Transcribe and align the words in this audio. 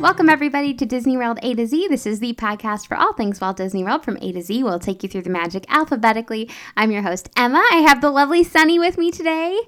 Welcome, 0.00 0.30
everybody, 0.30 0.72
to 0.72 0.86
Disney 0.86 1.18
World 1.18 1.38
A 1.42 1.52
to 1.52 1.66
Z. 1.66 1.88
This 1.88 2.06
is 2.06 2.20
the 2.20 2.32
podcast 2.32 2.86
for 2.86 2.96
all 2.96 3.12
things 3.12 3.38
Walt 3.38 3.58
Disney 3.58 3.84
World 3.84 4.02
from 4.02 4.16
A 4.22 4.32
to 4.32 4.40
Z. 4.40 4.64
We'll 4.64 4.78
take 4.78 5.02
you 5.02 5.10
through 5.10 5.24
the 5.24 5.30
magic 5.30 5.66
alphabetically. 5.68 6.48
I'm 6.74 6.90
your 6.90 7.02
host, 7.02 7.28
Emma. 7.36 7.62
I 7.70 7.84
have 7.86 8.00
the 8.00 8.08
lovely 8.08 8.42
Sunny 8.42 8.78
with 8.78 8.96
me 8.96 9.10
today. 9.10 9.60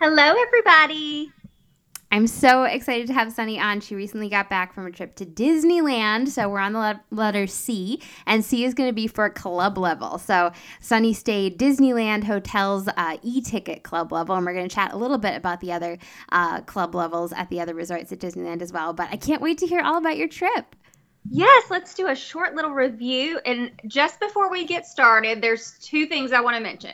Hello, 0.00 0.34
everybody. 0.40 1.32
I'm 2.14 2.28
so 2.28 2.62
excited 2.62 3.08
to 3.08 3.12
have 3.12 3.32
Sunny 3.32 3.58
on. 3.58 3.80
She 3.80 3.96
recently 3.96 4.28
got 4.28 4.48
back 4.48 4.72
from 4.72 4.86
a 4.86 4.92
trip 4.92 5.16
to 5.16 5.26
Disneyland, 5.26 6.28
so 6.28 6.48
we're 6.48 6.60
on 6.60 6.72
the 6.72 6.78
le- 6.78 7.02
letter 7.10 7.48
C, 7.48 8.00
and 8.24 8.44
C 8.44 8.64
is 8.64 8.72
going 8.72 8.88
to 8.88 8.92
be 8.92 9.08
for 9.08 9.28
club 9.28 9.76
level. 9.76 10.18
So 10.18 10.52
Sunny 10.78 11.12
stayed 11.12 11.58
Disneyland 11.58 12.22
Hotels 12.22 12.86
uh, 12.96 13.16
e-ticket 13.24 13.82
club 13.82 14.12
level, 14.12 14.36
and 14.36 14.46
we're 14.46 14.54
going 14.54 14.68
to 14.68 14.72
chat 14.72 14.92
a 14.92 14.96
little 14.96 15.18
bit 15.18 15.34
about 15.34 15.60
the 15.60 15.72
other 15.72 15.98
uh, 16.30 16.60
club 16.60 16.94
levels 16.94 17.32
at 17.32 17.50
the 17.50 17.60
other 17.60 17.74
resorts 17.74 18.12
at 18.12 18.20
Disneyland 18.20 18.62
as 18.62 18.72
well. 18.72 18.92
But 18.92 19.08
I 19.10 19.16
can't 19.16 19.42
wait 19.42 19.58
to 19.58 19.66
hear 19.66 19.80
all 19.80 19.98
about 19.98 20.16
your 20.16 20.28
trip. 20.28 20.76
Yes, 21.28 21.64
let's 21.68 21.94
do 21.94 22.06
a 22.06 22.14
short 22.14 22.54
little 22.54 22.70
review. 22.70 23.40
And 23.44 23.72
just 23.88 24.20
before 24.20 24.48
we 24.52 24.64
get 24.66 24.86
started, 24.86 25.42
there's 25.42 25.72
two 25.80 26.06
things 26.06 26.32
I 26.32 26.40
want 26.42 26.56
to 26.56 26.62
mention. 26.62 26.92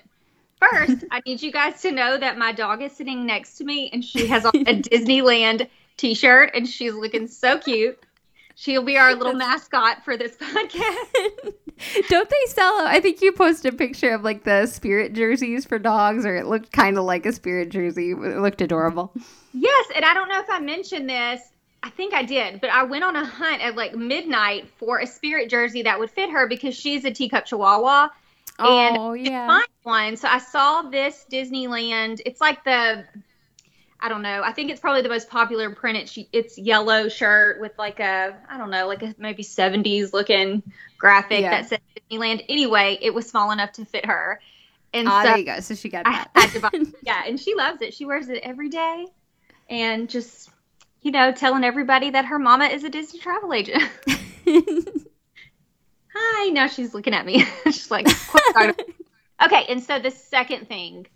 First, 0.60 1.04
I 1.10 1.22
need 1.24 1.42
you 1.42 1.50
guys 1.50 1.80
to 1.82 1.90
know 1.90 2.18
that 2.18 2.36
my 2.36 2.52
dog 2.52 2.82
is 2.82 2.92
sitting 2.92 3.24
next 3.24 3.56
to 3.56 3.64
me 3.64 3.90
and 3.92 4.04
she 4.04 4.26
has 4.26 4.44
on 4.44 4.52
a 4.54 4.74
Disneyland 4.82 5.68
t 5.96 6.14
shirt 6.14 6.50
and 6.54 6.68
she's 6.68 6.94
looking 6.94 7.26
so 7.26 7.58
cute. 7.58 7.98
She'll 8.56 8.82
be 8.82 8.98
our 8.98 9.14
little 9.14 9.32
mascot 9.32 10.04
for 10.04 10.18
this 10.18 10.36
podcast. 10.36 11.54
Don't 12.08 12.28
they 12.28 12.46
sell? 12.48 12.86
I 12.86 13.00
think 13.00 13.22
you 13.22 13.32
posted 13.32 13.72
a 13.72 13.76
picture 13.76 14.12
of 14.12 14.22
like 14.22 14.44
the 14.44 14.66
spirit 14.66 15.14
jerseys 15.14 15.64
for 15.64 15.78
dogs, 15.78 16.26
or 16.26 16.36
it 16.36 16.46
looked 16.46 16.70
kind 16.70 16.98
of 16.98 17.04
like 17.04 17.24
a 17.24 17.32
spirit 17.32 17.70
jersey. 17.70 18.10
It 18.10 18.16
looked 18.16 18.60
adorable. 18.60 19.14
Yes, 19.54 19.86
and 19.96 20.04
I 20.04 20.12
don't 20.12 20.28
know 20.28 20.40
if 20.40 20.50
I 20.50 20.60
mentioned 20.60 21.08
this. 21.08 21.40
I 21.82 21.88
think 21.88 22.12
I 22.12 22.22
did, 22.22 22.60
but 22.60 22.68
I 22.68 22.82
went 22.82 23.02
on 23.02 23.16
a 23.16 23.24
hunt 23.24 23.62
at 23.62 23.76
like 23.76 23.94
midnight 23.94 24.68
for 24.76 24.98
a 24.98 25.06
spirit 25.06 25.48
jersey 25.48 25.80
that 25.82 25.98
would 25.98 26.10
fit 26.10 26.28
her 26.28 26.46
because 26.46 26.74
she's 26.74 27.06
a 27.06 27.10
teacup 27.10 27.46
chihuahua 27.46 28.10
and 28.64 28.96
Oh 28.96 29.12
yeah. 29.12 29.46
find 29.46 29.66
one. 29.82 30.16
So 30.16 30.28
I 30.28 30.38
saw 30.38 30.82
this 30.82 31.24
Disneyland. 31.30 32.20
It's 32.26 32.40
like 32.40 32.64
the 32.64 33.04
I 34.02 34.08
don't 34.08 34.22
know. 34.22 34.42
I 34.42 34.52
think 34.52 34.70
it's 34.70 34.80
probably 34.80 35.02
the 35.02 35.08
most 35.10 35.28
popular 35.28 35.70
print. 35.74 35.98
It's 35.98 36.18
it's 36.32 36.58
yellow 36.58 37.08
shirt 37.08 37.60
with 37.60 37.72
like 37.78 38.00
a 38.00 38.36
I 38.48 38.58
don't 38.58 38.70
know, 38.70 38.86
like 38.86 39.02
a 39.02 39.14
maybe 39.18 39.42
70s 39.42 40.12
looking 40.12 40.62
graphic 40.98 41.42
Yeah. 41.42 41.50
that 41.50 41.68
says 41.68 41.78
Disneyland. 42.10 42.44
Anyway, 42.48 42.98
it 43.00 43.12
was 43.12 43.28
small 43.28 43.50
enough 43.50 43.72
to 43.72 43.84
fit 43.84 44.06
her. 44.06 44.40
And 44.92 45.06
Oh, 45.08 45.22
so 45.22 45.22
there 45.22 45.38
you 45.38 45.44
go. 45.44 45.60
So 45.60 45.74
she 45.74 45.88
got 45.88 46.04
I 46.06 46.12
that. 46.12 46.30
had 46.34 46.52
to 46.52 46.60
buy 46.60 46.70
Yeah, 47.02 47.22
and 47.26 47.38
she 47.38 47.54
loves 47.54 47.82
it. 47.82 47.94
She 47.94 48.04
wears 48.06 48.28
it 48.28 48.40
every 48.42 48.68
day 48.70 49.06
and 49.68 50.08
just 50.08 50.50
you 51.02 51.12
know, 51.12 51.32
telling 51.32 51.64
everybody 51.64 52.10
that 52.10 52.26
her 52.26 52.38
mama 52.38 52.66
is 52.66 52.84
a 52.84 52.90
Disney 52.90 53.20
travel 53.20 53.54
agent. 53.54 53.82
Hi. 56.14 56.50
Now 56.50 56.66
she's 56.66 56.94
looking 56.94 57.14
at 57.14 57.26
me. 57.26 57.44
she's 57.66 57.90
like, 57.90 58.06
okay. 58.56 59.64
And 59.68 59.82
so 59.82 59.98
the 59.98 60.10
second 60.10 60.68
thing, 60.68 61.06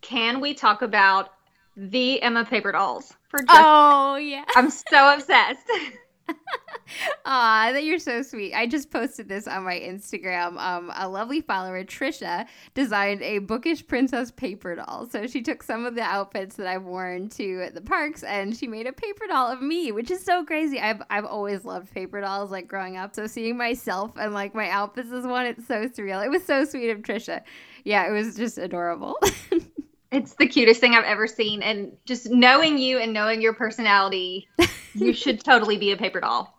can 0.00 0.40
we 0.40 0.54
talk 0.54 0.82
about 0.82 1.30
the 1.76 2.22
Emma 2.22 2.44
paper 2.44 2.72
dolls 2.72 3.12
for 3.28 3.40
just? 3.40 3.50
oh 3.52 4.16
yeah. 4.16 4.44
I'm 4.54 4.70
so 4.70 5.14
obsessed. 5.14 5.60
Aw, 7.24 7.72
that 7.72 7.84
you're 7.84 7.98
so 7.98 8.22
sweet. 8.22 8.54
I 8.54 8.66
just 8.66 8.90
posted 8.90 9.28
this 9.28 9.48
on 9.48 9.64
my 9.64 9.78
Instagram. 9.78 10.58
Um, 10.58 10.92
a 10.94 11.08
lovely 11.08 11.40
follower, 11.40 11.82
Trisha, 11.84 12.46
designed 12.74 13.22
a 13.22 13.38
bookish 13.38 13.86
princess 13.86 14.30
paper 14.30 14.76
doll. 14.76 15.08
So 15.10 15.26
she 15.26 15.42
took 15.42 15.62
some 15.62 15.84
of 15.84 15.94
the 15.94 16.02
outfits 16.02 16.56
that 16.56 16.66
I've 16.66 16.84
worn 16.84 17.28
to 17.30 17.70
the 17.74 17.80
parks 17.80 18.22
and 18.22 18.56
she 18.56 18.66
made 18.66 18.86
a 18.86 18.92
paper 18.92 19.26
doll 19.26 19.50
of 19.50 19.60
me, 19.60 19.92
which 19.92 20.10
is 20.10 20.24
so 20.24 20.44
crazy. 20.44 20.78
I've 20.80 21.02
I've 21.10 21.24
always 21.24 21.64
loved 21.64 21.92
paper 21.92 22.20
dolls 22.20 22.50
like 22.50 22.68
growing 22.68 22.96
up. 22.96 23.14
So 23.14 23.26
seeing 23.26 23.56
myself 23.56 24.12
and 24.16 24.32
like 24.32 24.54
my 24.54 24.70
outfits 24.70 25.10
as 25.10 25.26
one, 25.26 25.46
it's 25.46 25.66
so 25.66 25.86
surreal. 25.86 26.24
It 26.24 26.30
was 26.30 26.44
so 26.44 26.64
sweet 26.64 26.90
of 26.90 27.02
Trisha. 27.02 27.42
Yeah, 27.84 28.08
it 28.08 28.12
was 28.12 28.36
just 28.36 28.58
adorable. 28.58 29.18
it's 30.10 30.34
the 30.34 30.46
cutest 30.46 30.80
thing 30.80 30.94
I've 30.94 31.04
ever 31.04 31.26
seen, 31.26 31.62
and 31.62 31.96
just 32.06 32.30
knowing 32.30 32.78
you 32.78 32.98
and 32.98 33.12
knowing 33.12 33.40
your 33.42 33.54
personality, 33.54 34.48
you 34.94 35.12
should 35.12 35.44
totally 35.44 35.76
be 35.76 35.92
a 35.92 35.96
paper 35.96 36.20
doll. 36.20 36.58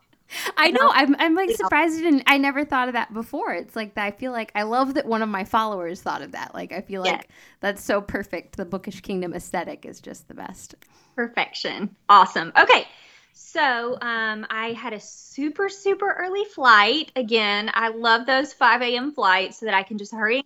I 0.57 0.71
know. 0.71 0.91
I'm, 0.93 1.15
I'm 1.19 1.35
like 1.35 1.51
Yeah. 1.51 1.55
surprised. 1.55 2.03
And 2.03 2.23
I 2.27 2.37
never 2.37 2.65
thought 2.65 2.89
of 2.89 2.93
that 2.93 3.13
before. 3.13 3.53
It's 3.53 3.75
like 3.75 3.95
that. 3.95 4.05
I 4.05 4.11
feel 4.11 4.31
like 4.31 4.51
I 4.55 4.63
love 4.63 4.93
that 4.95 5.05
one 5.05 5.21
of 5.21 5.29
my 5.29 5.43
followers 5.43 6.01
thought 6.01 6.21
of 6.21 6.31
that. 6.33 6.53
Like 6.53 6.71
I 6.71 6.81
feel 6.81 7.01
Yeah. 7.01 7.21
like 7.21 7.29
that's 7.61 7.83
so 7.83 8.01
perfect. 8.01 8.57
The 8.57 8.65
Bookish 8.65 9.01
Kingdom 9.01 9.33
aesthetic 9.33 9.85
is 9.85 10.01
just 10.01 10.27
the 10.27 10.33
best. 10.33 10.75
Perfection. 11.15 11.95
Awesome. 12.09 12.51
Okay. 12.57 12.87
So 13.33 13.97
um, 14.01 14.45
I 14.49 14.71
had 14.73 14.93
a 14.93 14.99
super, 14.99 15.69
super 15.69 16.11
early 16.11 16.45
flight. 16.45 17.11
Again, 17.15 17.69
I 17.73 17.89
love 17.89 18.25
those 18.25 18.53
5 18.53 18.95
a.m. 18.95 19.11
flights 19.13 19.59
so 19.59 19.65
that 19.65 19.75
I 19.75 19.83
can 19.83 19.97
just 19.97 20.13
hurry. 20.13 20.43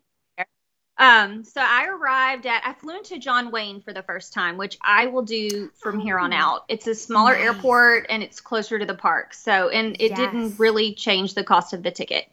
Um, 0.98 1.44
so 1.44 1.62
I 1.62 1.88
arrived 1.88 2.46
at, 2.46 2.62
I 2.66 2.74
flew 2.74 2.96
into 2.98 3.18
John 3.18 3.50
Wayne 3.52 3.82
for 3.82 3.92
the 3.92 4.04
first 4.04 4.34
time, 4.34 4.58
which 4.58 4.78
I 4.82 5.08
will 5.08 5.24
do 5.24 5.72
from 5.80 6.00
here 6.00 6.20
on 6.20 6.32
Oh, 6.32 6.38
out. 6.38 6.66
It's 6.68 6.86
a 6.88 6.94
smaller 6.94 7.34
nice. 7.34 7.42
airport 7.44 8.06
and 8.10 8.22
it's 8.22 8.40
closer 8.40 8.78
to 8.78 8.86
the 8.86 8.94
park. 8.94 9.34
So, 9.34 9.70
and 9.70 9.96
it 10.00 10.10
Yes. 10.10 10.18
didn't 10.18 10.60
really 10.60 10.94
change 10.94 11.34
the 11.34 11.44
cost 11.44 11.74
of 11.74 11.82
the 11.82 11.92
ticket. 11.92 12.28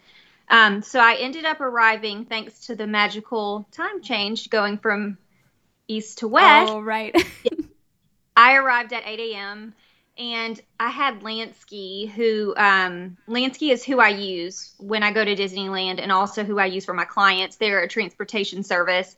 Um, 0.51 0.83
so 0.83 1.01
I 1.01 1.15
ended 1.15 1.45
up 1.45 1.61
arriving 1.61 2.25
thanks 2.27 2.67
to 2.67 2.75
the 2.77 2.87
magical 2.87 3.67
time 3.73 4.03
change 4.03 4.51
going 4.51 4.79
from 4.79 5.19
east 5.87 6.19
to 6.19 6.29
west. 6.29 6.71
Oh 6.71 6.81
right. 6.81 7.15
I 8.37 8.55
arrived 8.55 8.93
at 8.93 9.03
8 9.07 9.19
a.m. 9.35 9.75
and 10.19 10.61
I 10.81 10.89
had 10.89 11.21
Lansky, 11.21 12.11
who 12.11 12.53
um, 12.57 13.17
Lansky 13.29 13.71
is 13.71 13.85
who 13.85 14.01
I 14.01 14.09
use 14.09 14.75
when 14.79 15.03
I 15.03 15.13
go 15.13 15.25
to 15.25 15.37
Disneyland 15.37 16.01
and 16.03 16.11
also 16.11 16.45
who 16.45 16.59
I 16.59 16.67
use 16.67 16.85
for 16.85 16.95
my 16.95 17.05
clients. 17.05 17.57
They're 17.57 17.83
a 17.83 17.89
transportation 17.89 18.65
service. 18.65 19.17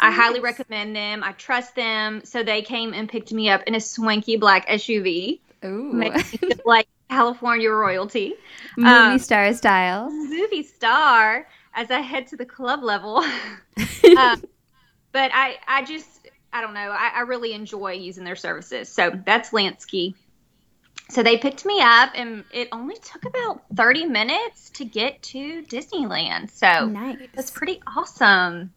I 0.00 0.10
highly 0.10 0.40
recommend 0.40 0.94
them. 0.94 1.24
I 1.24 1.32
trust 1.32 1.74
them. 1.76 2.22
So 2.24 2.42
they 2.42 2.62
came 2.62 2.92
and 2.92 3.08
picked 3.08 3.32
me 3.32 3.48
up 3.48 3.62
in 3.66 3.74
a 3.74 3.80
swanky 3.80 4.36
black 4.36 4.68
SUV, 4.68 5.40
Ooh. 5.64 5.92
making 5.92 6.24
me 6.32 6.38
feel 6.38 6.56
like 6.66 6.88
California 7.08 7.70
royalty. 7.70 8.34
Movie 8.76 8.88
um, 8.88 9.18
star 9.18 9.54
style. 9.54 10.10
movie 10.10 10.64
star 10.64 11.46
as 11.74 11.90
I 11.90 12.00
head 12.00 12.26
to 12.28 12.36
the 12.36 12.44
club 12.44 12.82
level. 12.82 13.18
um, 14.16 14.42
but 15.12 15.30
I, 15.32 15.56
I 15.66 15.84
just, 15.84 16.28
I 16.52 16.60
don't 16.60 16.74
know. 16.74 16.90
I, 16.90 17.12
I 17.14 17.20
really 17.20 17.54
enjoy 17.54 17.92
using 17.92 18.24
their 18.24 18.36
services. 18.36 18.90
So 18.90 19.10
that's 19.24 19.50
Lansky. 19.50 20.14
So 21.10 21.22
they 21.22 21.36
picked 21.38 21.64
me 21.64 21.80
up, 21.80 22.10
and 22.14 22.44
it 22.50 22.68
only 22.72 22.96
took 22.96 23.24
about 23.26 23.62
30 23.76 24.06
minutes 24.06 24.70
to 24.74 24.84
get 24.84 25.22
to 25.24 25.62
Disneyland. 25.64 26.50
So 26.50 26.92
nice. 26.92 27.28
that's 27.34 27.50
pretty 27.50 27.80
awesome. 27.96 28.72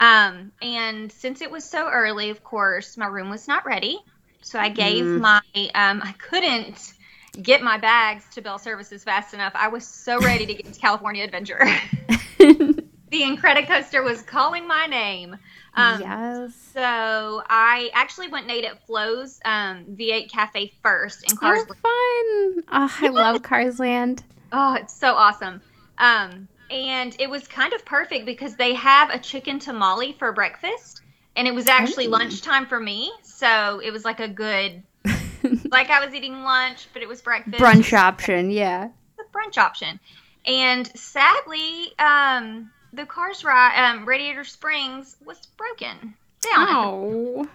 Um, 0.00 0.52
and 0.62 1.12
since 1.12 1.40
it 1.42 1.50
was 1.50 1.64
so 1.68 1.88
early, 1.88 2.30
of 2.30 2.42
course, 2.42 2.96
my 2.96 3.06
room 3.06 3.30
was 3.30 3.48
not 3.48 3.66
ready. 3.66 3.98
So 4.42 4.58
I 4.58 4.68
gave 4.70 5.16
Mm. 5.16 5.16
my, 5.16 5.40
um, 5.74 6.02
I 6.02 6.14
couldn't 6.18 6.94
get 7.40 7.62
my 7.62 7.78
bags 7.78 8.28
to 8.30 8.42
Bell 8.42 8.58
Services 8.58 9.04
fast 9.04 9.34
enough. 9.34 9.52
I 9.54 9.68
was 9.68 9.86
so 9.86 10.20
ready 10.20 10.46
to 10.46 10.54
get 10.54 10.72
to 10.74 10.80
California 10.80 11.24
Adventure. 11.24 11.60
the 13.12 13.20
Incredicoaster 13.20 14.02
was 14.02 14.22
calling 14.22 14.66
my 14.66 14.86
name. 14.86 15.36
Um, 15.74 16.00
yes. 16.00 16.54
So 16.72 17.42
I 17.48 17.90
actually 17.94 18.28
went 18.28 18.44
and 18.44 18.52
ate 18.52 18.64
at 18.64 18.84
Flo's 18.86 19.38
um, 19.44 19.84
V8 19.96 20.30
Cafe 20.30 20.72
first 20.82 21.22
in 21.30 21.36
Oh, 21.36 21.40
Cars. 21.40 21.62
fun. 21.66 22.64
Oh, 22.72 22.96
I 23.00 23.08
love 23.10 23.42
Cars 23.42 23.78
Land. 23.78 24.24
Oh, 24.50 24.74
it's 24.74 24.94
so 24.94 25.14
awesome. 25.14 25.60
Um, 25.98 26.48
and 26.70 27.14
it 27.20 27.28
was 27.28 27.46
kind 27.46 27.74
of 27.74 27.84
perfect 27.84 28.24
because 28.26 28.56
they 28.56 28.72
have 28.74 29.10
a 29.10 29.18
chicken 29.18 29.58
tamale 29.58 30.14
for 30.18 30.32
breakfast, 30.32 31.02
and 31.36 31.46
it 31.46 31.54
was 31.54 31.68
actually 31.68 32.06
Ooh. 32.06 32.10
lunchtime 32.10 32.64
for 32.66 32.80
me. 32.80 33.12
So 33.22 33.78
it 33.84 33.90
was 33.92 34.04
like 34.06 34.20
a 34.20 34.28
good, 34.28 34.82
like 35.70 35.90
I 35.90 36.04
was 36.04 36.14
eating 36.14 36.42
lunch, 36.44 36.88
but 36.94 37.02
it 37.02 37.08
was 37.08 37.20
breakfast. 37.20 37.58
Brunch 37.62 37.92
option. 37.92 38.50
Yeah. 38.50 38.88
the 39.18 39.24
brunch 39.34 39.58
option. 39.58 40.00
And 40.46 40.86
sadly, 40.98 41.92
um, 41.98 42.70
the 42.92 43.06
Cars 43.06 43.44
ride, 43.44 43.76
um, 43.90 44.04
Radiator 44.04 44.44
Springs 44.44 45.16
was 45.24 45.38
broken 45.56 46.14
down. 46.40 46.66
Oh, 46.70 47.48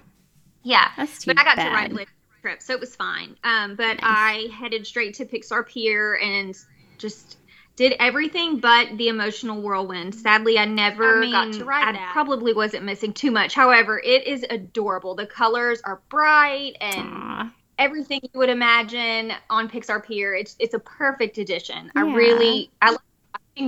Yeah, 0.63 0.89
that's 0.97 1.19
too 1.23 1.31
but 1.33 1.39
I 1.39 1.43
got 1.43 1.55
bad. 1.57 1.69
to 1.69 1.75
ride 1.75 1.93
later 1.93 2.11
the 2.35 2.41
trip, 2.41 2.61
so 2.61 2.73
it 2.73 2.79
was 2.79 2.95
fine. 2.95 3.35
Um, 3.43 3.75
but 3.75 3.99
I 4.01 4.47
headed 4.57 4.85
straight 4.87 5.15
to 5.15 5.25
Pixar 5.25 5.67
Pier 5.67 6.15
and 6.21 6.55
just 6.97 7.37
did 7.75 7.93
everything 7.99 8.57
but 8.59 8.97
the 8.97 9.07
emotional 9.09 9.61
whirlwind. 9.61 10.15
Sadly, 10.15 10.57
I 10.57 10.65
never 10.65 11.17
I 11.17 11.19
mean, 11.21 11.31
got 11.31 11.53
to 11.53 11.65
ride 11.65 11.89
I 11.89 11.91
that. 11.91 12.09
probably 12.11 12.53
wasn't 12.53 12.83
missing 12.85 13.13
too 13.13 13.29
much. 13.29 13.53
However, 13.53 13.99
it 14.03 14.25
is 14.25 14.43
adorable. 14.49 15.13
The 15.13 15.27
colors 15.27 15.79
are 15.83 16.01
bright 16.09 16.75
and 16.81 16.97
Aw. 17.07 17.51
everything 17.77 18.21
you 18.23 18.39
would 18.39 18.49
imagine 18.49 19.31
on 19.51 19.69
Pixar 19.69 20.03
Pier. 20.03 20.33
It's 20.33 20.55
it's 20.57 20.73
a 20.73 20.79
perfect 20.79 21.37
addition. 21.37 21.91
I 21.95 22.01
really 22.01 22.71
I 22.81 22.97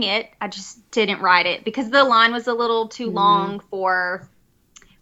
it. 0.04 0.30
I 0.42 0.48
just 0.48 0.90
didn't 0.92 1.22
ride 1.22 1.46
it 1.46 1.64
because 1.66 1.90
the 1.90 2.04
line 2.04 2.32
was 2.32 2.48
a 2.48 2.54
little 2.54 2.88
too 2.88 3.10
Mhm. 3.10 3.14
long 3.14 3.60
for 3.70 4.30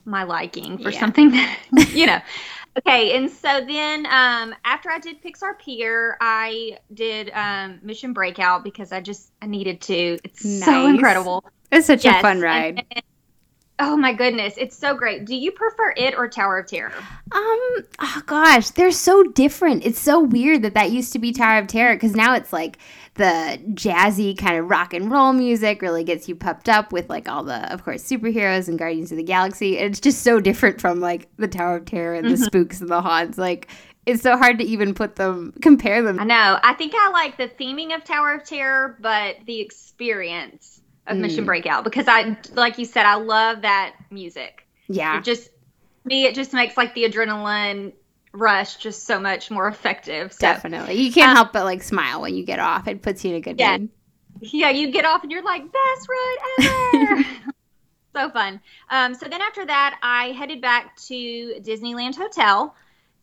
my 0.06 0.24
liking 0.24 0.78
for 0.78 0.92
Yeah. 0.92 1.00
something 1.00 1.32
that 1.32 1.58
you 1.94 2.06
know. 2.06 2.20
Okay, 2.80 3.16
and 3.18 3.30
so 3.32 3.66
then 3.66 4.06
um, 4.06 4.54
after 4.64 4.92
I 4.92 5.00
did 5.00 5.22
Pixar 5.24 5.58
Pier, 5.60 6.16
I 6.22 6.78
did 6.94 7.32
um, 7.34 7.80
Mission 7.82 8.14
Breakout 8.14 8.64
because 8.64 8.92
I 8.92 9.02
just 9.02 9.32
I 9.42 9.48
needed 9.48 9.82
to. 9.82 10.20
It's 10.24 10.42
so 10.66 10.86
incredible. 10.86 11.44
It's 11.72 11.88
such 11.88 12.02
a 12.02 12.04
Yes, 12.04 12.22
fun 12.22 12.38
and 12.38 12.44
ride. 12.44 12.84
oh 13.80 13.98
my 13.98 14.14
goodness, 14.14 14.54
it's 14.58 14.78
so 14.78 14.96
great. 14.96 15.26
Do 15.26 15.36
you 15.36 15.52
prefer 15.52 15.94
it 15.98 16.14
or 16.16 16.28
Tower 16.30 16.60
of 16.60 16.68
Terror? 16.68 16.94
Um, 17.32 17.86
oh 18.00 18.22
gosh, 18.26 18.70
they're 18.72 18.92
so 18.92 19.24
different. 19.24 19.86
It's 19.86 20.00
so 20.00 20.20
weird 20.20 20.62
that 20.64 20.74
that 20.76 20.92
used 20.92 21.12
to 21.14 21.20
be 21.20 21.32
Tower 21.34 21.60
of 21.60 21.68
Terror 21.68 21.96
because 21.96 22.16
now 22.16 22.34
it's 22.36 22.54
like 22.54 22.78
the 23.18 23.60
jazzy 23.74 24.38
kind 24.38 24.58
of 24.58 24.70
rock 24.70 24.94
and 24.94 25.12
roll 25.12 25.34
music 25.34 25.82
really 25.82 26.04
gets 26.04 26.30
you 26.30 26.36
pumped 26.36 26.70
up 26.70 26.92
with 26.92 27.10
like 27.10 27.28
all 27.28 27.44
the, 27.44 27.72
of 27.72 27.84
course, 27.84 28.04
superheroes 28.04 28.68
and 28.68 28.80
Guardians 28.80 29.12
of 29.12 29.18
the 29.18 29.24
Galaxy. 29.24 29.78
And 29.78 29.88
it's 29.88 30.00
just 30.00 30.24
so 30.24 30.40
different 30.40 30.80
from 30.80 31.00
like 31.00 31.28
the 31.38 31.48
Tower 31.48 31.78
of 31.78 31.86
Terror 31.86 32.16
and 32.16 32.30
the 32.30 32.38
spooks 32.38 32.82
and 32.82 32.90
the 32.90 33.02
haunts. 33.02 33.38
Like, 33.38 33.68
it's 34.06 34.22
so 34.22 34.38
hard 34.38 34.58
to 34.60 34.64
even 34.64 34.94
put 34.94 35.18
them, 35.18 35.54
compare 35.62 36.02
them. 36.02 36.20
I 36.20 36.24
know. 36.24 36.60
I 36.64 36.74
think 36.74 36.94
I 36.96 37.10
like 37.10 37.36
the 37.38 37.50
theming 37.50 37.94
of 37.94 38.06
Tower 38.06 38.36
of 38.36 38.46
Terror, 38.46 38.98
but 39.02 39.36
the 39.46 39.60
experience 39.60 40.82
of 41.08 41.18
Mission 41.18 41.44
Mm. 41.44 41.48
Breakout 41.48 41.84
because 41.84 42.08
I, 42.08 42.38
like 42.54 42.78
you 42.78 42.86
said, 42.86 43.06
I 43.06 43.16
love 43.16 43.64
that 43.64 43.96
music. 44.10 44.66
Yeah. 44.88 45.18
It 45.18 45.24
just 45.24 45.50
me, 46.06 46.26
it 46.26 46.36
just 46.36 46.54
makes 46.54 46.78
like 46.78 46.94
the 46.94 47.04
adrenaline 47.04 47.94
rush 48.38 48.76
just 48.78 49.06
so 49.06 49.20
much 49.20 49.50
more 49.52 49.68
effective. 49.68 50.34
So 50.34 50.40
Definitely. 50.42 50.96
You 50.96 51.12
can't 51.12 51.32
Um, 51.32 51.36
help 51.36 51.54
but 51.54 51.64
like 51.66 51.84
smile 51.84 52.22
when 52.22 52.36
you 52.36 52.46
get 52.46 52.60
off. 52.60 52.88
It 52.88 53.02
puts 53.02 53.24
you 53.26 53.32
in 53.32 53.38
a 53.38 53.42
good 53.42 53.60
Yeah. 53.60 53.78
mood. 53.78 53.90
yeah, 54.42 54.70
you 54.70 54.92
get 54.92 55.06
off 55.06 55.24
and 55.24 55.32
you're 55.32 55.44
like 55.44 55.64
best 55.64 56.08
ride 56.10 56.38
ever. 56.94 57.26
so 58.16 58.30
fun. 58.30 58.62
Um, 58.90 59.16
so 59.16 59.28
then 59.28 59.42
after 59.42 59.66
that, 59.66 60.00
I 60.02 60.32
headed 60.32 60.62
back 60.62 60.96
to 61.08 61.56
Disneyland 61.62 62.16
Hotel 62.16 62.76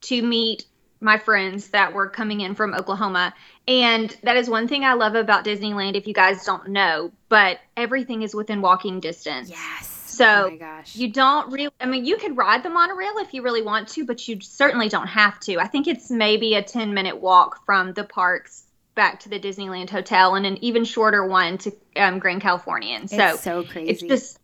to 0.02 0.22
meet 0.22 0.66
my 1.00 1.18
friends 1.18 1.68
that 1.68 1.92
were 1.92 2.08
coming 2.08 2.40
in 2.40 2.54
from 2.54 2.74
Oklahoma. 2.74 3.34
And 3.68 4.16
that 4.22 4.36
is 4.36 4.48
one 4.48 4.68
thing 4.68 4.84
I 4.84 4.94
love 4.94 5.14
about 5.14 5.44
Disneyland, 5.44 5.96
if 5.96 6.06
you 6.06 6.14
guys 6.14 6.44
don't 6.44 6.68
know, 6.68 7.12
but 7.28 7.58
everything 7.76 8.22
is 8.22 8.34
within 8.34 8.60
walking 8.62 9.00
distance. 9.00 9.50
Yes. 9.50 9.93
So, 10.14 10.58
oh. 10.60 10.82
You 10.92 11.10
don't 11.10 11.52
really, 11.52 11.72
I 11.80 11.86
mean, 11.86 12.04
you 12.04 12.16
could 12.16 12.36
ride 12.36 12.62
the 12.62 12.70
monorail 12.70 13.18
if 13.18 13.34
you 13.34 13.42
really 13.42 13.62
want 13.62 13.88
to, 13.88 14.04
but 14.04 14.26
you 14.28 14.40
certainly 14.40 14.88
don't 14.88 15.06
have 15.06 15.40
to. 15.40 15.58
I 15.58 15.66
think 15.66 15.86
it's 15.86 16.10
maybe 16.10 16.54
a 16.54 16.62
10 16.62 16.94
minute 16.94 17.20
walk 17.20 17.64
from 17.64 17.92
the 17.92 18.04
parks 18.04 18.64
back 18.94 19.20
to 19.20 19.28
the 19.28 19.40
Disneyland 19.40 19.90
Hotel 19.90 20.34
and 20.34 20.46
an 20.46 20.62
even 20.62 20.84
shorter 20.84 21.26
one 21.26 21.58
to 21.58 21.72
um, 21.96 22.18
Grand 22.18 22.40
Californian. 22.42 23.08
So 23.08 23.34
it's 23.34 23.42
so 23.42 23.64
crazy. 23.64 23.90
it's 23.90 24.02
just, 24.02 24.38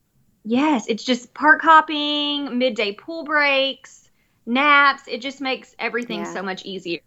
yes, 0.45 0.87
it's 0.89 1.05
just 1.05 1.33
park 1.35 1.61
hopping, 1.63 2.59
midday 2.59 2.93
pool 2.93 3.25
breaks, 3.25 4.09
naps. 4.47 5.03
It 5.07 5.21
just 5.21 5.41
makes 5.41 5.75
everything 5.79 6.21
Yeah. 6.21 6.33
so 6.33 6.43
much 6.43 6.65
easier. 6.65 7.01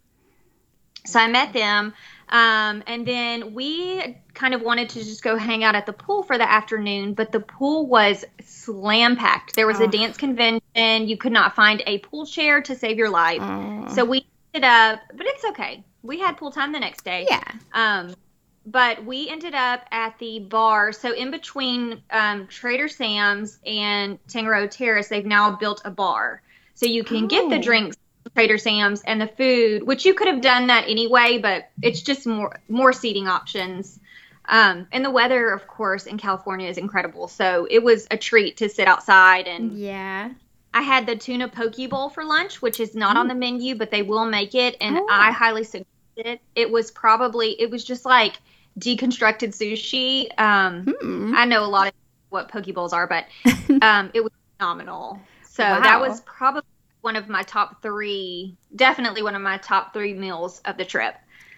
So 1.06 1.20
I 1.20 1.28
met 1.28 1.54
them. 1.54 1.94
Um, 2.30 2.84
and 2.88 3.06
then 3.06 3.54
we 3.54 4.18
kind 4.34 4.54
of 4.54 4.62
wanted 4.62 4.90
to 4.90 5.00
just 5.00 5.22
go 5.24 5.38
hang 5.38 5.64
out 5.64 5.76
at 5.76 5.86
the 5.86 5.94
pool 5.94 6.24
for 6.24 6.38
the 6.38 6.50
afternoon, 6.50 7.14
but 7.14 7.32
the 7.32 7.40
pool 7.40 7.86
was 7.86 8.26
slam 8.44 9.16
packed. 9.16 9.56
There 9.56 9.68
was 9.68 9.80
a 9.80 9.84
Oh. 9.84 9.88
dance 9.88 10.18
convention. 10.18 11.08
You 11.08 11.18
could 11.18 11.32
not 11.32 11.56
find 11.56 11.84
a 11.86 12.00
pool 12.00 12.26
chair 12.26 12.62
to 12.62 12.76
save 12.76 12.98
your 12.98 13.10
life. 13.10 13.42
Oh. 13.42 13.88
So 13.94 14.06
we 14.06 14.26
ended 14.54 14.68
up, 14.68 15.02
but 15.16 15.26
it's 15.28 15.46
okay. 15.46 15.84
We 16.02 16.20
had 16.20 16.38
pool 16.38 16.52
time 16.52 16.72
the 16.72 16.80
next 16.80 17.04
day. 17.06 17.28
yeah. 17.30 17.44
Um, 17.74 18.16
but 18.66 19.04
we 19.06 19.28
ended 19.30 19.54
up 19.54 19.82
at 19.92 20.18
the 20.20 20.40
bar. 20.40 20.94
So 20.94 21.14
in 21.14 21.32
between 21.32 22.02
um, 22.10 22.48
Trader 22.48 22.88
Sam's 22.88 23.60
and 23.66 24.18
Tangaroa 24.30 24.70
Terrace, 24.70 25.10
they've 25.10 25.26
now 25.26 25.58
built 25.58 25.82
a 25.86 25.92
bar. 25.92 26.42
So 26.74 26.86
you 26.86 27.04
can 27.04 27.28
get 27.28 27.50
the 27.50 27.58
Oh. 27.58 27.62
drinks 27.62 27.98
Trader 28.36 28.58
Sam's 28.58 29.02
and 29.04 29.20
the 29.22 29.28
food, 29.28 29.84
which 29.84 30.06
you 30.06 30.14
could 30.14 30.28
have 30.28 30.42
done 30.42 30.68
that 30.68 30.86
anyway, 30.88 31.38
but 31.38 31.70
it's 31.82 32.02
just 32.02 32.26
more 32.26 32.60
more 32.70 32.94
seating 32.94 33.28
options. 33.28 34.00
Um, 34.46 34.88
and 34.92 35.06
the 35.06 35.12
weather, 35.12 35.52
of 35.52 35.68
course, 35.68 36.06
in 36.06 36.18
California 36.18 36.68
is 36.70 36.78
incredible. 36.78 37.28
So 37.28 37.66
it 37.70 37.82
was 37.84 38.08
a 38.12 38.18
treat 38.18 38.58
to 38.58 38.70
sit 38.70 38.88
outside 38.88 39.48
and 39.48 39.78
Yeah. 39.78 40.32
I 40.74 40.82
had 40.82 41.06
the 41.06 41.16
tuna 41.16 41.48
poke 41.48 41.76
bowl 41.90 42.10
for 42.10 42.24
lunch, 42.26 42.62
which 42.62 42.80
is 42.80 42.96
not 42.96 43.16
on 43.16 43.28
the 43.28 43.36
menu, 43.36 43.76
but 43.76 43.92
they 43.92 44.02
will 44.02 44.26
make 44.26 44.56
it, 44.56 44.76
and 44.82 44.98
Oh. 44.98 45.08
I 45.10 45.32
highly 45.32 45.64
suggest 45.64 45.88
it. 46.18 46.42
It 46.56 46.72
was 46.72 46.92
probably 46.92 47.52
it 47.62 47.70
was 47.70 47.84
just 47.84 48.06
like 48.06 48.40
deconstructed 48.80 49.50
sushi. 49.56 50.28
Um, 50.40 50.94
Hmm. 51.00 51.34
I 51.36 51.46
know 51.46 51.64
a 51.64 51.68
lot 51.68 51.88
of 51.90 51.94
what 52.30 52.50
poke 52.50 52.74
bowls 52.74 52.92
are, 52.94 53.06
but 53.08 53.26
um, 53.84 54.10
it 54.14 54.22
was 54.22 54.32
phenomenal. 54.58 55.20
So 55.44 55.64
Wow. 55.64 55.82
that 55.82 56.00
was 56.02 56.22
probably 56.22 56.64
one 57.04 57.16
of 57.18 57.28
my 57.28 57.44
top 57.44 57.82
three, 57.82 58.56
definitely 58.76 59.22
one 59.22 59.36
of 59.36 59.42
my 59.42 59.58
top 59.58 59.94
three 59.94 60.14
meals 60.14 60.62
of 60.66 60.78
the 60.78 60.86
trip. 60.86 61.16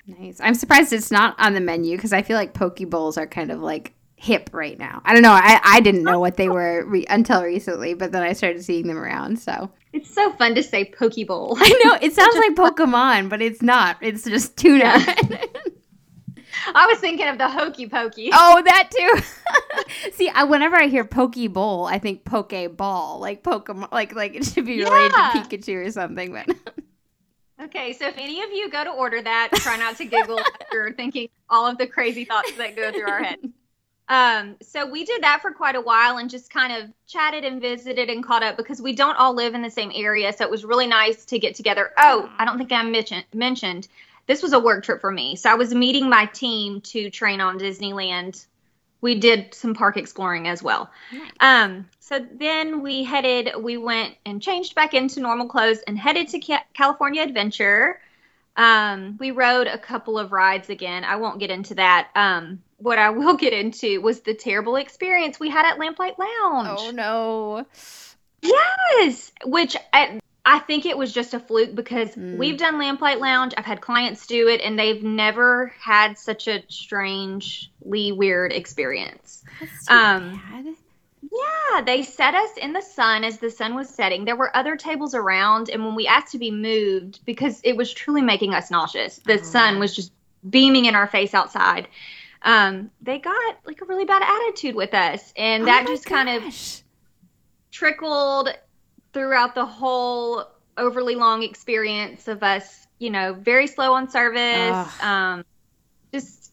Nice. 0.07 0.39
I'm 0.41 0.55
surprised 0.55 0.91
it's 0.91 1.11
not 1.11 1.35
on 1.39 1.53
the 1.53 1.61
menu 1.61 1.95
because 1.95 2.13
I 2.13 2.23
feel 2.23 2.35
like 2.35 2.53
poke 2.53 2.79
bowls 2.89 3.17
are 3.17 3.27
kind 3.27 3.51
of 3.51 3.61
like 3.61 3.93
hip 4.17 4.49
right 4.53 4.77
now. 4.77 5.01
I 5.05 5.13
don't 5.13 5.21
know. 5.21 5.31
I, 5.31 5.59
I 5.63 5.79
didn't 5.81 6.03
know 6.03 6.19
what 6.19 6.37
they 6.37 6.49
were 6.49 6.85
re- 6.85 7.05
until 7.09 7.43
recently, 7.43 7.93
but 7.93 8.11
then 8.11 8.23
I 8.23 8.33
started 8.33 8.63
seeing 8.63 8.87
them 8.87 8.97
around. 8.97 9.37
So 9.39 9.69
It's 9.93 10.13
so 10.13 10.31
fun 10.33 10.55
to 10.55 10.63
say 10.63 10.85
poke 10.85 11.15
bowl. 11.27 11.57
I 11.59 11.81
know 11.83 11.97
it 12.01 12.13
sounds 12.15 12.35
like 12.35 12.55
Pokemon, 12.55 13.29
but 13.29 13.41
it's 13.41 13.61
not. 13.61 13.97
It's 14.01 14.23
just 14.23 14.57
tuna. 14.57 14.99
I 16.73 16.87
was 16.87 16.99
thinking 16.99 17.27
of 17.27 17.37
the 17.37 17.49
hokey 17.49 17.87
pokey. 17.87 18.29
oh, 18.33 18.61
that 18.65 18.89
too. 18.95 20.11
See, 20.13 20.29
I, 20.29 20.43
whenever 20.43 20.75
I 20.75 20.87
hear 20.87 21.05
poke 21.05 21.35
bowl, 21.51 21.85
I 21.85 21.99
think 21.99 22.23
poke 22.25 22.53
ball, 22.75 23.19
like 23.19 23.43
Pokemon, 23.43 23.91
like 23.91 24.15
like 24.15 24.35
it 24.35 24.45
should 24.45 24.65
be 24.65 24.83
related 24.83 25.11
Yeah. 25.17 25.31
to 25.33 25.39
Pikachu 25.57 25.85
or 25.87 25.91
something. 25.91 26.31
But 26.31 26.55
Okay, 27.61 27.93
so 27.93 28.07
if 28.07 28.17
any 28.17 28.43
of 28.43 28.51
you 28.51 28.69
go 28.69 28.83
to 28.83 28.89
order 28.89 29.21
that, 29.21 29.49
try 29.55 29.77
not 29.77 29.95
to 29.97 30.05
giggle 30.05 30.39
after 30.61 30.91
thinking 30.91 31.29
all 31.49 31.65
of 31.65 31.77
the 31.77 31.87
crazy 31.87 32.25
thoughts 32.25 32.51
that 32.57 32.75
go 32.75 32.91
through 32.91 33.09
our 33.09 33.23
head. 33.23 33.37
Um, 34.09 34.57
so 34.61 34.85
we 34.85 35.03
did 35.05 35.23
that 35.23 35.41
for 35.41 35.51
quite 35.51 35.75
a 35.75 35.81
while 35.81 36.17
and 36.17 36.29
just 36.29 36.51
kind 36.51 36.73
of 36.73 36.91
chatted 37.07 37.43
and 37.45 37.59
visited 37.61 38.09
and 38.09 38.23
caught 38.23 38.43
up 38.43 38.55
because 38.57 38.81
we 38.81 38.93
don't 38.93 39.15
all 39.17 39.33
live 39.33 39.55
in 39.55 39.61
the 39.61 39.69
same 39.71 39.91
area. 39.95 40.31
So 40.33 40.43
it 40.43 40.51
was 40.51 40.63
really 40.65 40.85
nice 40.85 41.25
to 41.25 41.39
get 41.39 41.55
together. 41.55 41.91
Oh, 41.97 42.29
I 42.37 42.45
don't 42.45 42.57
think 42.57 42.71
I 42.71 42.83
mentioned 42.83 43.23
mentioned 43.33 43.87
this 44.27 44.41
was 44.41 44.53
a 44.53 44.59
work 44.59 44.83
trip 44.83 45.01
for 45.01 45.11
me. 45.11 45.35
So 45.35 45.49
I 45.49 45.55
was 45.55 45.73
meeting 45.73 46.09
my 46.09 46.25
team 46.25 46.81
to 46.81 47.09
train 47.09 47.41
on 47.41 47.59
Disneyland. 47.59 48.45
We 49.01 49.15
did 49.19 49.53
some 49.53 49.75
park 49.75 49.97
exploring 49.97 50.47
as 50.47 50.63
well. 50.63 50.89
Um, 51.39 51.87
so 51.99 52.25
then 52.33 52.81
we 52.81 53.03
headed, 53.03 53.51
we 53.59 53.77
went 53.77 54.15
and 54.25 54.41
changed 54.41 54.73
back 54.73 54.93
into 54.93 55.19
normal 55.19 55.47
clothes 55.47 55.79
and 55.85 55.97
headed 55.97 56.29
to 56.29 56.39
Ca- 56.39 56.65
California 56.73 57.21
Adventure. 57.21 57.99
Um, 58.57 59.17
we 59.19 59.31
rode 59.31 59.67
a 59.67 59.77
couple 59.77 60.17
of 60.17 60.31
rides 60.31 60.69
again. 60.69 61.03
I 61.03 61.17
won't 61.17 61.39
get 61.39 61.51
into 61.51 61.75
that. 61.75 62.09
Um, 62.15 62.63
what 62.77 62.97
I 62.97 63.09
will 63.19 63.35
get 63.35 63.53
into 63.53 64.01
was 64.01 64.21
the 64.21 64.33
terrible 64.33 64.75
experience 64.77 65.39
we 65.39 65.49
had 65.49 65.65
at 65.65 65.77
Lamplight 65.77 66.17
Lounge. 66.17 66.79
oh 66.81 66.91
no, 66.91 67.65
Yes, 68.41 69.31
which 69.45 69.75
I, 69.93 70.19
I 70.47 70.59
think 70.59 70.85
it 70.85 70.95
was 70.97 71.11
just 71.11 71.33
a 71.33 71.39
fluke 71.39 71.73
because 71.73 72.15
Mm. 72.15 72.37
we've 72.37 72.57
done 72.57 72.77
Lamplight 72.77 73.19
Lounge. 73.19 73.53
I've 73.57 73.65
had 73.65 73.81
clients 73.81 74.27
do 74.27 74.47
it, 74.47 74.61
and 74.61 74.77
they've 74.77 75.01
never 75.01 75.73
had 75.79 76.17
such 76.19 76.47
a 76.47 76.63
strangely 76.67 78.11
weird 78.11 78.53
experience. 78.53 79.43
Um, 79.89 80.39
bad. 80.51 80.75
Yeah, 81.31 81.81
they 81.81 82.03
set 82.03 82.35
us 82.35 82.51
in 82.57 82.73
the 82.73 82.81
sun 82.81 83.23
as 83.23 83.39
the 83.39 83.49
sun 83.49 83.73
was 83.73 83.89
setting. 83.89 84.25
There 84.25 84.35
were 84.35 84.55
other 84.55 84.75
tables 84.75 85.15
around, 85.15 85.69
and 85.69 85.83
when 85.83 85.95
we 85.95 86.05
asked 86.05 86.31
to 86.33 86.37
be 86.37 86.51
moved, 86.51 87.25
because 87.25 87.59
it 87.63 87.75
was 87.75 87.91
truly 87.91 88.21
making 88.21 88.53
us 88.53 88.69
nauseous, 88.69 89.17
the 89.25 89.39
Oh. 89.39 89.43
sun 89.43 89.79
was 89.79 89.95
just 89.95 90.11
beaming 90.47 90.85
in 90.85 90.93
our 90.95 91.07
face 91.07 91.33
outside. 91.33 91.87
Um, 92.43 92.91
they 93.01 93.17
got 93.17 93.55
like 93.65 93.81
a 93.81 93.85
really 93.85 94.05
bad 94.05 94.21
attitude 94.21 94.75
with 94.75 94.93
us, 94.93 95.33
and 95.35 95.63
Oh 95.63 95.65
that 95.65 95.87
just 95.87 96.05
kind 96.05 96.29
of 96.29 96.43
trickled 97.71 98.49
throughout 99.15 99.55
the 99.55 99.65
whole 99.65 100.45
overly 100.77 101.15
long 101.15 101.41
experience 101.41 102.27
of 102.27 102.43
us, 102.43 102.85
you 102.99 103.09
know, 103.09 103.33
very 103.33 103.65
slow 103.65 103.93
on 103.93 104.09
service. 104.09 105.01
Um, 105.01 105.45
just 106.13 106.51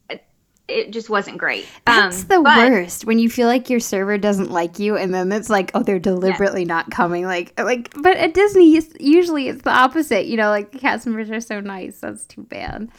it 0.69 0.93
just 0.93 1.11
wasn't 1.11 1.39
great. 1.39 1.67
That's 1.85 2.23
um, 2.23 2.29
the 2.29 2.41
but- 2.41 2.71
worst 2.71 3.05
when 3.05 3.19
you 3.19 3.29
feel 3.29 3.49
like 3.49 3.69
your 3.69 3.81
server 3.81 4.17
doesn't 4.17 4.53
like 4.53 4.79
you, 4.79 4.97
and 4.97 5.13
then 5.13 5.33
it's 5.33 5.51
like, 5.51 5.73
oh, 5.75 5.83
they're 5.83 5.99
deliberately 5.99 6.65
not 6.65 6.89
coming. 6.93 7.25
Like, 7.25 7.53
like, 7.59 7.93
but 8.01 8.17
at 8.17 8.33
Disney, 8.33 8.81
usually 9.01 9.49
it's 9.49 9.63
the 9.63 9.73
opposite. 9.73 10.27
You 10.27 10.37
know, 10.37 10.49
like 10.51 10.71
the 10.71 10.79
cast 10.79 11.05
members 11.05 11.31
are 11.31 11.41
so 11.41 11.59
nice. 11.59 11.99
That's 11.99 12.25
too 12.25 12.45
bad. 12.45 12.91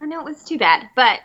I 0.00 0.06
know 0.06 0.20
it 0.20 0.24
was 0.24 0.44
too 0.44 0.56
bad, 0.56 0.88
but 0.94 1.18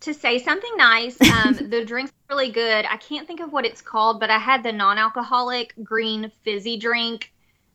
to 0.00 0.14
say 0.14 0.38
something 0.38 0.72
nice, 0.76 1.20
um, 1.20 1.54
the 1.70 1.84
drink's 1.84 2.12
really 2.28 2.50
good. 2.50 2.84
I 2.84 2.96
can't 2.96 3.26
think 3.26 3.40
of 3.40 3.52
what 3.52 3.64
it's 3.64 3.82
called, 3.82 4.20
but 4.20 4.30
I 4.30 4.38
had 4.38 4.62
the 4.62 4.72
non-alcoholic 4.72 5.74
green 5.82 6.30
fizzy 6.42 6.78
drink. 6.78 7.32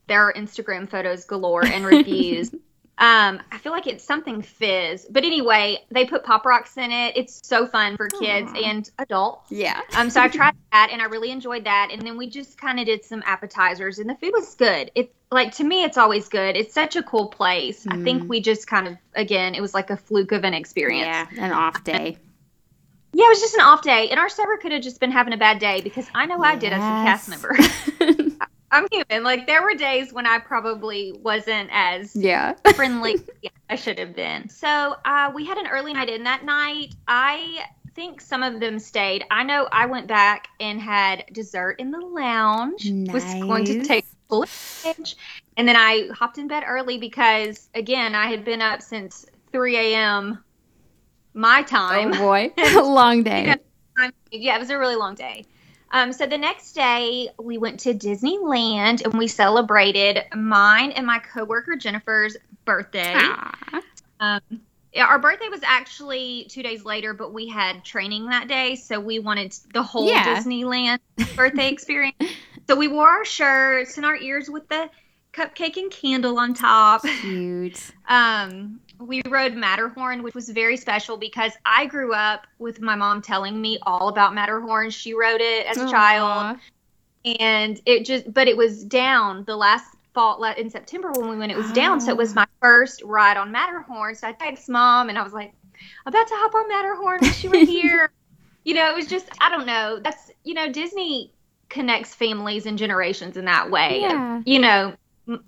There 0.07 0.21
are 0.21 0.33
Instagram 0.33 0.89
photos 0.89 1.25
galore 1.25 1.65
and 1.65 1.85
reviews. 1.85 2.53
Um, 3.01 3.41
I 3.51 3.57
feel 3.57 3.71
like 3.71 3.87
it's 3.87 4.03
something 4.03 4.43
fizz. 4.43 5.07
But 5.09 5.23
anyway, 5.25 5.79
they 5.89 6.05
put 6.05 6.23
pop 6.23 6.45
rocks 6.45 6.77
in 6.77 6.91
it. 6.91 7.17
It's 7.17 7.41
so 7.43 7.65
fun 7.65 7.97
for 7.97 8.07
kids 8.07 8.51
Aw. 8.55 8.59
and 8.63 8.89
adults. 8.99 9.51
Yeah. 9.51 9.81
Um, 9.97 10.11
so 10.11 10.21
I 10.21 10.27
tried 10.27 10.53
that 10.71 10.89
and 10.91 11.01
I 11.01 11.05
really 11.05 11.31
enjoyed 11.31 11.63
that. 11.63 11.89
And 11.91 12.03
then 12.03 12.15
we 12.15 12.29
just 12.29 12.59
kind 12.59 12.79
of 12.79 12.85
did 12.85 13.03
some 13.03 13.23
appetizers 13.25 13.97
and 13.97 14.07
the 14.07 14.13
food 14.15 14.33
was 14.33 14.53
good. 14.53 14.91
It 14.93 15.11
like 15.31 15.55
to 15.55 15.63
me, 15.63 15.83
it's 15.83 15.97
always 15.97 16.29
good. 16.29 16.55
It's 16.55 16.75
such 16.75 16.95
a 16.95 17.01
cool 17.01 17.29
place. 17.29 17.87
I 17.87 17.95
Mm. 17.95 18.03
think 18.03 18.29
we 18.29 18.39
just 18.39 18.67
kind 18.67 18.87
of 18.87 18.97
again, 19.15 19.55
it 19.55 19.61
was 19.61 19.73
like 19.73 19.89
a 19.89 19.97
fluke 19.97 20.31
of 20.31 20.43
an 20.43 20.53
experience. 20.53 21.29
Yeah. 21.33 21.43
An 21.45 21.51
off 21.51 21.83
day. 21.83 22.17
Yeah, 23.13 23.25
it 23.25 23.29
was 23.29 23.41
just 23.41 23.55
an 23.55 23.61
off 23.61 23.81
day, 23.81 24.09
and 24.09 24.19
our 24.19 24.29
server 24.29 24.55
could 24.57 24.71
have 24.71 24.81
just 24.83 24.99
been 25.01 25.11
having 25.11 25.33
a 25.33 25.37
bad 25.37 25.59
day 25.59 25.81
because 25.81 26.05
I 26.15 26.27
know 26.27 26.41
I 26.41 26.55
did 26.55 26.71
as 26.71 26.79
a 26.79 27.03
cast 27.03 27.27
member. 27.29 27.57
I'm 28.71 28.87
human. 28.91 29.23
Like 29.23 29.47
there 29.47 29.61
were 29.61 29.73
days 29.73 30.13
when 30.13 30.25
I 30.25 30.39
probably 30.39 31.13
wasn't 31.21 31.69
as 31.71 32.15
yeah. 32.15 32.53
friendly 32.75 33.15
as 33.15 33.21
I 33.69 33.75
should 33.75 33.99
have 33.99 34.15
been. 34.15 34.47
So 34.49 34.95
uh, 35.05 35.31
we 35.33 35.45
had 35.45 35.57
an 35.57 35.67
early 35.67 35.93
night 35.93 36.09
in 36.09 36.23
that 36.23 36.45
night. 36.45 36.95
I 37.07 37.65
think 37.95 38.21
some 38.21 38.43
of 38.43 38.59
them 38.59 38.79
stayed. 38.79 39.25
I 39.29 39.43
know 39.43 39.67
I 39.71 39.85
went 39.85 40.07
back 40.07 40.47
and 40.59 40.79
had 40.79 41.25
dessert 41.33 41.79
in 41.79 41.91
the 41.91 41.99
lounge. 41.99 42.89
Was 43.11 43.23
going 43.23 43.65
to 43.65 43.83
take 43.83 44.05
full 44.29 44.43
advantage, 44.43 45.17
and 45.57 45.67
then 45.67 45.75
I 45.75 46.07
hopped 46.13 46.37
in 46.37 46.47
bed 46.47 46.63
early 46.65 46.97
because 46.97 47.69
again 47.75 48.15
I 48.15 48.27
had 48.27 48.45
been 48.45 48.61
up 48.61 48.81
since 48.81 49.25
3 49.51 49.77
a.m. 49.77 50.43
my 51.33 51.63
time. 51.63 52.13
Oh 52.13 52.17
boy. 52.17 52.53
Long 52.75 53.23
day. 53.23 53.55
Yeah, 54.31 54.55
it 54.55 54.59
was 54.59 54.69
a 54.69 54.77
really 54.77 54.95
long 54.95 55.15
day. 55.15 55.45
Um, 55.91 56.13
so 56.13 56.25
the 56.25 56.37
next 56.37 56.73
day, 56.73 57.29
we 57.39 57.57
went 57.57 57.81
to 57.81 57.93
Disneyland 57.93 59.03
and 59.03 59.13
we 59.13 59.27
celebrated 59.27 60.23
mine 60.33 60.91
and 60.91 61.05
my 61.05 61.19
coworker 61.19 61.75
Jennifer's 61.75 62.37
birthday. 62.65 63.13
Um, 64.19 64.41
our 64.95 65.19
birthday 65.19 65.49
was 65.49 65.61
actually 65.63 66.45
two 66.49 66.63
days 66.63 66.85
later, 66.85 67.13
but 67.13 67.33
we 67.33 67.47
had 67.47 67.83
training 67.83 68.27
that 68.27 68.47
day, 68.47 68.75
so 68.75 68.99
we 68.99 69.19
wanted 69.19 69.53
the 69.73 69.83
whole 69.83 70.07
Yeah. 70.07 70.35
Disneyland 70.35 70.99
birthday 71.35 71.69
experience. 71.69 72.15
So 72.67 72.75
we 72.75 72.87
wore 72.87 73.07
our 73.07 73.25
shirts 73.25 73.97
and 73.97 74.05
our 74.05 74.15
ears 74.15 74.49
with 74.49 74.67
the 74.69 74.89
cupcake 75.33 75.77
and 75.77 75.91
candle 75.91 76.37
on 76.37 76.53
top. 76.53 77.03
Cute. 77.03 77.91
Um, 78.07 78.81
we 78.99 79.21
rode 79.29 79.55
Matterhorn, 79.55 80.21
which 80.21 80.35
was 80.35 80.49
very 80.49 80.75
special 80.75 81.15
because 81.15 81.53
I 81.65 81.85
grew 81.85 82.13
up 82.13 82.45
with 82.59 82.81
my 82.81 82.93
mom 82.93 83.21
telling 83.21 83.59
me 83.61 83.79
all 83.83 84.09
about 84.09 84.35
Matterhorn. 84.35 84.89
She 84.89 85.13
rode 85.13 85.39
it 85.39 85.65
as 85.65 85.77
a 85.77 85.89
child, 85.89 86.57
and 87.23 87.81
it 87.85 88.05
just, 88.05 88.31
but 88.33 88.49
it 88.49 88.57
was 88.57 88.83
down 88.83 89.45
the 89.45 89.55
last 89.55 89.95
fall 90.13 90.43
in 90.43 90.69
September 90.69 91.11
when 91.13 91.29
we 91.29 91.37
went. 91.37 91.53
It 91.53 91.57
was 91.57 91.71
down, 91.71 92.01
so 92.01 92.11
it 92.11 92.17
was 92.17 92.35
my 92.35 92.45
first 92.61 93.01
ride 93.03 93.37
on 93.37 93.49
Matterhorn. 93.49 94.15
So 94.15 94.27
I 94.27 94.33
texted 94.33 94.67
mom, 94.69 95.07
and 95.07 95.17
I 95.17 95.23
was 95.23 95.33
like, 95.33 95.53
about 96.05 96.27
to 96.27 96.33
hop 96.35 96.53
on 96.53 96.67
Matterhorn. 96.67 97.19
Wish 97.21 97.43
you 97.45 97.49
were 97.49 97.57
here. 97.65 98.11
you 98.65 98.73
know, 98.73 98.89
it 98.89 98.95
was 98.95 99.07
just, 99.07 99.29
I 99.39 99.49
don't 99.49 99.65
know. 99.65 100.01
That's 100.03 100.31
you 100.43 100.53
know, 100.53 100.69
Disney 100.71 101.33
connects 101.69 102.13
families 102.13 102.65
and 102.65 102.77
generations 102.77 103.37
in 103.37 103.45
that 103.45 103.71
way. 103.71 104.01
Yeah. 104.01 104.41
You 104.45 104.59
know, 104.59 104.93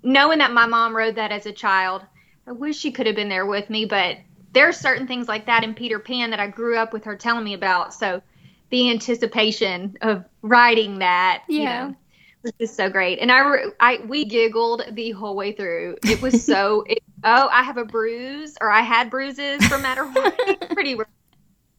knowing 0.02 0.38
that 0.38 0.52
my 0.52 0.66
mom 0.66 0.96
rode 0.96 1.16
that 1.16 1.32
as 1.32 1.46
a 1.46 1.52
child, 1.52 2.02
I 2.46 2.52
wish 2.52 2.76
she 2.76 2.92
could 2.92 3.06
have 3.06 3.16
been 3.16 3.28
there 3.28 3.46
with 3.46 3.70
me, 3.70 3.84
but 3.84 4.18
there 4.52 4.68
are 4.68 4.72
certain 4.72 5.06
things 5.06 5.28
like 5.28 5.46
that 5.46 5.64
in 5.64 5.74
Peter 5.74 5.98
Pan 5.98 6.30
that 6.30 6.40
I 6.40 6.46
grew 6.48 6.76
up 6.76 6.92
with 6.92 7.04
her 7.04 7.16
telling 7.16 7.44
me 7.44 7.54
about. 7.54 7.94
So 7.94 8.22
the 8.70 8.90
anticipation 8.90 9.96
of 10.00 10.24
riding 10.42 10.98
that, 11.00 11.44
you 11.56 11.64
Yeah. 11.64 11.86
know, 11.88 11.94
was 12.42 12.52
just 12.60 12.76
so 12.76 12.90
great. 12.90 13.18
And 13.18 13.32
I, 13.32 13.64
I, 13.80 14.00
we 14.06 14.24
giggled 14.24 14.82
the 14.92 15.10
whole 15.12 15.34
way 15.36 15.52
through. 15.52 15.96
It 16.06 16.20
was 16.20 16.38
so, 16.38 16.82
it, 16.88 16.98
oh, 17.24 17.48
I 17.50 17.62
have 17.62 17.78
a 17.78 17.84
bruise, 17.84 18.56
or 18.60 18.70
I 18.70 18.82
had 18.82 19.10
bruises 19.10 19.66
from 19.66 19.82
Matterhorn. 19.82 20.32
Pretty, 20.72 20.94
rough, 20.94 21.08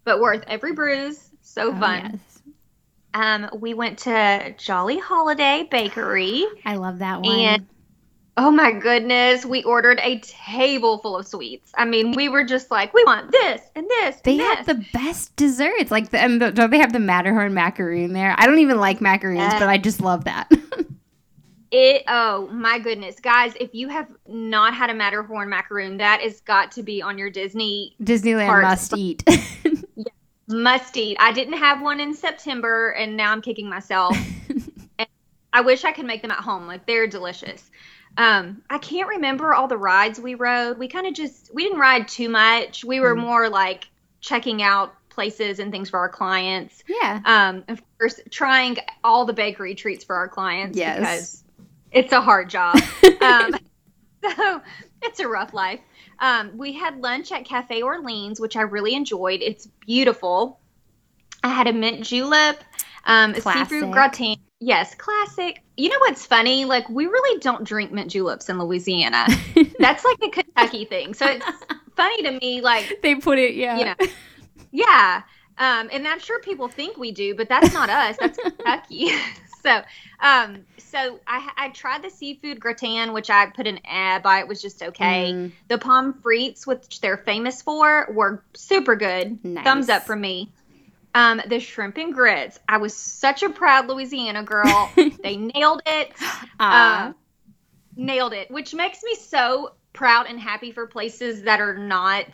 but 0.06 0.20
worth 0.20 0.44
every 0.48 0.74
bruise. 0.74 1.30
So 1.42 1.72
Oh, 1.72 1.80
fun. 1.80 2.02
yes. 2.12 2.42
Um, 3.14 3.50
we 3.60 3.74
went 3.74 4.00
to 4.00 4.54
Jolly 4.58 5.00
Holiday 5.00 5.68
Bakery. 5.72 6.46
I 6.66 6.76
love 6.76 7.00
that 7.00 7.22
one. 7.22 7.30
And 7.30 7.68
oh 8.38 8.52
my 8.52 8.72
goodness, 8.72 9.46
we 9.46 9.64
ordered 9.64 10.00
a 10.02 10.20
table 10.20 10.98
full 11.00 11.18
of 11.18 11.28
sweets. 11.28 11.72
I 11.78 11.86
mean, 11.86 12.12
we 12.14 12.30
were 12.30 12.44
just 12.44 12.70
like, 12.70 12.94
we 12.94 13.04
want 13.06 13.32
this 13.32 13.62
and 13.76 13.88
this. 13.88 14.18
they 14.24 14.34
and 14.40 14.42
have 14.42 14.66
this. 14.66 14.76
the 14.76 14.86
best 14.94 15.36
desserts. 15.36 15.92
Like, 15.92 16.10
the, 16.10 16.20
and 16.20 16.42
the, 16.42 16.52
don't 16.52 16.70
they 16.70 16.80
have 16.80 16.94
the 16.94 17.00
Matterhorn 17.00 17.54
macaroon 17.54 18.14
there? 18.14 18.36
I 18.38 18.46
don't 18.46 18.60
even 18.60 18.78
like 18.78 19.02
macaroons, 19.02 19.40
Yes. 19.40 19.60
but 19.60 19.70
I 19.70 19.78
just 19.78 20.02
love 20.02 20.26
that. 20.26 20.52
it. 21.72 22.04
Oh 22.08 22.48
my 22.52 22.80
goodness, 22.80 23.20
guys! 23.20 23.54
If 23.60 23.74
you 23.74 23.88
have 23.90 24.12
not 24.28 24.74
had 24.74 24.90
a 24.90 24.94
Matterhorn 24.94 25.50
macaroon, 25.50 25.98
that 25.98 26.22
has 26.22 26.42
got 26.42 26.72
to 26.74 26.84
be 26.84 27.02
on 27.02 27.18
your 27.18 27.30
Disney 27.30 27.96
Disneyland 28.02 28.62
must 28.62 28.96
eat. 28.98 29.24
must 30.48 30.96
eat. 30.98 31.18
I 31.20 31.32
didn't 31.32 31.58
have 31.58 31.82
one 31.82 32.00
in 32.00 32.14
September, 32.14 32.92
and 32.92 33.16
now 33.18 33.32
I'm 33.32 33.42
kicking 33.42 33.70
myself. 33.70 34.16
And 34.98 35.08
I 35.54 35.62
wish 35.62 35.84
I 35.86 35.92
could 35.92 36.06
make 36.06 36.22
them 36.22 36.32
at 36.32 36.40
home. 36.40 36.68
Like 36.68 36.86
they're 36.86 37.08
delicious. 37.08 37.70
Um, 38.18 38.62
I 38.70 38.78
can't 38.78 39.10
remember 39.10 39.54
all 39.54 39.68
the 39.68 39.78
rides 39.78 40.20
we 40.20 40.36
rode. 40.36 40.78
We 40.78 40.88
kind 40.88 41.06
of 41.08 41.14
just 41.14 41.52
we 41.54 41.64
didn't 41.64 41.80
ride 41.80 42.08
too 42.08 42.30
much. 42.30 42.84
We 42.86 43.00
were 43.00 43.16
Mm. 43.16 43.20
more 43.22 43.50
like 43.50 43.88
checking 44.22 44.62
out 44.64 44.94
places 45.10 45.60
and 45.60 45.72
things 45.72 45.90
for 45.90 46.00
our 46.00 46.10
clients. 46.10 46.84
yeah. 46.88 47.20
Um, 47.26 47.64
of 47.68 47.82
course, 47.98 48.20
trying 48.32 48.78
all 49.04 49.26
the 49.26 49.34
bakery 49.34 49.76
treats 49.76 50.04
for 50.04 50.16
our 50.16 50.28
clients 50.28 50.78
Yes. 50.78 51.00
because 51.00 51.44
it's 51.92 52.12
a 52.14 52.22
hard 52.22 52.50
job. 52.50 52.78
um, 53.22 53.54
so 54.36 54.62
it's 55.02 55.20
a 55.20 55.28
rough 55.28 55.54
life. 55.54 55.80
Um, 56.20 56.58
we 56.58 56.74
had 56.74 57.02
lunch 57.02 57.32
at 57.32 57.46
Cafe 57.46 57.82
Orleans, 57.82 58.40
which 58.40 58.56
I 58.56 58.62
really 58.62 58.94
enjoyed. 58.96 59.42
It's 59.42 59.68
beautiful. 59.86 60.60
I 61.44 61.50
had 61.50 61.68
a 61.68 61.74
mint 61.74 62.02
julep, 62.06 62.64
um, 63.06 63.32
a 63.36 63.42
seafood 63.42 63.92
gratin. 63.92 64.38
Yes, 64.60 64.96
classic. 64.96 65.62
You 65.76 65.90
know 65.90 66.00
what's 66.00 66.26
funny? 66.26 66.66
Like 66.66 66.90
we 66.90 67.06
really 67.08 67.40
don't 67.40 67.64
drink 67.64 67.92
mint 67.92 68.12
juleps 68.12 68.50
in 68.50 68.58
Louisiana. 68.60 69.28
That's 69.80 70.06
like 70.06 70.18
a 70.24 70.30
Kentucky 70.30 70.86
thing. 70.86 71.14
So 71.14 71.26
it's 71.26 71.46
funny 71.96 72.24
to 72.24 72.32
me, 72.40 72.62
like 72.62 73.00
they 73.02 73.16
put 73.16 73.38
it, 73.38 73.56
yeah. 73.56 73.78
you 73.78 73.86
know, 73.86 73.96
yeah. 74.72 75.22
Um, 75.58 75.90
and 75.92 76.08
I'm 76.08 76.20
sure 76.20 76.40
people 76.42 76.68
think 76.68 76.98
we 76.98 77.12
do, 77.12 77.34
but 77.34 77.48
that's 77.48 77.74
not 77.74 77.90
us. 77.90 78.18
That's 78.20 78.38
Kentucky. 78.38 79.08
so, 79.64 79.82
um, 80.20 80.66
so 80.78 81.20
I, 81.26 81.50
I 81.56 81.70
tried 81.70 82.04
the 82.04 82.10
seafood 82.10 82.60
gratin, 82.60 83.14
which 83.14 83.30
I 83.30 83.46
put 83.48 83.66
an 83.66 83.80
ad 83.86 84.22
by. 84.22 84.40
It 84.40 84.50
was 84.50 84.62
just 84.62 84.84
okay. 84.84 85.32
Mm, 85.32 85.52
The 85.70 85.78
pommes 85.78 86.16
frites, 86.22 86.68
which 86.68 87.00
they're 87.00 87.18
famous 87.18 87.62
for, 87.62 88.08
were 88.12 88.44
super 88.54 88.98
good. 88.98 89.46
Nice. 89.46 89.64
Thumbs 89.64 89.88
up 89.88 90.04
from 90.04 90.20
me. 90.20 90.52
Um, 91.16 91.42
the 91.48 91.62
shrimp 91.62 91.98
and 91.98 92.14
grits. 92.14 92.60
I 92.68 92.78
was 92.78 92.94
such 92.94 93.42
a 93.42 93.50
proud 93.50 93.88
Louisiana 93.88 94.44
girl. 94.44 94.92
they 95.24 95.38
nailed 95.38 95.82
it. 95.86 96.12
aw. 96.60 97.08
Uh, 97.08 97.14
nailed 97.96 98.34
it, 98.34 98.52
which 98.52 98.74
makes 98.74 99.02
me 99.02 99.16
so 99.16 99.72
proud 99.94 100.28
and 100.28 100.38
happy 100.38 100.72
for 100.72 100.86
places 100.86 101.44
that 101.44 101.62
are 101.62 101.78
not. 101.78 102.28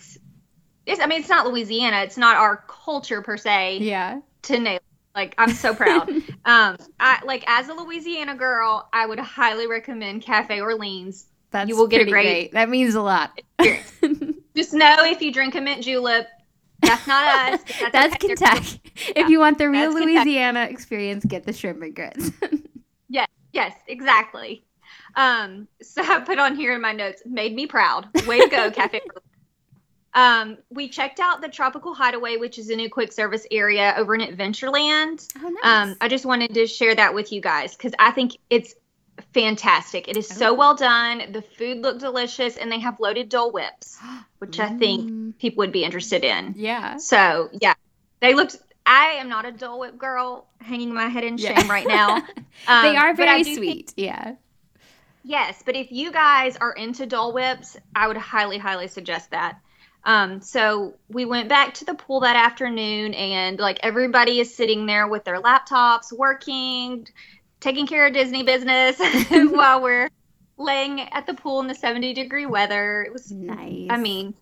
I 0.87 1.05
mean, 1.05 1.19
it's 1.19 1.29
not 1.29 1.45
Louisiana. 1.47 1.97
It's 1.97 2.17
not 2.17 2.37
our 2.37 2.65
culture 2.67 3.21
per 3.21 3.37
se 3.37 3.77
yeah. 3.81 4.19
to 4.41 4.59
nail. 4.59 4.79
Like 5.13 5.35
I'm 5.37 5.51
so 5.51 5.75
proud. 5.75 6.09
um, 6.45 6.77
I 6.99 7.19
like 7.23 7.43
as 7.47 7.69
a 7.69 7.73
Louisiana 7.73 8.35
girl, 8.35 8.89
I 8.91 9.05
would 9.05 9.19
highly 9.19 9.67
recommend 9.67 10.23
Cafe 10.23 10.59
Orleans. 10.59 11.27
That's 11.51 11.69
You 11.69 11.77
will 11.77 11.87
get 11.87 12.07
a 12.07 12.09
pretty 12.09 12.29
great- 12.29 12.53
That 12.53 12.69
means 12.69 12.95
a 12.95 13.01
lot. 13.01 13.39
Just 14.55 14.73
know 14.73 14.95
if 15.01 15.21
you 15.21 15.31
drink 15.31 15.55
a 15.55 15.61
mint 15.61 15.83
julep, 15.83 16.27
that's 16.81 17.07
not 17.07 17.53
us. 17.53 17.61
That's. 17.91 18.17
They're- 18.23 18.35
Kentucky. 18.35 18.81
If 19.15 19.29
you 19.29 19.39
want 19.39 19.57
the 19.57 19.69
real 19.69 19.91
That's 19.91 19.95
Kentucky. 20.05 20.15
Louisiana 20.29 20.63
experience, 20.65 21.23
get 21.25 21.45
the 21.45 21.53
shrimp 21.53 21.81
and 21.81 21.95
grits. 21.95 22.31
Yes, 23.13 23.27
yes, 23.51 23.73
exactly. 23.87 24.63
Um, 25.15 25.67
so 25.81 26.01
I 26.01 26.21
put 26.21 26.39
on 26.39 26.55
here 26.55 26.73
in 26.73 26.81
my 26.81 26.93
notes, 26.93 27.21
made 27.25 27.53
me 27.53 27.67
proud. 27.67 28.07
Way 28.25 28.39
to 28.39 28.47
go, 28.47 28.71
Cafe. 28.71 29.01
um, 30.13 30.57
we 30.69 30.87
checked 30.87 31.19
out 31.19 31.41
the 31.41 31.49
Tropical 31.49 31.93
Hideaway, 31.93 32.37
which 32.37 32.57
is 32.57 32.69
a 32.69 32.75
new 32.75 32.89
quick 32.89 33.11
service 33.11 33.45
area 33.51 33.93
over 33.97 34.15
in 34.15 34.21
Adventureland. 34.21 35.27
oh, 35.43 35.49
nice. 35.49 35.89
Um, 35.89 35.95
I 35.99 36.07
just 36.07 36.25
wanted 36.25 36.53
to 36.53 36.67
share 36.67 36.95
that 36.95 37.13
with 37.13 37.33
you 37.33 37.41
guys 37.41 37.75
because 37.75 37.91
I 37.99 38.11
think 38.11 38.37
it's 38.49 38.75
fantastic. 39.33 40.07
It 40.07 40.17
is 40.17 40.27
so 40.27 40.49
Oh. 40.51 40.53
well 40.53 40.75
done. 40.75 41.31
The 41.31 41.41
food 41.41 41.79
looked 41.79 41.99
delicious, 41.99 42.57
and 42.57 42.71
they 42.71 42.79
have 42.79 42.99
loaded 42.99 43.29
Dole 43.29 43.51
Whips, 43.51 43.97
which 44.39 44.59
I 44.59 44.69
think 44.69 45.09
Mm, 45.09 45.37
people 45.37 45.57
would 45.61 45.71
be 45.71 45.83
interested 45.83 46.23
in. 46.23 46.53
yeah. 46.57 46.97
So 46.97 47.49
yeah, 47.61 47.73
they 48.19 48.33
looked. 48.33 48.57
I 48.85 49.17
am 49.19 49.29
not 49.29 49.45
a 49.45 49.51
Dole 49.51 49.79
Whip 49.79 49.97
girl, 49.97 50.47
hanging 50.59 50.93
my 50.93 51.07
head 51.07 51.23
in 51.23 51.37
Yeah. 51.37 51.59
shame 51.59 51.69
right 51.69 51.87
now. 51.87 52.21
Um, 52.67 52.83
they 52.83 52.95
are 52.97 53.15
very 53.15 53.39
do 53.43 53.55
think- 53.55 53.57
sweet. 53.57 53.93
yeah. 53.97 54.35
Yes, 55.23 55.61
but 55.65 55.75
if 55.75 55.91
you 55.91 56.11
guys 56.11 56.57
are 56.57 56.73
into 56.73 57.05
Dole 57.05 57.31
Whips, 57.33 57.77
I 57.95 58.07
would 58.07 58.17
highly, 58.17 58.57
highly 58.57 58.87
suggest 58.87 59.31
that. 59.31 59.59
Um, 60.03 60.41
so 60.41 60.95
we 61.09 61.25
went 61.25 61.47
back 61.47 61.75
to 61.75 61.85
the 61.85 61.93
pool 61.93 62.19
that 62.21 62.35
afternoon, 62.35 63.13
and 63.13 63.59
like 63.59 63.79
everybody 63.83 64.39
is 64.39 64.53
sitting 64.53 64.85
there 64.87 65.07
with 65.07 65.23
their 65.23 65.39
laptops, 65.39 66.11
working, 66.11 67.07
taking 67.61 67.87
care 67.87 68.05
of 68.05 68.13
Disney 68.13 68.43
business 68.43 68.99
while 69.29 69.81
we're 69.81 70.09
laying 70.57 70.99
at 70.99 71.25
the 71.25 71.33
pool 71.33 71.61
in 71.61 71.67
the 71.67 71.75
70 71.75 72.13
degree 72.13 72.45
weather. 72.45 73.03
It 73.03 73.13
was 73.13 73.31
nice. 73.31 73.87
I 73.89 73.97
mean, 73.97 74.33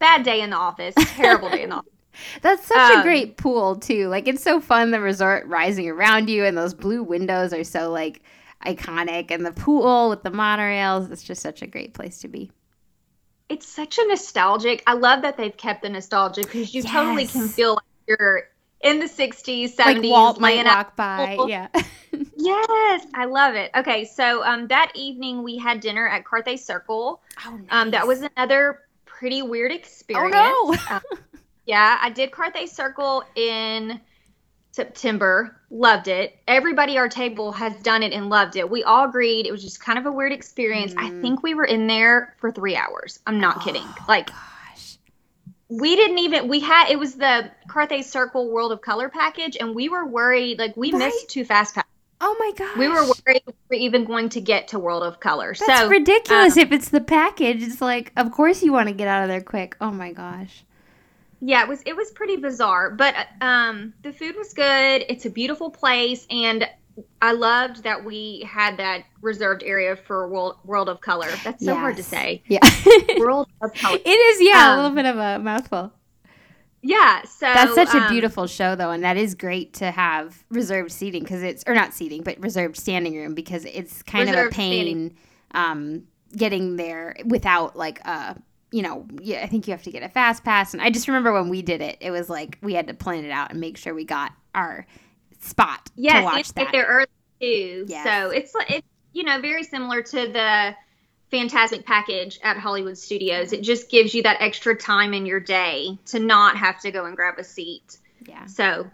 bad 0.00 0.24
day 0.24 0.40
in 0.40 0.50
the 0.50 0.56
office, 0.56 0.94
terrible 1.16 1.48
day 1.50 1.62
in 1.62 1.70
the 1.70 1.76
office. 1.76 1.88
That's 2.42 2.66
such 2.66 2.90
a 2.90 2.98
Um, 2.98 3.02
great 3.02 3.36
pool 3.38 3.76
too. 3.76 4.08
Like 4.08 4.28
it's 4.28 4.42
so 4.42 4.60
fun 4.60 4.90
the 4.90 5.00
resort 5.00 5.46
rising 5.46 5.88
around 5.88 6.28
you 6.28 6.44
and 6.44 6.58
those 6.58 6.74
blue 6.74 7.02
windows 7.02 7.52
are 7.54 7.64
so 7.64 7.90
like 7.90 8.22
iconic 8.66 9.30
and 9.30 9.46
the 9.46 9.52
pool 9.52 10.10
with 10.10 10.22
the 10.22 10.30
monorails. 10.30 11.10
It's 11.10 11.22
just 11.22 11.40
such 11.42 11.62
a 11.62 11.66
great 11.66 11.94
place 11.94 12.18
to 12.20 12.28
be. 12.28 12.50
It's 13.48 13.66
such 13.66 13.98
a 13.98 14.06
nostalgic. 14.08 14.82
I 14.86 14.94
love 14.94 15.22
that 15.22 15.36
they've 15.36 15.56
kept 15.56 15.82
the 15.82 15.88
nostalgia 15.88 16.42
because 16.42 16.74
you 16.74 16.82
totally 16.82 17.26
can 17.26 17.48
feel 17.48 17.74
like 17.74 17.84
you're 18.06 18.48
in 18.82 18.98
the 18.98 19.06
60s, 19.06 19.74
70s, 19.74 19.78
like 19.78 20.02
Walt 20.02 20.40
might 20.40 20.64
walk 20.64 20.96
by. 20.96 21.38
Yeah. 21.48 21.68
Yes, 22.36 23.06
I 23.14 23.24
love 23.24 23.54
it. 23.54 23.70
Okay, 23.74 24.04
so 24.04 24.44
um, 24.44 24.66
that 24.68 24.92
evening 24.94 25.42
we 25.42 25.56
had 25.56 25.80
dinner 25.80 26.06
at 26.06 26.24
Carthay 26.24 26.58
Circle. 26.58 27.22
Oh, 27.46 27.60
Um, 27.70 27.90
that 27.92 28.06
was 28.06 28.20
another 28.36 28.80
pretty 29.06 29.40
weird 29.42 29.72
experience. 29.72 30.34
Oh 30.36 30.76
no. 30.90 31.00
Yeah, 31.64 31.96
I 32.02 32.10
did 32.10 32.30
Carthay 32.32 32.68
Circle 32.68 33.22
in 33.36 34.00
September. 34.72 35.60
Loved 35.70 36.08
it. 36.08 36.36
Everybody 36.48 36.98
our 36.98 37.08
table 37.08 37.52
has 37.52 37.74
done 37.82 38.02
it 38.02 38.12
and 38.12 38.28
loved 38.28 38.56
it. 38.56 38.68
We 38.68 38.82
all 38.82 39.04
agreed 39.08 39.46
it 39.46 39.52
was 39.52 39.62
just 39.62 39.80
kind 39.80 39.98
of 39.98 40.06
a 40.06 40.12
weird 40.12 40.32
experience. 40.32 40.92
I 40.96 41.10
Mm. 41.10 41.20
think 41.22 41.42
we 41.42 41.54
were 41.54 41.64
in 41.64 41.86
there 41.86 42.34
for 42.40 42.50
three 42.50 42.74
hours. 42.76 43.20
I'm 43.26 43.38
not 43.38 43.62
kidding. 43.62 43.84
Oh, 43.84 44.04
Like 44.08 44.26
gosh. 44.26 44.36
We 45.78 45.96
didn't 45.96 46.18
even 46.18 46.48
we 46.48 46.60
had 46.60 46.90
it 46.90 46.98
was 46.98 47.14
the 47.14 47.50
Carthay 47.66 48.04
Circle 48.04 48.50
World 48.50 48.72
of 48.72 48.82
Color 48.82 49.08
package, 49.08 49.56
and 49.58 49.74
we 49.74 49.88
were 49.88 50.06
worried 50.06 50.58
like 50.58 50.76
we 50.76 50.92
Right. 50.92 50.98
missed 50.98 51.30
two 51.30 51.44
fast 51.44 51.74
pass. 51.74 51.84
Oh 52.20 52.36
my 52.38 52.52
gosh. 52.56 52.76
We 52.76 52.88
were 52.88 53.02
worried 53.02 53.42
we 53.46 53.52
were 53.70 53.74
even 53.76 54.04
going 54.04 54.28
to 54.30 54.40
get 54.40 54.68
to 54.68 54.78
World 54.78 55.02
of 55.02 55.18
Color. 55.18 55.54
That's 55.54 55.80
so 55.80 55.88
ridiculous. 55.88 56.56
um, 56.56 56.62
if 56.62 56.72
it's 56.72 56.88
the 56.90 57.00
package, 57.00 57.62
it's 57.62 57.80
like, 57.80 58.12
of 58.16 58.30
course 58.32 58.62
you 58.62 58.72
want 58.72 58.88
to 58.88 58.94
get 58.94 59.08
out 59.08 59.22
of 59.22 59.28
there 59.28 59.40
quick. 59.40 59.76
Oh 59.80 59.90
my 59.90 60.12
gosh. 60.12 60.64
Yeah, 61.40 61.62
it 61.62 61.68
was 61.68 61.82
it 61.86 61.96
was 61.96 62.10
pretty 62.12 62.36
bizarre, 62.36 62.90
but 62.90 63.14
um, 63.40 63.94
the 64.02 64.12
food 64.12 64.36
was 64.36 64.52
good. 64.54 65.04
It's 65.08 65.24
a 65.24 65.30
beautiful 65.30 65.70
place, 65.70 66.26
and 66.30 66.68
I 67.20 67.32
loved 67.32 67.84
that 67.84 68.04
we 68.04 68.46
had 68.48 68.76
that 68.78 69.04
reserved 69.20 69.62
area 69.62 69.96
for 69.96 70.28
World 70.28 70.56
World 70.64 70.88
of 70.88 71.00
Color. 71.00 71.28
That's 71.44 71.64
so 71.64 71.74
hard 71.74 71.96
to 71.96 72.02
say. 72.02 72.42
Yeah. 72.46 72.60
World 73.18 73.48
of 73.62 73.72
Color. 73.74 73.98
it 74.04 74.08
is, 74.08 74.40
yeah, 74.40 74.68
a 74.68 74.70
Um, 74.72 74.76
little 74.82 74.96
bit 74.96 75.06
of 75.06 75.16
a 75.18 75.38
mouthful. 75.42 75.92
Yeah, 76.84 77.22
so 77.22 77.46
That's 77.46 77.76
such 77.76 77.94
a 77.94 77.98
um, 78.06 78.10
beautiful 78.10 78.48
show, 78.48 78.74
though, 78.74 78.90
and 78.90 79.04
that 79.04 79.16
is 79.16 79.36
great 79.36 79.72
to 79.74 79.92
have 79.92 80.42
reserved 80.50 80.90
seating 80.90 81.22
because 81.22 81.40
it's 81.40 81.62
or 81.68 81.74
not 81.74 81.94
seating, 81.94 82.24
but 82.24 82.40
reserved 82.40 82.76
standing 82.76 83.14
room 83.16 83.34
because 83.34 83.64
it's 83.66 84.02
kind 84.02 84.28
of 84.28 84.34
a 84.34 84.48
pain 84.50 85.14
um, 85.52 86.02
getting 86.36 86.74
there 86.74 87.14
without 87.24 87.76
like 87.76 88.00
a 88.00 88.36
you 88.72 88.82
know 88.82 89.06
yeah, 89.20 89.42
I 89.42 89.46
think 89.46 89.68
you 89.68 89.72
have 89.72 89.84
to 89.84 89.92
get 89.92 90.02
a 90.02 90.08
fast 90.08 90.42
pass, 90.42 90.72
and 90.72 90.82
I 90.82 90.90
just 90.90 91.06
remember 91.06 91.32
when 91.32 91.48
we 91.48 91.62
did 91.62 91.80
it, 91.82 91.98
it 92.00 92.10
was 92.10 92.28
like 92.28 92.58
we 92.62 92.74
had 92.74 92.88
to 92.88 92.94
plan 92.94 93.24
it 93.24 93.30
out 93.30 93.52
and 93.52 93.60
make 93.60 93.76
sure 93.76 93.94
we 93.94 94.04
got 94.04 94.32
our 94.54 94.84
spot 95.42 95.86
to 95.86 95.92
Yes, 95.96 96.24
have 96.24 96.54
that. 96.54 96.64
get 96.64 96.72
there 96.72 96.86
early 96.86 97.06
too. 97.40 97.84
Yes. 97.88 98.04
So 98.04 98.30
it's 98.30 98.52
it's 98.68 98.86
you 99.12 99.24
know 99.24 99.40
very 99.40 99.62
similar 99.64 100.02
to 100.02 100.28
the 100.28 100.74
Fantasmic 101.32 101.84
package 101.86 102.38
at 102.42 102.58
Hollywood 102.58 102.98
Studios. 102.98 103.52
It 103.52 103.62
just 103.62 103.90
gives 103.90 104.14
you 104.14 104.22
that 104.24 104.36
extra 104.40 104.76
time 104.76 105.14
in 105.14 105.24
your 105.26 105.40
day 105.40 105.98
to 106.06 106.18
not 106.18 106.56
have 106.56 106.80
to 106.80 106.90
go 106.90 107.06
and 107.06 107.16
grab 107.16 107.38
a 107.38 107.44
seat. 107.44 107.98
Yeah. 108.26 108.46
So 108.46 108.90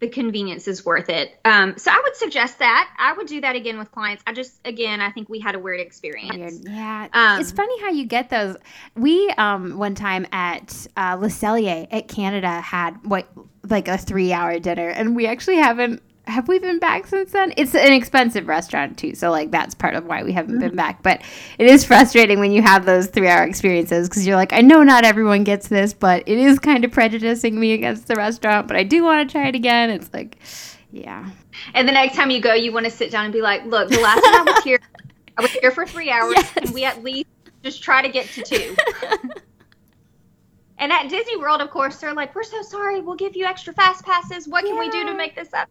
the 0.00 0.08
convenience 0.08 0.68
is 0.68 0.84
worth 0.84 1.08
it. 1.08 1.38
Um, 1.44 1.76
so 1.76 1.90
I 1.90 2.00
would 2.04 2.14
suggest 2.14 2.60
that. 2.60 2.88
I 2.98 3.14
would 3.14 3.26
do 3.26 3.40
that 3.40 3.56
again 3.56 3.78
with 3.78 3.90
clients. 3.90 4.22
I 4.26 4.32
just, 4.32 4.60
again, 4.64 5.00
I 5.00 5.10
think 5.10 5.28
we 5.28 5.40
had 5.40 5.54
a 5.54 5.58
weird 5.58 5.80
experience. 5.80 6.60
Yeah. 6.64 7.08
Um, 7.12 7.40
it's 7.40 7.50
funny 7.52 7.80
how 7.80 7.88
you 7.90 8.06
get 8.06 8.30
those. 8.30 8.56
We 8.94 9.28
um 9.38 9.78
one 9.78 9.94
time 9.94 10.26
at 10.32 10.86
uh, 10.96 11.16
Le 11.20 11.28
Cellier 11.28 11.88
at 11.90 12.08
Canada 12.08 12.60
had 12.60 13.04
what 13.04 13.28
like 13.68 13.88
a 13.88 13.98
three 13.98 14.32
hour 14.32 14.58
dinner, 14.58 14.88
and 14.88 15.16
we 15.16 15.26
actually 15.26 15.56
haven't. 15.56 16.02
Have 16.28 16.46
we 16.46 16.58
been 16.58 16.78
back 16.78 17.06
since 17.06 17.32
then? 17.32 17.54
It's 17.56 17.74
an 17.74 17.92
expensive 17.92 18.46
restaurant 18.46 18.98
too, 18.98 19.14
so 19.14 19.30
like 19.30 19.50
that's 19.50 19.74
part 19.74 19.94
of 19.94 20.04
why 20.04 20.22
we 20.22 20.32
haven't 20.32 20.58
been 20.58 20.72
mm. 20.72 20.76
back. 20.76 21.02
But 21.02 21.22
it 21.58 21.66
is 21.66 21.84
frustrating 21.84 22.38
when 22.38 22.52
you 22.52 22.60
have 22.62 22.84
those 22.84 23.06
three 23.06 23.28
hour 23.28 23.44
experiences 23.44 24.08
because 24.08 24.26
you're 24.26 24.36
like, 24.36 24.52
I 24.52 24.60
know 24.60 24.82
not 24.82 25.04
everyone 25.04 25.42
gets 25.42 25.68
this, 25.68 25.94
but 25.94 26.22
it 26.26 26.38
is 26.38 26.58
kind 26.58 26.84
of 26.84 26.92
prejudicing 26.92 27.58
me 27.58 27.72
against 27.72 28.06
the 28.08 28.14
restaurant. 28.14 28.68
But 28.68 28.76
I 28.76 28.82
do 28.84 29.02
want 29.02 29.28
to 29.28 29.32
try 29.32 29.48
it 29.48 29.54
again. 29.54 29.88
It's 29.90 30.12
like, 30.12 30.38
yeah, 30.90 31.30
And 31.74 31.86
the 31.86 31.92
next 31.92 32.16
time 32.16 32.30
you 32.30 32.40
go, 32.40 32.54
you 32.54 32.72
want 32.72 32.86
to 32.86 32.90
sit 32.90 33.10
down 33.10 33.24
and 33.24 33.32
be 33.32 33.42
like, 33.42 33.64
look, 33.66 33.88
the 33.88 34.00
last 34.00 34.22
time 34.22 34.48
I 34.48 34.52
was 34.52 34.64
here, 34.64 34.78
I 35.36 35.42
was 35.42 35.50
here 35.50 35.70
for 35.70 35.86
three 35.86 36.10
hours, 36.10 36.34
Yes. 36.36 36.52
and 36.56 36.70
we 36.70 36.84
at 36.84 37.02
least 37.04 37.28
just 37.62 37.82
try 37.82 38.00
to 38.00 38.08
get 38.08 38.26
to 38.26 38.42
two. 38.42 38.76
and 40.78 40.92
at 40.92 41.08
Disney 41.08 41.36
World, 41.36 41.60
of 41.60 41.70
course, 41.70 41.96
they're 41.96 42.14
like, 42.14 42.34
we're 42.34 42.42
so 42.42 42.62
sorry. 42.62 43.00
We'll 43.00 43.16
give 43.16 43.36
you 43.36 43.44
extra 43.44 43.74
fast 43.74 44.04
passes. 44.04 44.48
What 44.48 44.64
can 44.64 44.78
we 44.78 44.88
do 44.88 45.04
to 45.04 45.14
make 45.14 45.34
this 45.34 45.52
up? 45.52 45.68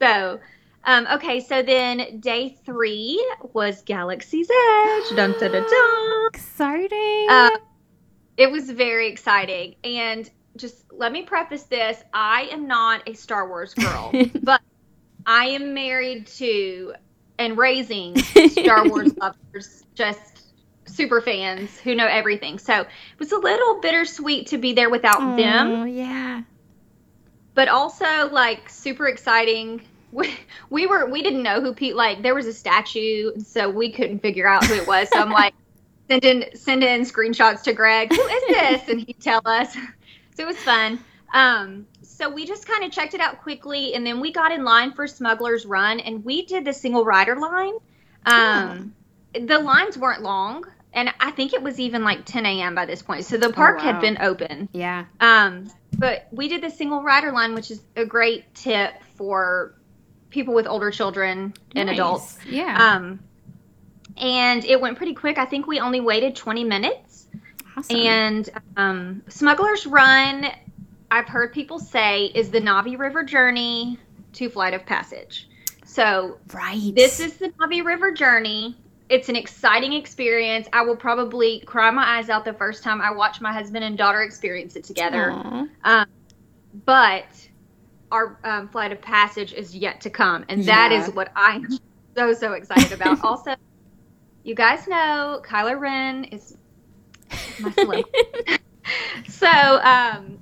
To 0.00 0.04
you?" 0.06 0.08
So, 0.08 0.40
um, 0.84 1.06
okay, 1.14 1.40
so 1.40 1.62
then 1.62 2.20
day 2.20 2.56
three 2.64 3.24
was 3.52 3.82
Galaxy's 3.82 4.48
Edge. 4.48 5.16
Dun, 5.16 5.32
dun, 5.32 5.52
dun, 5.52 5.64
dun. 5.68 6.26
exciting. 6.28 7.26
Uh, 7.28 7.50
it 8.36 8.50
was 8.50 8.70
very 8.70 9.08
exciting. 9.08 9.76
And 9.82 10.30
just 10.56 10.84
let 10.92 11.12
me 11.12 11.22
preface 11.22 11.64
this 11.64 12.02
I 12.14 12.48
am 12.52 12.66
not 12.66 13.08
a 13.08 13.14
Star 13.14 13.48
Wars 13.48 13.74
girl, 13.74 14.12
but 14.42 14.60
I 15.26 15.46
am 15.46 15.74
married 15.74 16.26
to 16.38 16.94
and 17.38 17.58
raising 17.58 18.16
Star 18.48 18.88
Wars 18.88 19.14
lovers, 19.16 19.84
just 19.94 20.52
super 20.86 21.20
fans 21.20 21.78
who 21.78 21.94
know 21.94 22.06
everything. 22.06 22.58
So 22.58 22.80
it 22.82 23.18
was 23.18 23.32
a 23.32 23.38
little 23.38 23.80
bittersweet 23.80 24.48
to 24.48 24.58
be 24.58 24.72
there 24.72 24.88
without 24.88 25.36
them, 25.36 25.68
Oh, 25.68 25.84
yeah. 25.84 26.42
But 27.56 27.68
also 27.68 28.28
like 28.30 28.68
super 28.70 29.08
exciting. 29.08 29.82
We, 30.12 30.32
we 30.70 30.86
were 30.86 31.10
we 31.10 31.20
didn't 31.20 31.42
know 31.42 31.60
who 31.60 31.74
Pete 31.74 31.96
like 31.96 32.22
there 32.22 32.34
was 32.34 32.46
a 32.46 32.52
statue, 32.52 33.38
so 33.40 33.68
we 33.68 33.90
couldn't 33.90 34.20
figure 34.20 34.48
out 34.48 34.64
who 34.64 34.74
it 34.74 34.86
was. 34.86 35.08
So 35.12 35.18
I'm 35.18 35.30
like 35.42 35.52
sending 36.08 36.44
sending 36.54 36.88
in 36.88 37.02
screenshots 37.02 37.64
to 37.64 37.74
Greg. 37.74 38.14
Who 38.14 38.22
is 38.22 38.42
this? 38.48 38.88
And 38.88 39.00
he'd 39.00 39.20
tell 39.20 39.42
us. 39.44 39.76
So 40.36 40.42
it 40.42 40.46
was 40.46 40.58
fun. 40.58 41.00
Um, 41.32 41.86
so 42.02 42.30
we 42.30 42.46
just 42.46 42.68
kind 42.68 42.84
of 42.84 42.92
checked 42.92 43.14
it 43.14 43.20
out 43.20 43.42
quickly, 43.42 43.94
and 43.94 44.06
then 44.06 44.20
we 44.20 44.32
got 44.32 44.52
in 44.52 44.64
line 44.64 44.92
for 44.92 45.06
Smuggler's 45.06 45.64
Run, 45.64 45.98
and 46.00 46.24
we 46.24 46.44
did 46.44 46.64
the 46.64 46.74
single 46.74 47.04
rider 47.04 47.36
line. 47.36 47.72
Um, 48.26 48.94
The 49.32 49.58
lines 49.58 49.96
weren't 49.96 50.22
long, 50.22 50.64
and 50.92 51.12
I 51.20 51.30
think 51.30 51.52
it 51.52 51.62
was 51.62 51.80
even 51.80 52.04
like 52.04 52.24
10 52.24 52.44
a.m. 52.46 52.74
by 52.74 52.86
this 52.86 53.02
point. 53.02 53.24
So 53.24 53.36
the 53.36 53.50
park 53.50 53.78
wow. 53.78 53.84
had 53.84 54.00
been 54.00 54.18
open. 54.20 54.68
Yeah. 54.72 55.06
Um, 55.20 55.70
but 55.98 56.26
we 56.30 56.48
did 56.48 56.62
the 56.62 56.70
single 56.70 57.02
rider 57.02 57.32
line, 57.32 57.54
which 57.54 57.70
is 57.70 57.80
a 57.96 58.04
great 58.04 58.54
tip 58.54 58.94
for 59.16 59.74
people 60.30 60.54
with 60.54 60.66
older 60.66 60.90
children 60.90 61.54
and 61.74 61.86
Nice. 61.86 61.94
adults. 61.96 62.38
Yeah. 62.48 62.94
Um, 62.96 63.20
and 64.16 64.64
it 64.64 64.80
went 64.80 64.96
pretty 64.96 65.14
quick. 65.14 65.38
I 65.38 65.44
think 65.44 65.66
we 65.66 65.80
only 65.80 66.00
waited 66.00 66.36
20 66.36 66.64
minutes. 66.64 67.26
awesome. 67.76 67.96
And 67.96 68.50
um, 68.76 69.22
Smuggler's 69.28 69.86
Run, 69.86 70.46
I've 71.10 71.28
heard 71.28 71.52
people 71.52 71.78
say, 71.78 72.26
is 72.26 72.50
the 72.50 72.60
Na'vi 72.60 72.98
River 72.98 73.22
journey 73.24 73.98
to 74.34 74.48
Flight 74.48 74.74
of 74.74 74.84
Passage. 74.86 75.48
So 75.84 76.38
right. 76.52 76.92
this 76.94 77.20
is 77.20 77.36
the 77.36 77.48
Na'vi 77.50 77.84
River 77.84 78.10
journey. 78.12 78.76
It's 79.08 79.28
an 79.28 79.36
exciting 79.36 79.92
experience. 79.92 80.66
I 80.72 80.82
will 80.82 80.96
probably 80.96 81.60
cry 81.60 81.90
my 81.90 82.18
eyes 82.18 82.28
out 82.28 82.44
the 82.44 82.52
first 82.52 82.82
time 82.82 83.00
I 83.00 83.12
watch 83.12 83.40
my 83.40 83.52
husband 83.52 83.84
and 83.84 83.96
daughter 83.96 84.22
experience 84.22 84.74
it 84.74 84.84
together. 84.84 85.30
Aw. 85.84 86.06
But 86.84 87.48
our 88.10 88.38
um, 88.44 88.68
Flight 88.68 88.92
of 88.92 89.00
Passage 89.00 89.52
is 89.52 89.74
yet 89.74 90.00
to 90.02 90.10
come, 90.10 90.44
and 90.48 90.64
that 90.64 90.90
Yeah. 90.92 91.02
is 91.02 91.14
what 91.14 91.30
I 91.36 91.56
am 91.56 91.78
so 92.16 92.32
so 92.32 92.52
excited 92.52 92.92
about. 92.92 93.20
also, 93.24 93.54
you 94.42 94.54
guys 94.54 94.86
know 94.86 95.40
Kylo 95.44 95.78
Ren 95.78 96.24
is 96.24 96.56
my 97.58 97.72
so 99.28 99.48
um, 99.48 100.38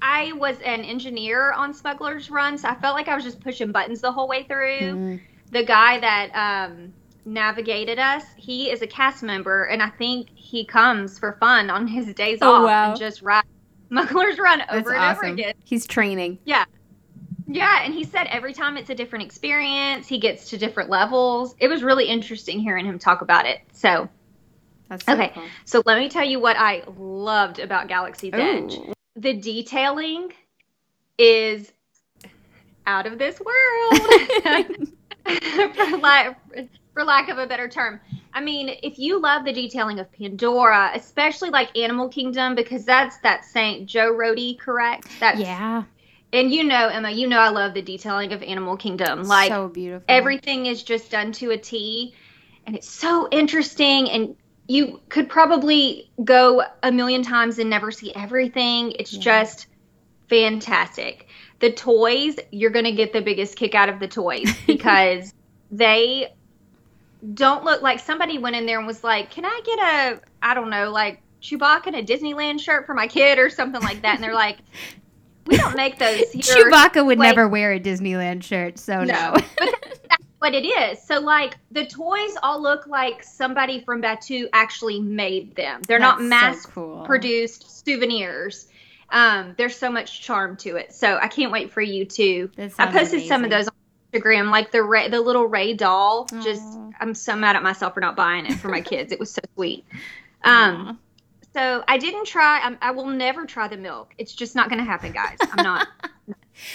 I 0.00 0.32
was 0.32 0.58
an 0.60 0.82
engineer 0.82 1.52
on 1.52 1.72
Smuggler's 1.72 2.30
Run, 2.30 2.58
so 2.58 2.68
I 2.68 2.74
felt 2.74 2.94
like 2.94 3.08
I 3.08 3.14
was 3.14 3.24
just 3.24 3.40
pushing 3.40 3.72
buttons 3.72 4.00
the 4.00 4.12
whole 4.12 4.28
way 4.28 4.44
through. 4.44 4.80
Mm. 4.80 5.20
The 5.50 5.64
guy 5.64 6.00
that 6.00 6.30
um, 6.70 6.92
navigated 7.24 7.98
us, 7.98 8.24
he 8.36 8.70
is 8.70 8.82
a 8.82 8.86
cast 8.86 9.22
member, 9.22 9.64
and 9.64 9.82
I 9.82 9.88
think 9.90 10.28
he 10.34 10.64
comes 10.64 11.18
for 11.18 11.36
fun 11.40 11.70
on 11.70 11.86
his 11.86 12.12
days 12.14 12.38
Oh, 12.42 12.50
off 12.52 12.64
wow. 12.64 12.90
and 12.90 12.98
just 12.98 13.22
ride 13.22 13.44
Smuggler's 13.88 14.38
Run 14.38 14.58
That's 14.58 14.72
over 14.74 14.94
and 14.94 15.04
awesome. 15.04 15.24
over 15.24 15.32
again. 15.34 15.54
He's 15.64 15.86
training. 15.86 16.38
Yeah, 16.44 16.64
Yeah, 17.46 17.80
and 17.84 17.94
he 17.94 18.04
said 18.04 18.26
every 18.30 18.52
time 18.54 18.76
it's 18.76 18.90
a 18.90 18.94
different 18.94 19.24
experience, 19.26 20.08
he 20.08 20.18
gets 20.18 20.50
to 20.50 20.58
different 20.58 20.90
levels. 20.90 21.54
It 21.60 21.68
was 21.68 21.82
really 21.82 22.06
interesting 22.06 22.58
hearing 22.60 22.86
him 22.86 22.98
talk 22.98 23.20
about 23.22 23.46
it. 23.46 23.60
So, 23.72 24.08
That's 24.88 25.04
so 25.04 25.12
Okay. 25.12 25.30
cool. 25.34 25.44
so 25.64 25.82
let 25.86 25.98
me 25.98 26.08
tell 26.08 26.24
you 26.24 26.40
what 26.40 26.56
I 26.56 26.82
loved 26.96 27.58
about 27.58 27.88
Galaxy's 27.88 28.32
Edge. 28.34 28.78
The 29.16 29.34
detailing 29.34 30.32
is 31.18 31.70
out 32.86 33.06
of 33.06 33.18
this 33.18 33.40
world. 33.40 34.00
for, 35.74 35.96
lack, 35.98 36.40
for 36.94 37.04
lack 37.04 37.28
of 37.28 37.38
a 37.38 37.46
better 37.46 37.68
term. 37.68 38.00
I 38.32 38.40
mean, 38.40 38.70
if 38.82 38.98
you 38.98 39.20
love 39.20 39.44
the 39.44 39.52
detailing 39.52 39.98
of 40.00 40.10
Pandora, 40.12 40.90
especially 40.94 41.50
like 41.50 41.76
Animal 41.76 42.08
Kingdom, 42.08 42.54
because 42.54 42.84
that's 42.84 43.18
that 43.18 43.44
Saint 43.44 43.86
Joe 43.86 44.12
Rohde, 44.12 44.58
correct? 44.58 45.08
That's, 45.20 45.40
yeah. 45.40 45.84
And 46.32 46.50
you 46.52 46.64
know, 46.64 46.88
Emma, 46.88 47.10
you 47.10 47.28
know 47.28 47.38
I 47.38 47.50
love 47.50 47.74
the 47.74 47.82
detailing 47.82 48.32
of 48.32 48.42
Animal 48.42 48.76
Kingdom. 48.76 49.22
Like 49.24 49.50
so 49.50 49.68
beautiful. 49.68 50.04
everything 50.08 50.66
is 50.66 50.82
just 50.82 51.10
done 51.10 51.30
to 51.32 51.50
a 51.50 51.56
T, 51.58 52.14
and 52.66 52.74
it's 52.74 52.88
so 52.88 53.28
interesting. 53.30 54.08
And 54.10 54.36
you 54.66 55.00
could 55.10 55.28
probably 55.28 56.10
go 56.24 56.62
a 56.82 56.90
million 56.90 57.22
times 57.22 57.58
and 57.60 57.68
never 57.70 57.92
see 57.92 58.12
everything. 58.14 58.92
It's 58.98 59.12
Yeah. 59.12 59.20
just 59.20 59.66
fantastic. 60.28 61.28
The 61.60 61.70
toys, 61.70 62.36
you're 62.50 62.70
going 62.70 62.84
to 62.86 62.92
get 62.92 63.12
the 63.12 63.20
biggest 63.22 63.56
kick 63.56 63.74
out 63.74 63.88
of 63.88 64.00
the 64.00 64.08
toys 64.08 64.52
because 64.66 65.32
they 65.70 66.28
don't 67.32 67.64
look 67.64 67.80
like 67.82 68.00
somebody 68.00 68.38
went 68.38 68.56
in 68.56 68.66
there 68.66 68.78
and 68.78 68.86
was 68.86 69.02
like, 69.02 69.30
"Can 69.30 69.44
I 69.44 69.60
get 69.64 69.78
a 69.78 70.20
I 70.42 70.54
don't 70.54 70.68
know, 70.70 70.90
like 70.90 71.22
Chewbacca 71.40 71.86
and 71.88 71.96
a 71.96 72.02
Disneyland 72.02 72.60
shirt 72.60 72.86
for 72.86 72.94
my 72.94 73.06
kid 73.06 73.38
or 73.38 73.48
something 73.48 73.80
like 73.82 74.02
that?" 74.02 74.16
And 74.16 74.22
they're 74.24 74.34
like, 74.34 74.58
"We 75.46 75.56
don't 75.56 75.76
make 75.76 75.98
those 75.98 76.30
here." 76.32 76.42
Chewbacca 76.42 77.04
would 77.06 77.18
like- 77.18 77.28
never 77.28 77.48
wear 77.48 77.72
a 77.72 77.80
Disneyland 77.80 78.42
shirt, 78.42 78.78
so 78.78 79.04
no. 79.04 79.32
but 79.58 79.74
that's 80.10 80.24
what 80.38 80.54
it 80.54 80.66
is. 80.66 81.02
So 81.02 81.20
like 81.20 81.56
the 81.70 81.86
toys 81.86 82.36
all 82.42 82.60
look 82.60 82.86
like 82.86 83.22
somebody 83.22 83.80
from 83.80 84.02
Batuu 84.02 84.48
actually 84.52 85.00
made 85.00 85.56
them. 85.56 85.80
They're 85.88 85.98
not 85.98 86.18
That's 86.18 86.28
mass 86.28 86.62
so 86.64 86.70
cool. 86.70 87.04
produced 87.06 87.84
souvenirs. 87.84 88.68
Um, 89.10 89.54
there's 89.56 89.76
so 89.76 89.90
much 89.90 90.22
charm 90.22 90.56
to 90.58 90.76
it. 90.76 90.92
So 90.92 91.18
I 91.22 91.28
can't 91.28 91.52
wait 91.52 91.70
for 91.72 91.80
you 91.80 92.04
to. 92.04 92.50
I 92.78 92.90
posted 92.90 93.26
some 93.28 93.44
of 93.44 93.50
those 93.50 93.68
on 93.68 93.74
Instagram, 94.14 94.50
like 94.50 94.70
the 94.72 94.82
Rey, 94.82 95.08
the 95.08 95.20
little 95.20 95.46
Rey 95.46 95.74
doll. 95.74 96.26
Just 96.42 96.78
I'm 97.00 97.14
so 97.14 97.34
mad 97.36 97.56
at 97.56 97.62
myself 97.62 97.94
for 97.94 98.00
not 98.00 98.16
buying 98.16 98.46
it 98.46 98.54
for 98.54 98.68
my 98.68 98.80
kids. 98.92 99.12
It 99.12 99.20
was 99.20 99.30
so 99.32 99.40
sweet. 99.54 99.84
Um, 100.42 100.98
so 101.52 101.84
I 101.86 101.98
didn't 101.98 102.26
try. 102.26 102.60
I'm, 102.62 102.78
I 102.82 102.90
will 102.90 103.06
never 103.06 103.46
try 103.46 103.68
the 103.68 103.76
milk. 103.76 104.12
It's 104.18 104.32
just 104.34 104.54
not 104.54 104.68
going 104.68 104.78
to 104.78 104.84
happen, 104.84 105.12
guys. 105.12 105.38
I'm 105.52 105.62
not. 105.64 105.86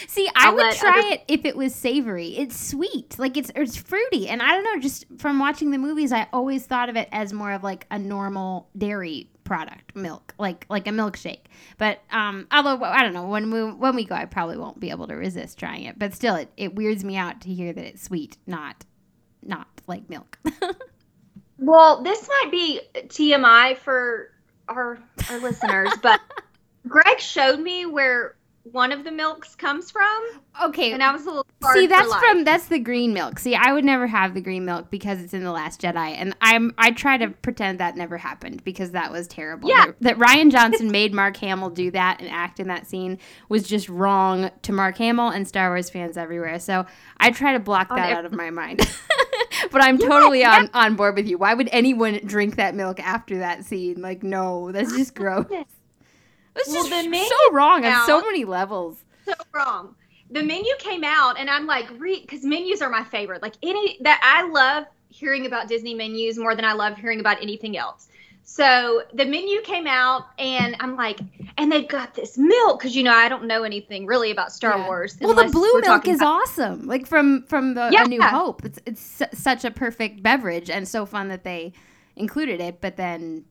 See, 0.07 0.27
I 0.35 0.47
I'll 0.47 0.55
would 0.55 0.73
try 0.73 0.99
other- 0.99 1.07
it 1.13 1.23
if 1.29 1.45
it 1.45 1.55
was 1.55 1.73
savory. 1.73 2.37
It's 2.37 2.59
sweet, 2.59 3.17
like 3.17 3.37
it's 3.37 3.49
it's 3.55 3.77
fruity, 3.77 4.27
and 4.27 4.41
I 4.41 4.51
don't 4.53 4.63
know. 4.63 4.77
Just 4.79 5.05
from 5.19 5.39
watching 5.39 5.71
the 5.71 5.77
movies, 5.77 6.11
I 6.11 6.27
always 6.33 6.65
thought 6.65 6.89
of 6.89 6.97
it 6.97 7.07
as 7.13 7.31
more 7.31 7.53
of 7.53 7.63
like 7.63 7.85
a 7.89 7.97
normal 7.97 8.67
dairy 8.77 9.29
product, 9.49 9.95
milk, 9.95 10.33
like 10.37 10.65
like 10.69 10.87
a 10.87 10.91
milkshake. 10.91 11.45
But 11.77 11.99
um, 12.11 12.47
although 12.51 12.81
I 12.83 13.03
don't 13.03 13.13
know 13.13 13.27
when 13.27 13.51
we 13.51 13.63
when 13.63 13.95
we 13.95 14.05
go, 14.05 14.15
I 14.15 14.25
probably 14.25 14.57
won't 14.57 14.79
be 14.79 14.91
able 14.91 15.07
to 15.07 15.15
resist 15.15 15.57
trying 15.57 15.83
it. 15.83 15.99
But 15.99 16.13
still, 16.13 16.35
it, 16.35 16.51
it 16.55 16.75
weirds 16.75 17.03
me 17.03 17.17
out 17.17 17.41
to 17.41 17.49
hear 17.53 17.73
that 17.73 17.83
it's 17.83 18.03
sweet, 18.03 18.37
not 18.47 18.85
not 19.43 19.67
like 19.87 20.09
milk. 20.09 20.37
Well, 21.59 22.03
this 22.03 22.27
might 22.27 22.51
be 22.51 22.79
TMI 22.95 23.77
for 23.77 24.31
our 24.69 24.97
our 25.29 25.39
listeners, 25.39 25.91
but 26.01 26.21
Greg 26.87 27.19
showed 27.19 27.59
me 27.59 27.85
where 27.85 28.35
one 28.63 28.91
of 28.91 29.03
the 29.03 29.11
milks 29.11 29.55
comes 29.55 29.89
from, 29.89 30.41
okay, 30.63 30.91
and 30.91 31.01
I 31.01 31.11
was 31.11 31.23
a 31.23 31.29
little 31.29 31.45
See, 31.73 31.87
that's 31.87 32.13
from 32.15 32.43
that's 32.43 32.67
the 32.67 32.79
green 32.79 33.13
milk. 33.13 33.39
See, 33.39 33.55
I 33.55 33.73
would 33.73 33.83
never 33.83 34.07
have 34.07 34.33
the 34.33 34.41
green 34.41 34.65
milk 34.65 34.89
because 34.89 35.21
it's 35.21 35.33
in 35.33 35.43
the 35.43 35.51
Last 35.51 35.81
Jedi, 35.81 36.15
and 36.17 36.35
I'm 36.41 36.73
I 36.77 36.91
try 36.91 37.17
to 37.17 37.29
pretend 37.29 37.79
that 37.79 37.95
never 37.95 38.17
happened 38.17 38.63
because 38.63 38.91
that 38.91 39.11
was 39.11 39.27
terrible. 39.27 39.69
Yeah. 39.69 39.87
That, 39.87 39.95
that 40.01 40.17
Rian 40.17 40.51
Johnson 40.51 40.91
made 40.91 41.13
Mark 41.13 41.37
Hamill 41.37 41.69
do 41.69 41.91
that 41.91 42.19
and 42.19 42.29
act 42.29 42.59
in 42.59 42.67
that 42.67 42.87
scene 42.87 43.17
was 43.49 43.63
just 43.63 43.89
wrong 43.89 44.51
to 44.61 44.71
Mark 44.71 44.97
Hamill 44.97 45.29
and 45.29 45.47
Star 45.47 45.69
Wars 45.69 45.89
fans 45.89 46.17
everywhere. 46.17 46.59
So 46.59 46.85
I 47.17 47.31
try 47.31 47.53
to 47.53 47.59
block 47.59 47.89
that 47.89 48.13
out 48.13 48.25
of 48.25 48.33
my 48.33 48.49
mind. 48.49 48.79
but 49.71 49.83
I'm 49.83 49.97
totally 49.97 50.43
on 50.45 50.69
on 50.73 50.95
board 50.95 51.15
with 51.15 51.27
you. 51.27 51.37
Why 51.37 51.53
would 51.53 51.69
anyone 51.71 52.19
drink 52.25 52.55
that 52.55 52.75
milk 52.75 52.99
after 52.99 53.39
that 53.39 53.65
scene? 53.65 54.01
Like, 54.01 54.23
no, 54.23 54.71
that's 54.71 54.95
just 54.95 55.15
gross. 55.15 55.47
It's 56.55 56.67
Well, 56.67 56.77
just 56.87 56.89
the 57.03 57.09
menu 57.09 57.27
so 57.27 57.51
wrong 57.53 57.85
on 57.85 58.05
so 58.05 58.21
many 58.21 58.45
levels. 58.45 59.03
so 59.25 59.33
wrong. 59.53 59.95
The 60.31 60.43
menu 60.43 60.71
came 60.79 61.03
out, 61.03 61.39
and 61.39 61.49
I'm 61.49 61.65
like, 61.65 61.87
because 61.99 62.43
menus 62.43 62.81
are 62.81 62.89
my 62.89 63.03
favorite. 63.03 63.41
Like 63.41 63.55
any 63.63 63.97
that 64.01 64.19
I 64.23 64.47
love 64.47 64.85
hearing 65.09 65.45
about 65.45 65.67
Disney 65.67 65.93
menus 65.95 66.37
more 66.37 66.55
than 66.55 66.65
I 66.65 66.73
love 66.73 66.97
hearing 66.97 67.19
about 67.19 67.41
anything 67.41 67.77
else. 67.77 68.07
So 68.43 69.03
the 69.13 69.25
menu 69.25 69.61
came 69.61 69.85
out, 69.87 70.25
and 70.39 70.75
I'm 70.79 70.95
like, 70.95 71.19
and 71.57 71.71
they've 71.71 71.87
got 71.87 72.13
this 72.15 72.37
milk 72.37 72.79
because 72.79 72.95
you 72.95 73.03
know 73.03 73.13
I 73.13 73.29
don't 73.29 73.45
know 73.45 73.63
anything 73.63 74.05
really 74.05 74.31
about 74.31 74.51
Star 74.51 74.77
Yeah. 74.77 74.85
Wars. 74.87 75.17
Well, 75.21 75.33
the 75.35 75.45
blue 75.51 75.81
milk 75.81 76.07
is 76.07 76.17
about- 76.19 76.41
awesome. 76.43 76.87
Like 76.87 77.05
from 77.07 77.43
from 77.43 77.73
the 77.75 77.89
Yeah. 77.91 78.03
A 78.05 78.07
New 78.07 78.21
Hope. 78.21 78.65
It's 78.65 78.79
it's 78.85 79.21
such 79.33 79.65
a 79.65 79.71
perfect 79.71 80.21
beverage 80.23 80.69
and 80.69 80.87
so 80.87 81.05
fun 81.05 81.27
that 81.29 81.43
they 81.43 81.73
included 82.15 82.59
it, 82.59 82.81
but 82.81 82.97
then 82.97 83.45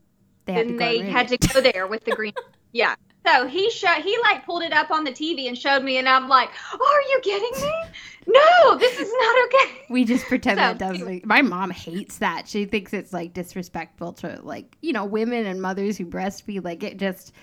they 0.45 0.53
had 0.53 0.67
to 0.67 0.73
go 0.73 0.79
they 0.79 0.97
had 0.99 1.29
ruin 1.29 1.39
to 1.39 1.47
go 1.53 1.61
there 1.61 1.87
with 1.87 2.03
the 2.05 2.11
green. 2.11 2.33
yeah. 2.71 2.95
So 3.25 3.47
he 3.47 3.69
showed 3.69 4.01
he 4.01 4.17
like 4.23 4.45
pulled 4.45 4.63
it 4.63 4.71
up 4.73 4.91
on 4.91 5.03
the 5.03 5.11
TV 5.11 5.47
and 5.47 5.57
showed 5.57 5.83
me, 5.83 5.97
and 5.97 6.07
I'm 6.07 6.27
like, 6.27 6.49
"Are 6.73 7.01
you 7.09 7.19
kidding 7.21 7.61
me? 7.61 7.73
No, 8.27 8.77
this 8.77 8.97
is 8.99 9.11
not 9.11 9.45
okay." 9.45 9.75
We 9.89 10.05
just 10.05 10.25
pretend 10.25 10.59
So, 10.59 10.61
that 10.61 10.77
doesn't. 10.77 11.25
My 11.25 11.41
mom 11.41 11.71
hates 11.71 12.19
that. 12.19 12.47
She 12.47 12.65
thinks 12.65 12.93
it's 12.93 13.11
like 13.11 13.33
disrespectful 13.33 14.13
to 14.13 14.39
like 14.43 14.77
you 14.81 14.93
know 14.93 15.03
women 15.05 15.45
and 15.45 15.61
mothers 15.61 15.97
who 15.97 16.05
breastfeed. 16.05 16.63
Like 16.63 16.83
it 16.83 16.97
just, 16.97 17.33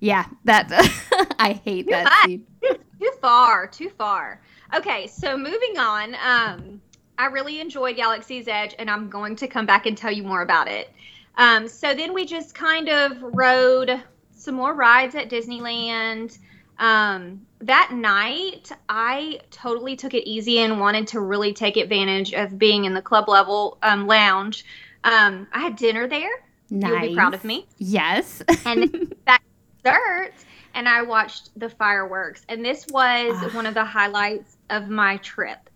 yeah, 0.00 0.26
that 0.44 0.68
I 1.38 1.52
hate 1.52 1.88
that 1.90 2.28
too 2.62 3.12
far, 3.20 3.66
too 3.66 3.90
far. 3.90 4.40
Okay, 4.74 5.06
so 5.06 5.36
moving 5.36 5.78
on. 5.78 6.16
Um, 6.24 6.80
I 7.18 7.26
really 7.26 7.60
enjoyed 7.60 7.96
Galaxy's 7.96 8.48
Edge, 8.48 8.74
and 8.78 8.90
I'm 8.90 9.08
going 9.08 9.36
to 9.36 9.48
come 9.48 9.66
back 9.66 9.86
and 9.86 9.96
tell 9.96 10.12
you 10.12 10.22
more 10.22 10.42
about 10.42 10.68
it. 10.68 10.92
Um, 11.36 11.68
so 11.68 11.94
then 11.94 12.14
we 12.14 12.24
just 12.24 12.54
kind 12.54 12.88
of 12.88 13.18
rode 13.20 14.02
some 14.36 14.54
more 14.54 14.74
rides 14.74 15.14
at 15.14 15.28
Disneyland. 15.28 16.38
Um, 16.78 17.46
that 17.60 17.92
night, 17.92 18.70
I 18.88 19.40
totally 19.50 19.96
took 19.96 20.14
it 20.14 20.28
easy 20.28 20.58
and 20.58 20.78
wanted 20.78 21.06
to 21.08 21.20
really 21.20 21.52
take 21.54 21.76
advantage 21.76 22.32
of 22.34 22.58
being 22.58 22.84
in 22.84 22.92
the 22.94 23.02
club 23.02 23.28
level 23.28 23.78
um, 23.82 24.06
lounge. 24.06 24.64
Um, 25.04 25.46
I 25.52 25.60
had 25.60 25.76
dinner 25.76 26.06
there. 26.06 26.28
Nice. 26.68 26.90
You'll 26.92 27.08
be 27.10 27.14
proud 27.14 27.34
of 27.34 27.44
me 27.44 27.66
Yes. 27.78 28.42
and 28.66 29.14
back 29.24 29.42
dessert 29.84 30.32
and 30.74 30.88
I 30.88 31.02
watched 31.02 31.50
the 31.58 31.68
fireworks 31.70 32.44
and 32.48 32.64
this 32.64 32.86
was 32.88 33.32
Ah. 33.40 33.50
one 33.54 33.66
of 33.66 33.74
the 33.74 33.84
highlights 33.84 34.56
of 34.68 34.88
my 34.88 35.16
trip. 35.18 35.70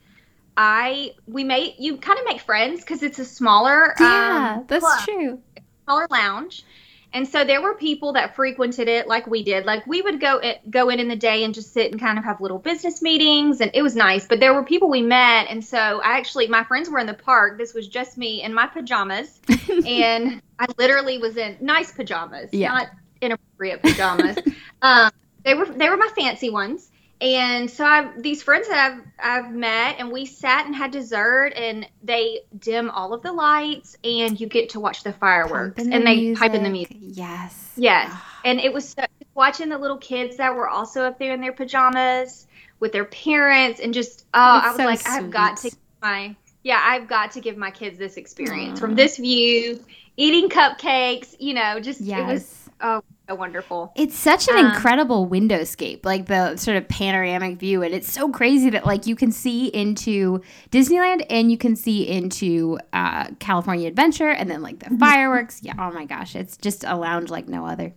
I 0.56 1.12
we 1.28 1.44
made 1.44 1.76
you 1.78 1.96
kind 1.96 2.18
of 2.18 2.24
make 2.24 2.40
friends 2.40 2.80
because 2.80 3.04
it's 3.04 3.20
a 3.20 3.24
smaller 3.24 3.94
yeah, 4.00 4.56
um, 4.58 4.64
that's 4.66 4.84
club, 4.84 5.04
true. 5.04 5.38
smaller 5.84 6.06
lounge. 6.10 6.64
And 7.12 7.26
so 7.26 7.44
there 7.44 7.60
were 7.60 7.74
people 7.74 8.12
that 8.12 8.36
frequented 8.36 8.86
it 8.88 9.08
like 9.08 9.26
we 9.26 9.42
did. 9.42 9.64
Like 9.66 9.86
we 9.86 10.00
would 10.00 10.20
go 10.20 10.38
it, 10.38 10.70
go 10.70 10.88
in 10.90 11.00
in 11.00 11.08
the 11.08 11.16
day 11.16 11.42
and 11.44 11.52
just 11.52 11.72
sit 11.72 11.90
and 11.90 12.00
kind 12.00 12.18
of 12.18 12.24
have 12.24 12.40
little 12.40 12.58
business 12.58 13.02
meetings 13.02 13.60
and 13.60 13.70
it 13.74 13.82
was 13.82 13.96
nice. 13.96 14.26
But 14.26 14.38
there 14.40 14.54
were 14.54 14.62
people 14.62 14.88
we 14.88 15.02
met 15.02 15.48
and 15.48 15.64
so 15.64 16.00
I 16.04 16.18
actually 16.18 16.46
my 16.46 16.62
friends 16.64 16.88
were 16.88 16.98
in 16.98 17.06
the 17.06 17.14
park. 17.14 17.58
This 17.58 17.74
was 17.74 17.88
just 17.88 18.16
me 18.16 18.42
in 18.42 18.54
my 18.54 18.66
pajamas 18.66 19.40
and 19.86 20.40
I 20.58 20.66
literally 20.78 21.18
was 21.18 21.36
in 21.36 21.56
nice 21.60 21.90
pajamas, 21.92 22.50
Yeah. 22.52 22.68
not 22.68 22.88
inappropriate 23.20 23.82
pajamas. 23.82 24.38
um, 24.82 25.10
they 25.44 25.54
were 25.54 25.66
they 25.66 25.88
were 25.88 25.96
my 25.96 26.08
fancy 26.16 26.50
ones, 26.50 26.89
and 27.20 27.70
so 27.70 27.84
I 27.84 28.10
these 28.16 28.42
friends 28.42 28.68
that 28.68 28.92
I've 28.92 29.44
I've 29.46 29.52
met, 29.52 29.96
and 29.98 30.10
we 30.10 30.26
sat 30.26 30.66
and 30.66 30.74
had 30.74 30.90
dessert, 30.90 31.52
and 31.56 31.86
they 32.02 32.40
dim 32.58 32.90
all 32.90 33.12
of 33.12 33.22
the 33.22 33.32
lights, 33.32 33.96
and 34.04 34.40
you 34.40 34.46
get 34.46 34.70
to 34.70 34.80
watch 34.80 35.02
the 35.02 35.12
fireworks, 35.12 35.82
and 35.82 35.92
the 35.92 35.98
they 36.00 36.34
pipe 36.34 36.54
in 36.54 36.62
the 36.62 36.70
music. 36.70 36.96
Yes. 37.00 37.72
Yes, 37.76 38.10
Ah. 38.12 38.40
and 38.44 38.60
it 38.60 38.72
was 38.72 38.88
so, 38.88 39.04
watching 39.34 39.68
the 39.68 39.78
little 39.78 39.98
kids 39.98 40.36
that 40.38 40.54
were 40.54 40.68
also 40.68 41.02
up 41.02 41.18
there 41.18 41.32
in 41.32 41.40
their 41.40 41.52
pajamas 41.52 42.46
with 42.78 42.92
their 42.92 43.04
parents, 43.04 43.80
and 43.80 43.92
just 43.94 44.24
oh, 44.34 44.56
It's 44.58 44.66
I 44.66 44.68
was 44.68 44.76
so 44.76 44.84
like, 44.84 45.08
I've 45.08 45.30
got 45.30 45.56
to 45.58 45.70
my 46.02 46.34
yeah, 46.62 46.80
I've 46.82 47.08
got 47.08 47.32
to 47.32 47.40
give 47.40 47.56
my 47.56 47.70
kids 47.70 47.98
this 47.98 48.16
experience 48.16 48.78
Aw. 48.78 48.80
from 48.80 48.94
this 48.94 49.16
view, 49.16 49.82
eating 50.16 50.48
cupcakes, 50.50 51.34
you 51.38 51.54
know, 51.54 51.80
just 51.80 52.00
it 52.00 52.06
was 52.06 52.42
Yes. 52.42 52.68
oh 52.80 53.02
so 53.30 53.36
wonderful. 53.36 53.92
It's 53.94 54.16
such 54.16 54.48
an 54.48 54.56
Um, 54.56 54.66
incredible 54.66 55.28
windowscape, 55.28 56.04
like 56.04 56.26
the 56.26 56.56
sort 56.56 56.76
of 56.76 56.88
panoramic 56.88 57.58
view, 57.58 57.82
and 57.82 57.94
it's 57.94 58.10
so 58.10 58.28
crazy 58.28 58.70
that 58.70 58.84
like 58.84 59.06
you 59.06 59.14
can 59.14 59.30
see 59.30 59.66
into 59.68 60.42
Disneyland 60.70 61.24
and 61.30 61.50
you 61.50 61.56
can 61.56 61.76
see 61.76 62.08
into 62.08 62.78
uh, 62.92 63.28
California 63.38 63.86
Adventure, 63.86 64.30
and 64.30 64.50
then 64.50 64.62
like 64.62 64.80
the 64.80 64.96
fireworks. 64.98 65.62
Yeah, 65.62 65.74
oh 65.78 65.92
my 65.92 66.06
gosh, 66.06 66.34
it's 66.34 66.56
just 66.56 66.84
a 66.84 66.96
lounge 66.96 67.30
like 67.30 67.48
no 67.48 67.66
other. 67.66 67.92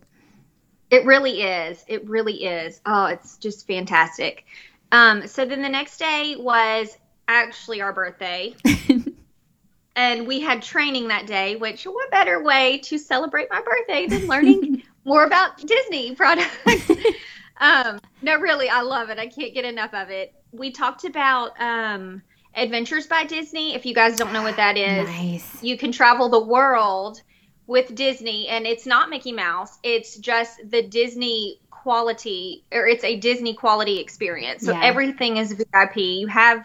It 0.90 1.04
really 1.04 1.42
is. 1.42 1.84
It 1.88 2.08
really 2.08 2.44
is. 2.44 2.80
Oh, 2.86 3.06
it's 3.06 3.36
just 3.38 3.66
fantastic. 3.66 4.44
Um, 4.92 5.26
so 5.26 5.44
then 5.44 5.62
the 5.62 5.68
next 5.68 5.98
day 5.98 6.36
was 6.38 6.96
actually 7.26 7.80
our 7.80 7.92
birthday. 7.92 8.54
and 9.96 10.26
we 10.28 10.40
had 10.40 10.62
training 10.62 11.08
that 11.08 11.26
day, 11.26 11.56
which 11.56 11.84
what 11.84 12.10
better 12.12 12.44
way 12.44 12.78
to 12.84 12.98
celebrate 12.98 13.48
my 13.50 13.60
birthday 13.62 14.06
than 14.06 14.28
learning 14.28 14.82
more 15.04 15.24
about 15.24 15.58
Disney 15.58 16.14
products? 16.16 16.90
um, 17.58 17.98
no, 18.22 18.38
really, 18.38 18.68
I 18.68 18.82
love 18.82 19.10
it. 19.10 19.18
I 19.18 19.26
can't 19.26 19.54
get 19.54 19.64
enough 19.64 19.94
of 19.94 20.10
it. 20.10 20.32
We 20.52 20.70
talked 20.70 21.04
about 21.04 21.60
um, 21.60 22.22
Adventures 22.54 23.06
by 23.06 23.24
Disney. 23.24 23.74
If 23.74 23.84
you 23.86 23.94
guys 23.94 24.16
don't 24.16 24.32
know 24.32 24.42
what 24.42 24.56
that 24.56 24.76
is, 24.76 25.08
Nice. 25.08 25.62
you 25.62 25.76
can 25.76 25.92
travel 25.92 26.28
the 26.28 26.42
world 26.44 27.20
with 27.66 27.94
Disney, 27.94 28.48
and 28.48 28.66
it's 28.66 28.86
not 28.86 29.08
Mickey 29.10 29.32
Mouse. 29.32 29.78
It's 29.82 30.16
just 30.18 30.58
the 30.68 30.82
Disney 30.82 31.60
quality, 31.70 32.64
or 32.72 32.86
it's 32.86 33.04
a 33.04 33.16
Disney 33.18 33.54
quality 33.54 33.98
experience. 33.98 34.64
So 34.64 34.72
Yeah. 34.72 34.80
everything 34.82 35.38
is 35.38 35.52
VIP. 35.52 35.96
You 36.20 36.26
have 36.28 36.64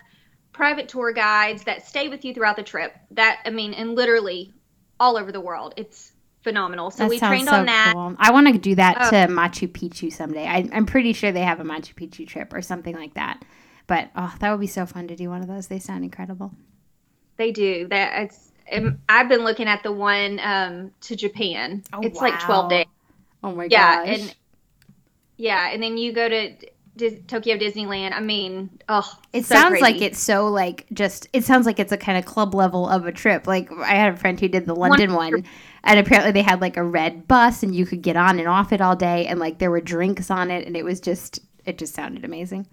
private 0.53 0.89
tour 0.89 1.13
guides 1.13 1.63
that 1.63 1.87
stay 1.87 2.09
with 2.09 2.25
you 2.25 2.33
throughout 2.33 2.57
the 2.57 2.63
trip. 2.63 2.93
That 3.11 3.39
I 3.45 3.49
mean, 3.49 3.73
and 3.73 3.95
literally 3.95 4.53
all 4.99 5.17
over 5.17 5.31
the 5.31 5.39
world. 5.41 5.73
It's 5.77 6.08
phenomenal. 6.41 6.91
So 6.91 7.03
that 7.03 7.09
we 7.09 7.19
trained 7.19 7.47
so 7.47 7.55
on 7.55 7.65
that. 7.65 7.91
cool. 7.93 8.15
I 8.17 8.31
want 8.31 8.47
to 8.47 8.57
do 8.57 8.75
that 8.75 8.97
Oh. 9.01 9.09
to 9.11 9.15
Machu 9.33 9.67
Picchu 9.67 10.11
someday. 10.11 10.45
I, 10.47 10.67
I'm 10.73 10.85
pretty 10.85 11.13
sure 11.13 11.31
they 11.31 11.41
have 11.41 11.59
a 11.59 11.63
Machu 11.63 11.93
Picchu 11.95 12.27
trip 12.27 12.53
or 12.53 12.61
something 12.61 12.95
like 12.95 13.13
that. 13.15 13.43
But 13.87 14.09
oh, 14.15 14.33
that 14.39 14.51
would 14.51 14.59
be 14.59 14.67
so 14.67 14.85
fun 14.85 15.07
to 15.07 15.15
do 15.15 15.29
one 15.29 15.41
of 15.41 15.47
those. 15.47 15.67
They 15.67 15.79
sound 15.79 16.03
incredible. 16.03 16.53
They 17.37 17.51
do. 17.51 17.87
That 17.87 18.23
it's. 18.23 18.51
um, 18.71 18.99
I've 19.09 19.27
been 19.29 19.43
looking 19.43 19.67
at 19.67 19.81
the 19.83 19.91
one 19.91 20.39
um, 20.43 20.91
to 21.01 21.15
Japan. 21.15 21.83
Oh, 21.93 21.99
it's 22.01 22.19
like 22.21 22.39
twelve 22.39 22.69
days. 22.69 22.85
Oh 23.43 23.51
my 23.53 23.67
Yeah, 23.69 24.05
gosh. 24.05 24.19
and 24.19 24.35
yeah, 25.37 25.69
and 25.71 25.81
then 25.81 25.97
you 25.97 26.11
go 26.11 26.27
to 26.27 26.53
Dis- 26.97 27.19
Tokyo 27.27 27.57
Disneyland. 27.57 28.11
I 28.13 28.19
mean, 28.19 28.69
oh, 28.89 29.09
It 29.31 29.45
so 29.45 29.55
sounds 29.55 29.79
like 29.81 30.01
it's 30.01 30.19
so 30.19 30.47
like 30.47 30.85
just 30.93 31.27
it 31.33 31.45
sounds 31.45 31.65
like 31.65 31.79
it's 31.79 31.91
a 31.93 31.97
kind 31.97 32.17
of 32.17 32.25
club 32.25 32.53
level 32.53 32.87
of 32.87 33.05
a 33.05 33.11
trip. 33.11 33.47
Like 33.47 33.71
I 33.71 33.95
had 33.95 34.13
a 34.13 34.17
friend 34.17 34.39
who 34.39 34.49
did 34.49 34.65
the 34.65 34.75
London 34.75 35.13
one 35.13 35.45
and 35.83 35.99
apparently 35.99 36.31
they 36.31 36.41
had 36.41 36.61
like 36.61 36.77
a 36.77 36.83
red 36.83 37.27
bus 37.27 37.63
and 37.63 37.75
you 37.75 37.85
could 37.85 38.01
get 38.01 38.15
on 38.15 38.39
and 38.39 38.47
off 38.47 38.71
it 38.71 38.81
all 38.81 38.95
day 38.95 39.27
and 39.27 39.39
like 39.39 39.59
there 39.59 39.71
were 39.71 39.81
drinks 39.81 40.29
on 40.29 40.51
it 40.51 40.65
and 40.67 40.75
it 40.75 40.83
was 40.83 40.99
just 40.99 41.39
it 41.65 41.77
just 41.77 41.93
sounded 41.93 42.25
amazing. 42.25 42.67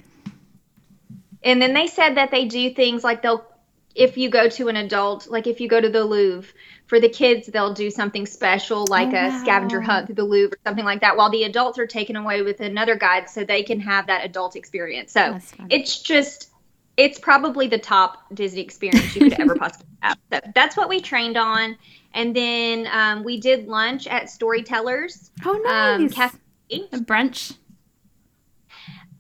And 1.43 1.63
then 1.63 1.75
they 1.75 1.87
said 1.87 2.17
that 2.17 2.31
they 2.31 2.47
do 2.47 2.71
things 2.71 3.05
like 3.05 3.23
they'll, 3.23 3.47
if 3.95 4.17
you 4.19 4.29
go 4.29 4.49
to 4.49 4.69
an 4.69 4.77
adult, 4.77 5.29
like 5.29 5.47
if 5.47 5.61
you 5.61 5.69
go 5.69 5.81
to 5.81 5.89
the 5.89 6.05
Louvre, 6.05 6.53
for 6.87 7.01
the 7.01 7.09
kids, 7.09 7.47
they'll 7.49 7.75
do 7.75 7.91
something 7.91 8.27
special 8.27 8.85
like 8.89 9.09
Oh, 9.13 9.37
a 9.37 9.41
scavenger 9.41 9.81
hunt 9.81 10.07
through 10.07 10.17
the 10.17 10.25
Louvre 10.25 10.57
or 10.57 10.59
something 10.65 10.85
like 10.85 11.01
that, 11.01 11.17
while 11.17 11.31
the 11.31 11.45
adults 11.45 11.79
are 11.79 11.87
taken 11.87 12.17
away 12.17 12.43
with 12.43 12.61
another 12.61 12.97
guide 12.97 13.29
so 13.29 13.45
they 13.45 13.63
can 13.63 13.81
have 13.81 14.07
that 14.07 14.25
adult 14.25 14.57
experience. 14.57 15.13
So 15.13 15.39
it's 15.71 16.01
just, 16.01 16.51
it's 16.97 17.19
probably 17.19 17.67
the 17.69 17.79
top 17.79 18.25
Disney 18.35 18.61
experience 18.61 19.15
you 19.15 19.31
could 19.31 19.41
ever 19.41 19.55
possibly 19.59 19.87
have. 20.01 20.19
So 20.33 20.41
that's 20.55 20.77
what 20.77 20.89
we 20.89 21.01
trained 21.01 21.37
on. 21.37 21.77
And 22.17 22.35
then 22.35 22.89
um, 22.91 23.23
we 23.25 23.39
did 23.39 23.69
lunch 23.69 24.07
at 24.09 24.29
Storytellers. 24.31 25.31
Oh 25.45 25.63
Um, 25.69 26.09
cafe. 26.09 26.39
a 26.71 26.97
brunch. 26.99 27.55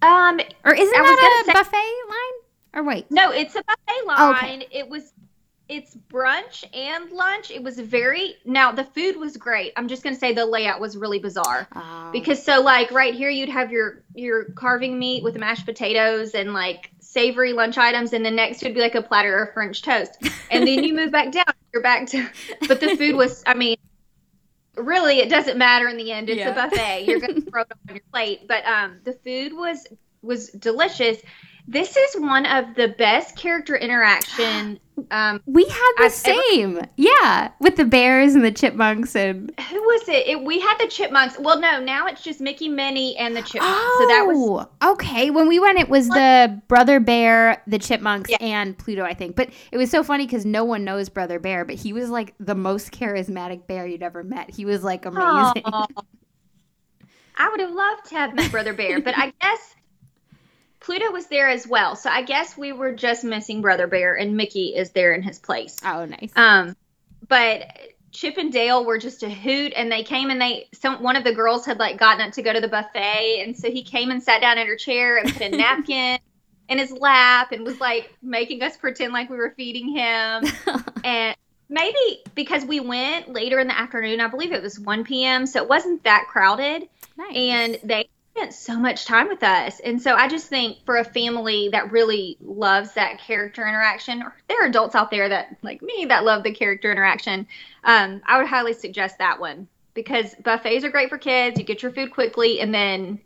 Um, 0.02 0.40
Or 0.64 0.74
isn't 0.74 0.96
I 0.96 1.00
was 1.02 1.16
that 1.16 1.42
a 1.42 1.46
gonna 1.52 1.58
buffet 1.64 1.76
line? 2.08 2.36
Or 2.74 2.82
wait. 2.84 3.10
No, 3.10 3.30
it's 3.30 3.54
a 3.54 3.62
buffet 3.62 4.06
line. 4.06 4.16
Oh, 4.18 4.30
Okay. 4.30 4.46
line. 4.46 4.62
It 4.70 4.88
was 4.88 5.12
it's 5.68 5.96
brunch 5.96 6.64
and 6.76 7.10
lunch. 7.10 7.50
It 7.50 7.60
was 7.62 7.78
very 7.80 8.36
now 8.44 8.70
the 8.70 8.84
food 8.84 9.16
was 9.16 9.36
great. 9.36 9.72
I'm 9.76 9.88
just 9.88 10.02
gonna 10.04 10.14
say 10.16 10.32
the 10.32 10.46
layout 10.46 10.80
was 10.80 10.96
really 10.96 11.18
bizarre. 11.18 11.66
Um, 11.72 12.12
Because 12.12 12.42
so 12.42 12.60
like 12.62 12.90
right 12.92 13.14
here 13.14 13.30
you'd 13.30 13.48
have 13.48 13.72
your 13.72 14.04
your 14.14 14.44
carving 14.54 14.98
meat 14.98 15.22
with 15.24 15.36
mashed 15.36 15.66
potatoes 15.66 16.34
and 16.34 16.52
like 16.52 16.92
savory 17.16 17.54
lunch 17.54 17.78
items 17.78 18.12
and 18.12 18.22
the 18.26 18.30
next 18.30 18.62
would 18.62 18.74
be 18.74 18.80
like 18.80 18.94
a 18.94 19.00
platter 19.00 19.42
of 19.42 19.54
French 19.54 19.80
toast. 19.80 20.18
And 20.50 20.66
then 20.68 20.84
you 20.84 20.92
move 20.94 21.10
back 21.10 21.32
down, 21.32 21.46
you're 21.72 21.82
back 21.82 22.06
to 22.08 22.28
but 22.68 22.78
the 22.78 22.94
food 22.94 23.16
was 23.16 23.42
I 23.46 23.54
mean 23.54 23.78
really 24.76 25.20
it 25.20 25.30
doesn't 25.30 25.56
matter 25.56 25.88
in 25.88 25.96
the 25.96 26.12
end. 26.12 26.28
It's 26.28 26.40
Yeah. 26.40 26.50
a 26.50 26.54
buffet. 26.54 27.06
You're 27.06 27.20
gonna 27.20 27.40
throw 27.40 27.62
it 27.62 27.68
on 27.88 27.94
your 27.94 28.04
plate. 28.12 28.40
But 28.46 28.66
um 28.66 28.98
the 29.04 29.14
food 29.14 29.54
was 29.54 29.86
was 30.20 30.50
delicious. 30.50 31.18
This 31.66 31.96
is 31.96 32.20
one 32.20 32.44
of 32.44 32.74
the 32.74 32.88
best 32.88 33.34
character 33.36 33.74
interaction. 33.74 34.78
Um, 35.10 35.42
we 35.46 35.64
had 35.64 35.92
the 35.98 36.04
I've 36.04 36.22
ever- 36.24 36.42
same. 36.50 36.80
yeah. 36.96 37.50
With 37.60 37.76
the 37.76 37.84
bears 37.84 38.34
and 38.34 38.42
the 38.44 38.50
chipmunks 38.50 39.14
and 39.14 39.52
who 39.70 39.80
was 39.82 40.08
it? 40.08 40.26
it? 40.26 40.42
We 40.42 40.58
had 40.58 40.78
the 40.78 40.86
chipmunks. 40.88 41.38
Well, 41.38 41.60
no, 41.60 41.80
now 41.80 42.06
it's 42.06 42.22
just 42.22 42.40
Mickey, 42.40 42.68
Minnie, 42.68 43.16
and 43.18 43.36
the 43.36 43.42
chipmunks. 43.42 43.66
Oh, 43.78 43.96
So 44.00 44.06
that 44.08 44.22
was 44.26 44.66
okay. 44.94 45.30
When 45.30 45.48
we 45.48 45.58
went, 45.60 45.78
it 45.78 45.88
was 45.88 46.08
the 46.08 46.60
Brother 46.68 46.98
Bear, 46.98 47.62
the 47.66 47.78
Chipmunks, 47.78 48.30
Yeah. 48.30 48.38
and 48.40 48.76
Pluto, 48.76 49.04
I 49.04 49.12
think. 49.14 49.36
But 49.36 49.50
it 49.70 49.76
was 49.76 49.90
so 49.90 50.02
funny 50.02 50.24
because 50.26 50.46
no 50.46 50.64
one 50.64 50.82
knows 50.84 51.08
Brother 51.10 51.38
Bear, 51.38 51.64
but 51.64 51.74
he 51.76 51.92
was 51.92 52.08
like 52.10 52.34
the 52.40 52.54
most 52.54 52.90
charismatic 52.90 53.66
bear 53.66 53.86
you'd 53.86 54.02
ever 54.02 54.24
met. 54.24 54.50
He 54.50 54.64
was 54.64 54.82
like 54.82 55.04
amazing. 55.04 55.62
Aw. 55.66 55.86
I 57.38 57.50
would 57.50 57.60
have 57.60 57.70
loved 57.72 58.06
to 58.06 58.14
have 58.14 58.34
met 58.34 58.50
Brother 58.50 58.72
Bear, 58.72 59.00
but 59.02 59.12
I 59.16 59.30
guess 59.42 59.75
Pluto 60.86 61.10
was 61.10 61.26
there 61.26 61.48
as 61.48 61.66
well. 61.66 61.96
So 61.96 62.08
I 62.08 62.22
guess 62.22 62.56
we 62.56 62.72
were 62.72 62.92
just 62.92 63.24
missing 63.24 63.60
Brother 63.60 63.88
Bear, 63.88 64.14
and 64.14 64.36
Mickey 64.36 64.66
is 64.68 64.90
there 64.90 65.14
in 65.14 65.22
his 65.22 65.36
place. 65.36 65.76
Oh, 65.84 66.04
nice. 66.04 66.30
Um, 66.36 66.76
but 67.26 67.76
Chip 68.12 68.36
and 68.36 68.52
Dale 68.52 68.84
were 68.84 68.96
just 68.96 69.24
a 69.24 69.28
hoot, 69.28 69.72
and 69.74 69.90
they 69.90 70.04
came 70.04 70.30
and 70.30 70.40
they 70.40 70.68
some 70.72 71.02
one 71.02 71.16
of 71.16 71.24
the 71.24 71.34
girls 71.34 71.66
had 71.66 71.80
like 71.80 71.98
gotten 71.98 72.24
up 72.24 72.34
to 72.34 72.42
go 72.42 72.52
to 72.52 72.60
the 72.60 72.68
buffet, 72.68 73.42
and 73.42 73.56
so 73.56 73.68
he 73.68 73.82
came 73.82 74.12
and 74.12 74.22
sat 74.22 74.40
down 74.40 74.58
in 74.58 74.68
her 74.68 74.76
chair 74.76 75.18
and 75.18 75.32
put 75.32 75.42
a 75.42 75.48
napkin 75.56 76.20
in 76.68 76.78
his 76.78 76.92
lap 76.92 77.50
and 77.50 77.64
was 77.64 77.80
like 77.80 78.16
making 78.22 78.62
us 78.62 78.76
pretend 78.76 79.12
like 79.12 79.28
we 79.28 79.36
were 79.36 79.54
feeding 79.56 79.88
him, 79.88 80.44
and 81.04 81.36
maybe 81.68 82.22
because 82.36 82.64
we 82.64 82.78
went 82.78 83.28
later 83.32 83.58
in 83.58 83.66
the 83.66 83.76
afternoon, 83.76 84.20
I 84.20 84.28
believe 84.28 84.52
it 84.52 84.62
was 84.62 84.78
1 84.78 85.02
p.m., 85.02 85.46
so 85.46 85.60
it 85.64 85.68
wasn't 85.68 86.04
that 86.04 86.26
crowded, 86.28 86.88
nice. 87.18 87.34
and 87.34 87.80
they 87.82 88.08
spent 88.36 88.52
so 88.54 88.78
much 88.78 89.04
time 89.06 89.28
with 89.28 89.42
us. 89.42 89.80
And 89.80 90.00
so 90.00 90.14
I 90.14 90.28
just 90.28 90.48
think 90.48 90.78
for 90.84 90.96
a 90.96 91.04
family 91.04 91.70
that 91.72 91.92
really 91.92 92.36
loves 92.40 92.92
that 92.94 93.18
character 93.18 93.66
interaction, 93.66 94.22
or 94.22 94.34
there 94.48 94.62
are 94.62 94.68
adults 94.68 94.94
out 94.94 95.10
there 95.10 95.28
that, 95.28 95.56
like 95.62 95.82
me, 95.82 96.06
that 96.08 96.24
love 96.24 96.42
the 96.42 96.52
character 96.52 96.92
interaction, 96.92 97.46
um, 97.84 98.20
I 98.26 98.38
would 98.38 98.46
highly 98.46 98.74
suggest 98.74 99.18
that 99.18 99.40
one 99.40 99.68
because 99.94 100.34
buffets 100.44 100.84
are 100.84 100.90
great 100.90 101.08
for 101.08 101.18
kids. 101.18 101.58
You 101.58 101.64
get 101.64 101.82
your 101.82 101.92
food 101.92 102.12
quickly, 102.12 102.60
and 102.60 102.74
then 102.74 103.20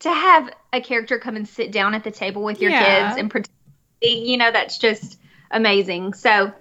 to 0.00 0.10
have 0.10 0.50
a 0.72 0.80
character 0.80 1.18
come 1.18 1.36
and 1.36 1.48
sit 1.48 1.72
down 1.72 1.94
at 1.94 2.04
the 2.04 2.10
table 2.10 2.42
with 2.42 2.60
your 2.60 2.72
Yeah. 2.72 3.08
kids 3.08 3.18
and 3.18 3.30
pretend, 3.30 3.54
you 4.00 4.36
know, 4.36 4.50
that's 4.50 4.78
just 4.78 5.18
amazing. 5.50 6.12
So 6.14 6.52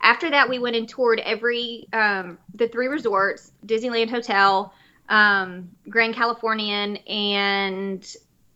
after 0.00 0.30
that, 0.30 0.48
we 0.48 0.58
went 0.58 0.76
and 0.76 0.88
toured 0.88 1.20
every 1.20 1.88
um, 1.92 2.38
the 2.54 2.68
three 2.68 2.86
resorts: 2.86 3.52
Disneyland 3.66 4.10
Hotel, 4.10 4.72
um, 5.08 5.70
Grand 5.88 6.14
Californian, 6.14 6.96
and 7.08 8.04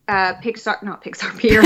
uh, 0.09 0.35
Pixar. 0.43 0.83
Not 0.83 1.03
Pixar 1.05 1.37
Pier. 1.39 1.63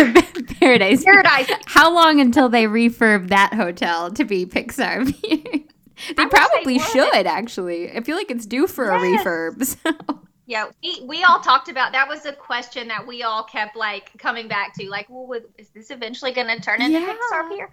Paradise. 0.61 1.05
Paradise. 1.05 1.51
How 1.67 1.93
long 1.95 2.21
until 2.21 2.49
they 2.49 2.65
refurb 2.65 3.29
that 3.29 3.55
hotel 3.55 4.11
to 4.13 4.25
be 4.25 4.47
Pixar? 4.47 5.05
Pier? 5.23 5.39
they 6.17 6.23
I 6.23 6.27
probably 6.27 6.79
they 6.79 6.85
should, 6.85 7.27
actually. 7.27 7.93
I 7.93 8.01
feel 8.03 8.17
like 8.17 8.31
it's 8.31 8.47
due 8.47 8.67
for 8.67 8.87
Yes. 8.87 9.25
a 9.25 9.29
refurb. 9.29 9.77
So. 10.09 10.19
Yeah, 10.45 10.67
we, 10.83 11.01
we 11.07 11.23
all 11.23 11.41
talked 11.41 11.69
about 11.69 11.93
that. 11.93 12.09
Was 12.09 12.27
a 12.27 12.33
question 12.33 12.89
that 12.89 13.07
we 13.07 13.23
all 13.23 13.45
kept 13.45 13.77
like 13.77 14.11
coming 14.19 14.49
back 14.49 14.75
to. 14.75 14.91
Like, 14.91 15.09
well, 15.09 15.27
would, 15.29 15.45
is 15.57 15.69
this 15.69 15.91
eventually 15.93 16.33
going 16.33 16.49
to 16.49 16.61
turn 16.61 16.83
into 16.83 16.99
Yeah. 16.99 17.15
Pixar 17.15 17.49
Pier? 17.49 17.71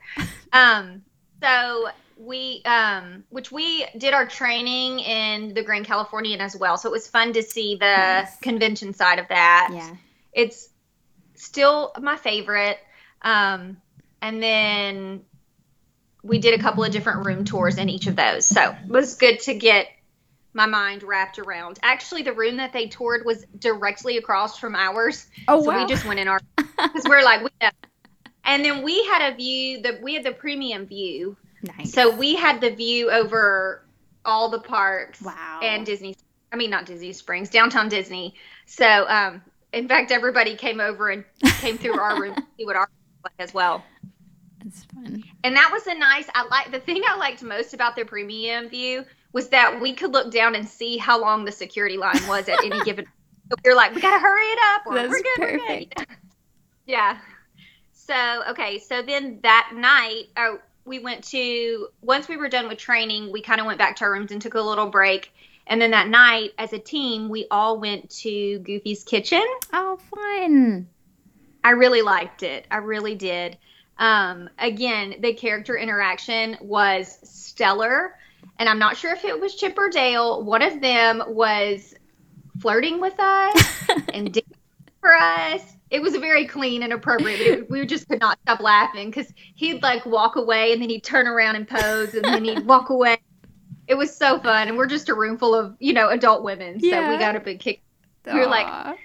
Um, 0.54 1.02
so 1.42 1.88
we, 2.20 2.62
um, 2.66 3.24
which 3.30 3.50
we 3.50 3.86
did 3.98 4.14
our 4.14 4.28
training 4.28 5.00
in 5.00 5.54
the 5.54 5.64
Grand 5.64 5.86
Californian 5.86 6.42
as 6.42 6.56
well. 6.56 6.78
So 6.78 6.90
it 6.90 6.92
was 6.92 7.08
fun 7.08 7.32
to 7.34 7.42
see 7.42 7.76
the 7.76 7.86
Nice. 7.86 8.38
convention 8.40 8.94
side 8.94 9.20
of 9.20 9.30
that. 9.30 9.70
Yeah. 9.74 9.96
it's 10.34 10.70
still 11.36 11.94
my 12.00 12.18
favorite. 12.18 12.78
Um, 13.22 13.78
and 14.22 14.44
then 14.44 15.22
we 16.22 16.40
did 16.40 16.60
a 16.60 16.62
couple 16.62 16.84
of 16.84 16.92
different 16.92 17.26
room 17.26 17.46
tours 17.46 17.78
in 17.78 17.88
each 17.88 18.08
of 18.08 18.18
those. 18.18 18.46
So 18.46 18.76
it 18.84 18.90
was 18.90 19.16
good 19.16 19.40
to 19.42 19.54
get 19.56 19.88
my 20.54 20.66
mind 20.66 21.04
wrapped 21.04 21.40
around. 21.40 21.80
Actually, 21.84 22.24
the 22.24 22.34
room 22.34 22.58
that 22.58 22.74
they 22.74 22.88
toured 22.88 23.26
was 23.26 23.46
directly 23.58 24.18
across 24.18 24.60
from 24.60 24.76
ours. 24.76 25.26
Oh, 25.48 25.64
so 25.64 25.70
wow. 25.70 25.82
we 25.82 25.88
just 25.88 26.06
went 26.06 26.20
in 26.20 26.28
our 26.28 26.42
because 26.58 27.06
we're 27.08 27.24
like 27.24 27.42
we 27.44 27.50
know. 27.62 27.70
And 28.44 28.66
then 28.66 28.84
we 28.84 29.06
had 29.06 29.32
a 29.32 29.36
view 29.38 29.82
that 29.84 30.02
we 30.02 30.16
had 30.16 30.26
the 30.26 30.32
premium 30.34 30.86
view. 30.86 31.38
Nice. 31.64 31.92
So 31.92 32.16
we 32.16 32.36
had 32.36 32.62
the 32.62 32.72
view 32.72 33.10
over 33.12 33.86
all 34.26 34.50
the 34.50 34.60
parks 34.60 35.22
Wow. 35.22 35.60
and 35.64 35.86
Disney. 35.86 36.16
I 36.52 36.56
mean, 36.56 36.70
not 36.70 36.86
Disney 36.86 37.14
Springs, 37.14 37.50
downtown 37.50 37.90
Disney. 37.90 38.36
So, 38.66 38.86
um, 39.08 39.42
in 39.72 39.88
fact, 39.88 40.12
everybody 40.12 40.56
came 40.56 40.80
over 40.80 41.10
and 41.10 41.24
came 41.60 41.78
through 41.78 42.00
our 42.00 42.20
room 42.20 42.34
to 42.36 42.44
see 42.58 42.66
what 42.66 42.76
our 42.76 42.88
room 42.88 43.24
was 43.24 43.32
like 43.32 43.48
as 43.48 43.54
well. 43.54 43.84
It's 44.66 44.84
fun. 44.86 45.24
And 45.44 45.56
that 45.56 45.70
was 45.72 45.86
a 45.88 45.96
nice. 45.98 46.28
I 46.34 46.46
like 46.48 46.72
the 46.72 46.80
thing 46.80 47.02
I 47.08 47.16
liked 47.18 47.44
most 47.44 47.74
about 47.74 47.96
the 47.96 48.04
premium 48.04 48.68
view 48.70 49.06
was 49.32 49.50
that 49.50 49.80
we 49.80 49.94
could 49.94 50.12
look 50.12 50.32
down 50.32 50.56
and 50.56 50.68
see 50.68 50.98
how 50.98 51.22
long 51.22 51.46
the 51.46 51.52
security 51.52 51.98
line 51.98 52.20
was 52.28 52.50
at 52.50 52.64
any 52.64 52.80
given. 52.84 53.06
So 53.52 53.56
we 53.66 53.72
were 53.72 53.76
like, 53.76 53.96
we 53.96 54.02
gotta 54.02 54.20
hurry 54.20 54.46
it 54.46 54.60
up, 54.76 54.82
or 54.86 54.94
That's 54.94 55.10
we're 55.10 55.22
good. 55.24 55.40
we're 55.40 55.58
good." 55.80 56.06
Yeah. 56.86 57.18
So 57.94 58.44
okay, 58.50 58.78
so 58.78 59.02
then 59.02 59.40
that 59.42 59.72
night, 59.76 60.26
oh, 60.38 60.60
we 60.86 61.00
went 61.00 61.24
to 61.26 61.90
once 62.02 62.28
we 62.28 62.38
were 62.38 62.50
done 62.50 62.68
with 62.68 62.78
training, 62.78 63.32
we 63.32 63.42
kind 63.42 63.60
of 63.60 63.68
went 63.68 63.78
back 63.78 63.98
to 63.98 64.06
our 64.06 64.12
rooms 64.12 64.32
and 64.32 64.42
took 64.42 64.56
a 64.56 64.62
little 64.62 64.88
break. 64.88 65.32
And 65.68 65.80
then 65.80 65.92
that 65.92 66.08
night, 66.08 66.52
as 66.58 66.74
a 66.74 66.80
team, 66.80 67.30
we 67.30 67.46
all 67.52 67.80
went 67.80 68.10
to 68.22 68.60
Goofy's 68.60 69.04
Kitchen. 69.04 69.44
Oh, 69.72 70.00
fun. 70.16 70.88
I 71.64 71.72
really 71.72 72.02
liked 72.02 72.42
it. 72.42 72.66
I 72.72 72.78
really 72.78 73.14
did. 73.14 73.58
Um, 74.00 74.50
again, 74.58 75.16
the 75.20 75.34
character 75.34 75.78
interaction 75.78 76.58
was 76.62 77.20
stellar, 77.24 78.16
and 78.58 78.68
I'm 78.68 78.80
not 78.80 78.98
sure 78.98 79.14
if 79.14 79.26
it 79.26 79.40
was 79.40 79.56
Chip 79.56 79.78
or 79.78 79.90
Dale. 79.90 80.42
One 80.44 80.62
of 80.62 80.82
them 80.82 81.22
was 81.28 81.94
flirting 82.60 83.00
with 83.00 83.20
us 83.20 83.84
and 84.14 84.42
for 85.02 85.14
us. 85.14 85.62
It 85.92 86.02
was 86.02 86.16
very 86.18 86.46
clean 86.46 86.84
and 86.84 86.94
appropriate, 86.94 87.38
but 87.40 87.48
it, 87.48 87.70
we 87.70 87.86
just 87.86 88.08
could 88.08 88.20
not 88.20 88.38
stop 88.44 88.60
laughing 88.60 89.10
because 89.10 89.32
he'd 89.56 89.82
like 89.82 90.06
walk 90.06 90.36
away 90.36 90.72
and 90.74 90.82
then 90.82 90.90
he'd 90.90 91.04
turn 91.04 91.28
around 91.28 91.56
and 91.56 91.68
pose 91.68 92.14
and 92.14 92.24
then 92.24 92.46
he'd 92.46 92.66
walk 92.66 92.90
away. 92.90 93.18
It 93.88 93.96
was 93.98 94.16
so 94.16 94.40
fun, 94.40 94.68
and 94.68 94.78
we're 94.78 94.86
just 94.86 95.10
a 95.10 95.16
room 95.16 95.38
full 95.40 95.56
of 95.56 95.76
you 95.80 95.94
know 95.94 96.10
adult 96.10 96.44
women, 96.44 96.80
so 96.80 96.86
Yeah. 96.86 97.10
we 97.10 97.18
got 97.18 97.36
a 97.36 97.40
big 97.40 97.60
kick. 97.60 97.82
We 98.26 98.34
were 98.40 98.46
like, 98.46 98.98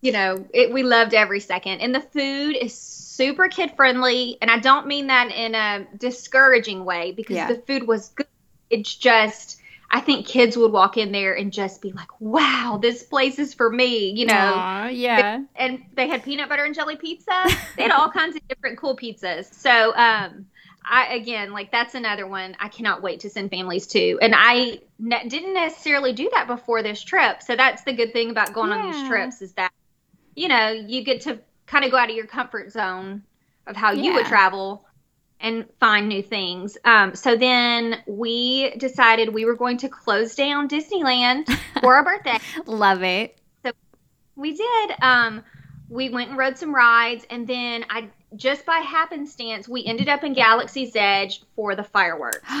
you 0.00 0.10
know, 0.10 0.44
it, 0.52 0.72
we 0.72 0.82
loved 0.82 1.14
every 1.14 1.38
second. 1.38 1.80
And 1.80 1.94
the 1.94 2.00
food 2.00 2.56
is 2.60 2.76
super 2.76 3.46
kid 3.46 3.76
friendly. 3.76 4.36
And 4.42 4.50
I 4.50 4.58
don't 4.58 4.88
mean 4.88 5.06
that 5.06 5.30
in 5.30 5.54
a 5.54 5.86
discouraging 5.96 6.84
way 6.84 7.12
because 7.12 7.36
Yeah. 7.36 7.46
the 7.46 7.62
food 7.64 7.86
was 7.86 8.08
good. 8.08 8.26
It's 8.68 8.92
just, 8.92 9.60
I 9.94 10.00
think 10.00 10.26
kids 10.26 10.56
would 10.56 10.72
walk 10.72 10.96
in 10.96 11.12
there 11.12 11.34
and 11.34 11.52
just 11.52 11.82
be 11.82 11.92
like, 11.92 12.08
wow, 12.18 12.78
this 12.80 13.02
place 13.02 13.38
is 13.38 13.52
for 13.52 13.70
me, 13.70 14.10
you 14.10 14.24
know. 14.24 14.34
Aw, 14.34 14.88
yeah. 14.88 15.42
And 15.54 15.84
they 15.94 16.08
had 16.08 16.24
peanut 16.24 16.48
butter 16.48 16.64
and 16.64 16.74
jelly 16.74 16.96
pizza. 16.96 17.44
They 17.76 17.82
had 17.82 17.92
all 17.92 18.10
kinds 18.10 18.34
of 18.34 18.48
different 18.48 18.78
cool 18.78 18.96
pizzas. 18.96 19.52
So, 19.52 19.94
um, 19.94 20.46
I 20.84 21.14
again 21.14 21.52
like 21.52 21.70
that's 21.70 21.94
another 21.94 22.26
one 22.26 22.56
I 22.58 22.68
cannot 22.68 23.02
wait 23.02 23.20
to 23.20 23.30
send 23.30 23.50
families 23.50 23.86
to, 23.88 24.18
and 24.20 24.34
I 24.36 24.80
ne- 24.98 25.28
didn't 25.28 25.54
necessarily 25.54 26.12
do 26.12 26.28
that 26.32 26.48
before 26.48 26.82
this 26.82 27.00
trip. 27.02 27.42
So 27.42 27.54
that's 27.54 27.84
the 27.84 27.92
good 27.92 28.12
thing 28.12 28.30
about 28.30 28.52
going 28.52 28.72
on 28.72 28.90
these 28.90 29.08
trips 29.08 29.42
is 29.42 29.52
that 29.52 29.70
you 30.34 30.48
know 30.48 30.70
you 30.70 31.04
get 31.04 31.20
to 31.22 31.38
kind 31.66 31.84
of 31.84 31.92
go 31.92 31.98
out 31.98 32.10
of 32.10 32.16
your 32.16 32.26
comfort 32.26 32.72
zone 32.72 33.22
of 33.66 33.76
how 33.76 33.92
you 33.92 34.14
would 34.14 34.26
travel 34.26 34.84
and 35.42 35.66
find 35.80 36.08
new 36.08 36.22
things. 36.22 36.78
Um, 36.84 37.14
so 37.14 37.36
then 37.36 37.98
we 38.06 38.70
decided 38.76 39.34
we 39.34 39.44
were 39.44 39.56
going 39.56 39.76
to 39.78 39.88
close 39.88 40.34
down 40.34 40.68
Disneyland 40.68 41.48
for 41.80 41.96
our 41.96 42.04
birthday. 42.04 42.38
Love 42.66 43.02
it. 43.02 43.38
So 43.64 43.72
we 44.36 44.56
did. 44.56 44.92
Um, 45.02 45.42
we 45.88 46.08
went 46.08 46.30
and 46.30 46.38
rode 46.38 46.56
some 46.56 46.74
rides, 46.74 47.26
and 47.28 47.46
then 47.46 47.84
I 47.90 48.08
just 48.34 48.64
by 48.64 48.78
happenstance 48.78 49.68
we 49.68 49.84
ended 49.84 50.08
up 50.08 50.24
in 50.24 50.32
Galaxy's 50.32 50.92
Edge 50.94 51.42
for 51.54 51.74
the 51.74 51.84
fireworks. 51.84 52.48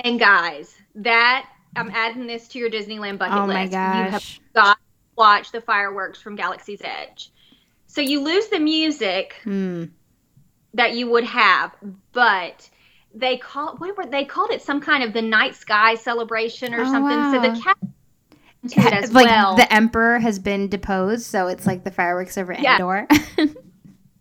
And 0.00 0.20
guys, 0.20 0.74
that 0.96 1.48
I'm 1.74 1.90
adding 1.90 2.26
this 2.26 2.48
to 2.48 2.58
your 2.58 2.68
Disneyland 2.68 3.16
bucket 3.16 3.34
oh 3.34 3.46
my 3.46 3.62
list. 3.62 3.72
You 3.72 3.78
have 3.78 4.38
got 4.54 4.74
to 4.74 4.82
watch 5.16 5.52
the 5.52 5.62
fireworks 5.62 6.20
from 6.20 6.36
Galaxy's 6.36 6.82
Edge. 6.84 7.32
So 7.86 8.02
you 8.02 8.22
lose 8.22 8.48
the 8.48 8.58
music 8.58 9.36
Hmm. 9.42 9.84
That 10.76 10.94
you 10.94 11.10
would 11.10 11.24
have, 11.24 11.72
but 12.12 12.70
they 13.14 13.36
call 13.38 13.76
what 13.76 13.96
were 13.96 14.06
they 14.06 14.24
called 14.24 14.50
it 14.50 14.62
some 14.62 14.80
kind 14.80 15.02
of 15.02 15.12
the 15.12 15.22
night 15.22 15.54
sky 15.54 15.94
celebration 15.94 16.72
or 16.74 16.82
Oh, 16.82 16.84
something. 16.92 17.32
So 17.32 17.40
the 17.40 17.60
cat 17.60 18.92
it 18.92 19.04
as 19.04 19.12
like 19.12 19.26
well. 19.26 19.56
the 19.56 19.72
emperor 19.72 20.18
has 20.18 20.38
been 20.38 20.68
deposed, 20.68 21.24
so 21.26 21.46
it's 21.48 21.66
like 21.66 21.84
the 21.84 21.90
fireworks 21.90 22.36
over 22.38 22.52
Yeah. 22.52 22.74
Endor. 22.76 23.06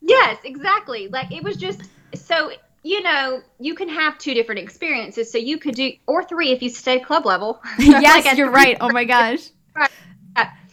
Yes, 0.08 0.38
exactly. 0.44 1.08
Like 1.08 1.32
it 1.32 1.44
was 1.44 1.58
just 1.58 1.82
so 2.14 2.52
you 2.84 3.02
know 3.02 3.42
you 3.60 3.74
can 3.74 3.90
have 3.90 4.20
two 4.20 4.36
different 4.36 4.60
experiences. 4.60 5.32
So 5.32 5.40
you 5.40 5.58
could 5.58 5.74
do 5.74 5.94
or 6.06 6.24
three 6.24 6.52
if 6.52 6.62
you 6.62 6.70
stay 6.70 7.00
club 7.00 7.26
level. 7.26 7.60
yes, 7.80 8.26
Like 8.26 8.38
you're 8.38 8.52
right. 8.52 8.78
Oh 8.80 8.92
my 8.92 9.04
gosh. 9.06 9.50
Right. 9.76 9.90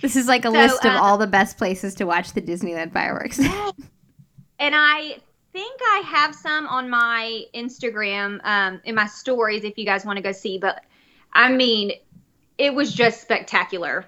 This 0.02 0.16
is 0.16 0.26
like 0.26 0.44
a 0.44 0.48
So, 0.50 0.58
list 0.58 0.84
of 0.84 0.92
uh, 0.92 1.00
all 1.00 1.16
the 1.16 1.28
best 1.28 1.56
places 1.56 1.94
to 1.94 2.04
watch 2.04 2.32
the 2.32 2.42
Disneyland 2.42 2.92
fireworks. 2.92 3.38
And 3.38 4.74
I 4.74 5.18
think 5.52 5.80
I 5.82 6.02
have 6.06 6.34
some 6.34 6.66
on 6.66 6.88
my 6.88 7.44
Instagram 7.54 8.40
um, 8.44 8.80
in 8.84 8.94
my 8.94 9.06
stories 9.06 9.64
if 9.64 9.78
you 9.78 9.84
guys 9.84 10.04
want 10.04 10.16
to 10.16 10.22
go 10.22 10.32
see. 10.32 10.58
But 10.58 10.82
I 11.32 11.52
mean, 11.52 11.92
it 12.58 12.74
was 12.74 12.92
just 12.92 13.20
spectacular. 13.20 14.06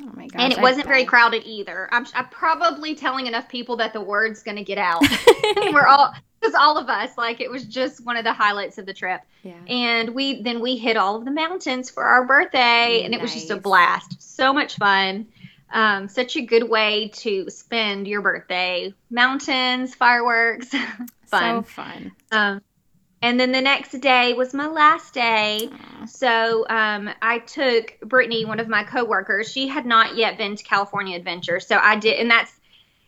oh 0.00 0.10
my 0.14 0.26
gosh. 0.28 0.40
and 0.42 0.52
it 0.52 0.60
wasn't 0.60 0.86
very 0.86 1.04
crowded 1.04 1.42
either. 1.44 1.88
I'm, 1.92 2.06
I'm 2.14 2.28
probably 2.28 2.94
telling 2.94 3.26
enough 3.26 3.48
people 3.48 3.76
that 3.76 3.92
the 3.92 4.00
word's 4.00 4.42
going 4.42 4.56
to 4.56 4.64
get 4.64 4.78
out. 4.78 5.02
We're 5.56 5.86
all 5.86 6.14
because 6.40 6.54
all 6.54 6.78
of 6.78 6.88
us 6.88 7.18
like 7.18 7.40
it 7.40 7.50
was 7.50 7.64
just 7.64 8.04
one 8.04 8.16
of 8.16 8.24
the 8.24 8.32
highlights 8.32 8.78
of 8.78 8.86
the 8.86 8.94
trip. 8.94 9.20
Yeah. 9.42 9.54
And 9.66 10.14
we 10.14 10.42
then 10.42 10.60
we 10.60 10.76
hit 10.76 10.96
all 10.96 11.16
of 11.16 11.24
the 11.24 11.30
mountains 11.30 11.90
for 11.90 12.04
our 12.04 12.24
birthday, 12.24 13.02
and 13.04 13.14
it 13.14 13.20
was 13.20 13.34
just 13.34 13.50
a 13.50 13.56
blast. 13.56 14.22
So 14.22 14.52
much 14.52 14.76
fun. 14.76 15.26
Um, 15.70 16.08
such 16.08 16.36
a 16.36 16.40
good 16.40 16.68
way 16.68 17.08
to 17.16 17.50
spend 17.50 18.06
your 18.08 18.22
birthday. 18.22 18.94
Mountains, 19.10 19.94
fireworks, 19.94 20.68
fun. 21.26 21.62
So 21.62 21.62
fun. 21.62 22.12
Um, 22.32 22.62
and 23.20 23.38
then 23.38 23.52
the 23.52 23.60
next 23.60 23.92
day 24.00 24.32
was 24.34 24.54
my 24.54 24.68
last 24.68 25.12
day. 25.12 25.68
So 26.06 26.66
um, 26.68 27.10
I 27.20 27.40
took 27.40 27.98
Brittany, 28.00 28.44
one 28.44 28.60
of 28.60 28.68
my 28.68 28.84
coworkers. 28.84 29.50
She 29.50 29.66
had 29.66 29.86
not 29.86 30.16
yet 30.16 30.38
been 30.38 30.54
to 30.56 30.62
California 30.62 31.16
Adventure, 31.16 31.58
so 31.60 31.76
I 31.76 31.96
did, 31.96 32.18
and 32.18 32.30
that's 32.30 32.52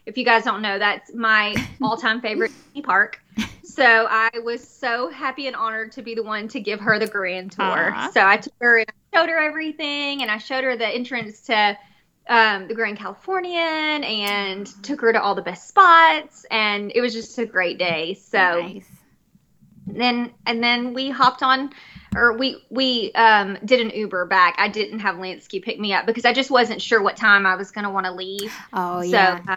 if 0.06 0.18
you 0.18 0.24
guys 0.24 0.44
don't 0.44 0.62
know, 0.62 0.78
that's 0.78 1.14
my 1.14 1.54
all-time 1.82 2.20
favorite 2.20 2.50
Disney 2.66 2.82
park. 2.82 3.20
So 3.62 3.84
I 4.10 4.30
was 4.42 4.66
so 4.66 5.08
happy 5.10 5.46
and 5.46 5.54
honored 5.54 5.92
to 5.92 6.02
be 6.02 6.16
the 6.16 6.22
one 6.22 6.48
to 6.48 6.58
give 6.60 6.80
her 6.80 6.98
the 6.98 7.06
grand 7.06 7.52
tour. 7.52 7.94
So 8.12 8.26
I 8.26 8.38
took 8.38 8.52
her 8.60 8.78
and 8.78 8.88
I 8.88 9.16
showed 9.16 9.28
her 9.28 9.38
everything, 9.38 10.22
and 10.22 10.30
I 10.30 10.38
showed 10.38 10.64
her 10.64 10.76
the 10.76 10.88
entrance 10.88 11.42
to 11.42 11.78
um, 12.30 12.68
the 12.68 12.74
Grand 12.74 12.96
Californian, 12.96 14.04
and 14.04 14.66
took 14.82 15.00
her 15.00 15.12
to 15.12 15.20
all 15.20 15.34
the 15.34 15.42
best 15.42 15.68
spots, 15.68 16.46
and 16.50 16.92
it 16.94 17.00
was 17.00 17.12
just 17.12 17.36
a 17.38 17.44
great 17.44 17.76
day. 17.76 18.14
So 18.14 18.38
nice. 18.38 18.86
then 19.86 20.32
and 20.46 20.62
then 20.62 20.94
we 20.94 21.10
hopped 21.10 21.42
on 21.42 21.70
or 22.14 22.36
we 22.36 22.62
we 22.70 23.12
um 23.12 23.58
did 23.64 23.80
an 23.80 23.90
uber 23.90 24.26
back 24.26 24.54
i 24.58 24.68
didn't 24.68 24.98
have 24.98 25.14
lansky 25.16 25.62
pick 25.62 25.78
me 25.78 25.92
up 25.92 26.06
because 26.06 26.24
i 26.24 26.32
just 26.32 26.50
wasn't 26.50 26.82
sure 26.82 27.00
what 27.00 27.16
time 27.16 27.46
i 27.46 27.54
was 27.54 27.70
going 27.70 27.84
to 27.84 27.90
want 27.90 28.04
to 28.04 28.12
leave 28.12 28.52
Oh 28.72 29.00
so 29.02 29.08
yeah. 29.10 29.40
uh, 29.46 29.56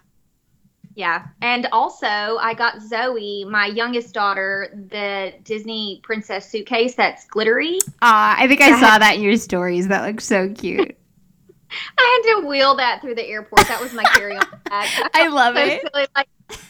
yeah 0.93 1.25
and 1.41 1.67
also 1.71 2.05
i 2.05 2.53
got 2.53 2.79
zoe 2.79 3.43
my 3.45 3.65
youngest 3.65 4.13
daughter 4.13 4.69
the 4.91 5.33
disney 5.43 5.99
princess 6.03 6.47
suitcase 6.47 6.93
that's 6.93 7.25
glittery 7.25 7.79
Aw, 8.03 8.35
I 8.37 8.47
think 8.47 8.61
I 8.61 8.75
I 8.75 8.79
saw 8.79 8.99
that 8.99 9.15
in 9.15 9.21
your 9.21 9.37
stories. 9.37 9.87
That 9.87 10.05
looks 10.05 10.25
so 10.25 10.49
cute. 10.49 10.95
I 11.97 12.21
had 12.25 12.41
to 12.41 12.47
wheel 12.47 12.75
that 12.75 13.01
through 13.01 13.15
the 13.15 13.25
airport 13.27 13.67
that 13.67 13.81
was 13.81 13.93
my 13.93 14.03
carry-on 14.03 14.45
bag 14.69 14.89
I 15.13 15.27
love 15.27 15.55
so 15.55 15.61
it. 15.61 15.81
silly, 15.81 16.07
like 16.15 16.27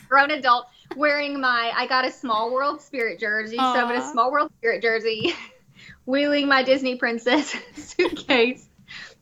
grown 0.10 0.32
adult 0.32 0.68
wearing 0.96 1.40
my 1.40 1.72
I 1.76 1.88
got 1.88 2.06
a 2.06 2.12
small 2.12 2.54
world 2.54 2.82
spirit 2.82 3.20
jersey. 3.20 3.58
So 3.58 3.64
I'm 3.64 3.90
in 3.92 4.02
a 4.02 4.12
small 4.12 4.32
world 4.32 4.52
spirit 4.58 4.82
jersey, 4.82 5.34
wheeling 6.06 6.48
my 6.48 6.64
Disney 6.64 6.96
princess 6.96 7.56
suitcase. 7.76 8.68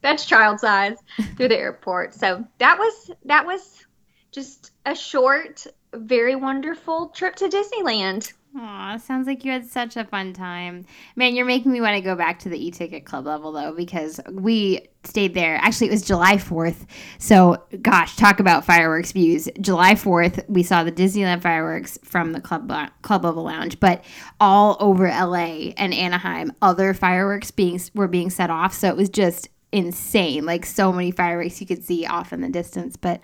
That's 0.01 0.25
child 0.25 0.59
size 0.59 0.97
through 1.37 1.49
the 1.49 1.57
airport. 1.57 2.13
So 2.13 2.45
that 2.57 2.79
was 2.79 3.11
that 3.25 3.45
was 3.45 3.85
just 4.31 4.71
a 4.85 4.95
short, 4.95 5.65
very 5.93 6.35
wonderful 6.35 7.09
trip 7.09 7.35
to 7.37 7.47
Disneyland. 7.47 8.33
Aw, 8.53 8.97
sounds 8.97 9.27
like 9.27 9.45
you 9.45 9.51
had 9.51 9.65
such 9.65 9.95
a 9.95 10.03
fun 10.03 10.33
time. 10.33 10.85
Man, 11.15 11.35
you're 11.35 11.45
making 11.45 11.71
me 11.71 11.79
want 11.79 11.95
to 11.95 12.01
go 12.01 12.15
back 12.15 12.39
to 12.39 12.49
the 12.49 12.65
e-ticket 12.65 13.05
club 13.05 13.25
level 13.25 13.53
though, 13.53 13.73
because 13.73 14.19
we 14.29 14.89
stayed 15.05 15.33
there. 15.33 15.55
Actually, 15.61 15.87
it 15.87 15.91
was 15.91 16.01
July 16.01 16.35
4th. 16.35 16.85
So, 17.17 17.63
gosh, 17.81 18.17
talk 18.17 18.41
about 18.41 18.65
fireworks 18.65 19.13
views. 19.13 19.47
July 19.61 19.93
4th, 19.93 20.47
we 20.49 20.63
saw 20.63 20.83
the 20.83 20.91
Disneyland 20.91 21.41
fireworks 21.41 21.97
from 22.03 22.33
the 22.33 22.41
club 22.41 22.69
club 23.01 23.23
level 23.23 23.43
lounge, 23.43 23.79
but 23.79 24.03
all 24.41 24.75
over 24.81 25.07
LA 25.07 25.71
and 25.77 25.93
Anaheim, 25.93 26.51
other 26.61 26.93
fireworks 26.93 27.51
being 27.51 27.79
were 27.95 28.09
being 28.09 28.29
set 28.29 28.49
off. 28.49 28.73
So 28.73 28.89
it 28.89 28.97
was 28.97 29.09
just 29.09 29.47
insane. 29.71 30.45
Like 30.45 30.65
so 30.65 30.91
many 30.91 31.11
fireworks 31.11 31.61
you 31.61 31.67
could 31.67 31.85
see 31.85 32.05
off 32.05 32.33
in 32.33 32.41
the 32.41 32.49
distance. 32.49 32.97
But 32.97 33.21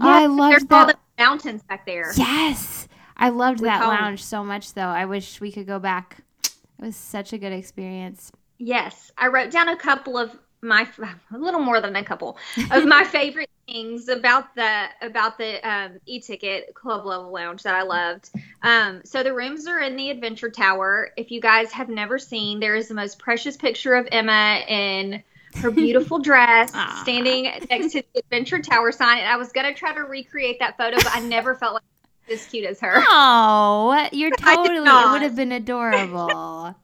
oh, 0.00 0.08
I 0.08 0.20
There's 0.20 0.30
loved 0.30 0.72
all 0.72 0.86
the 0.86 0.98
mountains 1.18 1.62
back 1.64 1.84
there. 1.84 2.12
Yes. 2.16 2.87
I 3.18 3.30
loved 3.30 3.60
We 3.60 3.68
that 3.68 3.86
lounge 3.86 4.22
so 4.22 4.44
much 4.44 4.74
though. 4.74 4.82
I 4.82 5.04
wish 5.04 5.40
we 5.40 5.50
could 5.50 5.66
go 5.66 5.78
back. 5.78 6.18
It 6.44 6.54
was 6.78 6.96
such 6.96 7.32
a 7.32 7.38
good 7.38 7.52
experience. 7.52 8.30
Yes, 8.58 9.10
I 9.18 9.28
wrote 9.28 9.50
down 9.50 9.68
a 9.68 9.76
couple 9.76 10.16
of 10.16 10.36
my 10.60 10.86
a 11.32 11.38
little 11.38 11.60
more 11.60 11.80
than 11.80 11.96
a 11.96 12.04
couple 12.04 12.38
of 12.70 12.84
my 12.86 13.04
favorite 13.10 13.50
things 13.66 14.08
about 14.08 14.54
the 14.54 14.86
about 15.02 15.38
the 15.38 15.68
um, 15.68 15.98
e-ticket 16.06 16.74
club 16.74 17.04
level 17.04 17.32
lounge 17.32 17.62
that 17.62 17.74
I 17.74 17.82
loved. 17.82 18.30
Um, 18.62 19.02
so 19.04 19.22
the 19.22 19.34
rooms 19.34 19.66
are 19.66 19.80
in 19.80 19.96
the 19.96 20.10
Adventure 20.10 20.50
Tower. 20.50 21.10
If 21.16 21.30
you 21.30 21.40
guys 21.40 21.70
have 21.72 21.88
never 21.88 22.18
seen, 22.18 22.60
there 22.60 22.76
is 22.76 22.88
the 22.88 22.94
most 22.94 23.18
precious 23.18 23.56
picture 23.56 23.94
of 23.94 24.08
Emma 24.10 24.62
in 24.68 25.22
her 25.56 25.70
beautiful 25.70 26.18
dress 26.18 26.70
standing 27.02 27.44
next 27.70 27.92
to 27.92 28.02
the 28.12 28.20
Adventure 28.20 28.60
Tower 28.60 28.92
sign. 28.92 29.18
And 29.18 29.28
I 29.28 29.36
was 29.36 29.52
gonna 29.52 29.74
try 29.74 29.94
to 29.94 30.02
recreate 30.02 30.58
that 30.60 30.76
photo, 30.76 30.96
but 30.96 31.14
I 31.14 31.20
never 31.20 31.54
felt 31.54 31.74
like 31.74 31.82
as 32.30 32.46
cute 32.46 32.66
as 32.66 32.80
her. 32.80 32.94
Oh, 32.96 34.08
you're 34.12 34.30
totally. 34.36 34.78
It 34.78 35.12
would 35.12 35.22
have 35.22 35.36
been 35.36 35.52
adorable. 35.52 36.30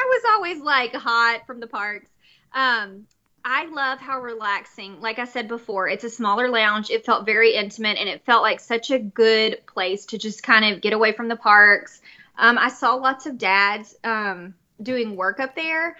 I 0.00 0.04
was 0.04 0.22
always 0.30 0.60
like 0.60 0.94
hot 0.94 1.46
from 1.46 1.60
the 1.60 1.66
parks. 1.66 2.08
Um, 2.52 3.06
I 3.44 3.66
love 3.66 3.98
how 3.98 4.20
relaxing, 4.20 5.00
like 5.00 5.18
I 5.18 5.24
said 5.24 5.48
before, 5.48 5.88
it's 5.88 6.04
a 6.04 6.10
smaller 6.10 6.48
lounge. 6.48 6.90
It 6.90 7.06
felt 7.06 7.24
very 7.24 7.54
intimate 7.54 7.98
and 7.98 8.08
it 8.08 8.24
felt 8.24 8.42
like 8.42 8.60
such 8.60 8.90
a 8.90 8.98
good 8.98 9.66
place 9.66 10.06
to 10.06 10.18
just 10.18 10.42
kind 10.42 10.74
of 10.74 10.80
get 10.80 10.92
away 10.92 11.12
from 11.12 11.28
the 11.28 11.36
parks. 11.36 12.00
Um, 12.38 12.58
I 12.58 12.68
saw 12.68 12.94
lots 12.94 13.26
of 13.26 13.38
dads 13.38 13.94
um, 14.04 14.54
doing 14.82 15.16
work 15.16 15.40
up 15.40 15.54
there, 15.54 15.96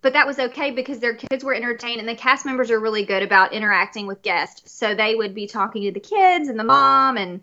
but 0.00 0.14
that 0.14 0.26
was 0.26 0.38
okay 0.38 0.70
because 0.70 1.00
their 1.00 1.14
kids 1.14 1.44
were 1.44 1.54
entertained 1.54 2.00
and 2.00 2.08
the 2.08 2.14
cast 2.14 2.46
members 2.46 2.70
are 2.70 2.80
really 2.80 3.04
good 3.04 3.22
about 3.22 3.52
interacting 3.52 4.06
with 4.06 4.22
guests. 4.22 4.72
So 4.72 4.94
they 4.94 5.14
would 5.14 5.34
be 5.34 5.46
talking 5.46 5.82
to 5.82 5.92
the 5.92 6.00
kids 6.00 6.48
and 6.48 6.58
the 6.58 6.64
mom, 6.64 7.18
and 7.18 7.42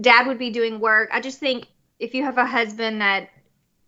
dad 0.00 0.26
would 0.26 0.38
be 0.38 0.50
doing 0.50 0.80
work. 0.80 1.10
I 1.12 1.20
just 1.20 1.38
think 1.38 1.66
if 1.98 2.14
you 2.14 2.22
have 2.24 2.38
a 2.38 2.46
husband 2.46 3.00
that 3.00 3.30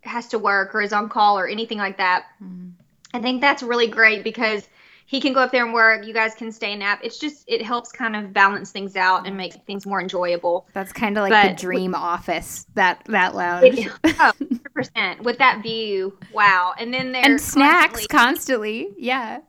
has 0.02 0.28
to 0.28 0.38
work 0.38 0.74
or 0.74 0.82
is 0.82 0.92
on 0.92 1.08
call 1.08 1.38
or 1.38 1.46
anything 1.48 1.78
like 1.78 1.96
that, 1.98 2.26
mm-hmm. 2.42 2.70
I 3.14 3.20
think 3.20 3.40
that's 3.40 3.62
really 3.62 3.86
great 3.86 4.24
because 4.24 4.68
he 5.06 5.20
can 5.20 5.32
go 5.32 5.40
up 5.40 5.52
there 5.52 5.64
and 5.64 5.74
work. 5.74 6.06
You 6.06 6.14
guys 6.14 6.34
can 6.34 6.50
stay 6.50 6.72
and 6.72 6.80
nap. 6.80 7.00
It's 7.02 7.18
just 7.18 7.44
it 7.46 7.62
helps 7.62 7.92
kind 7.92 8.16
of 8.16 8.32
balance 8.32 8.70
things 8.70 8.96
out 8.96 9.26
and 9.26 9.36
make 9.36 9.54
things 9.66 9.86
more 9.86 10.00
enjoyable. 10.00 10.66
That's 10.72 10.92
kind 10.92 11.16
of 11.16 11.22
like 11.22 11.30
but 11.30 11.56
the 11.56 11.62
dream 11.62 11.92
with, 11.92 12.00
office 12.00 12.66
that 12.74 13.04
that 13.06 13.34
lounge. 13.34 13.88
Oh, 14.04 14.32
percent 14.74 15.22
with 15.22 15.38
that 15.38 15.62
view. 15.62 16.18
Wow. 16.32 16.74
And 16.78 16.92
then 16.92 17.12
there's 17.12 17.26
and 17.26 17.40
snacks 17.40 18.06
constantly. 18.06 18.88
Yeah. 18.98 19.14
Yeah. 19.34 19.40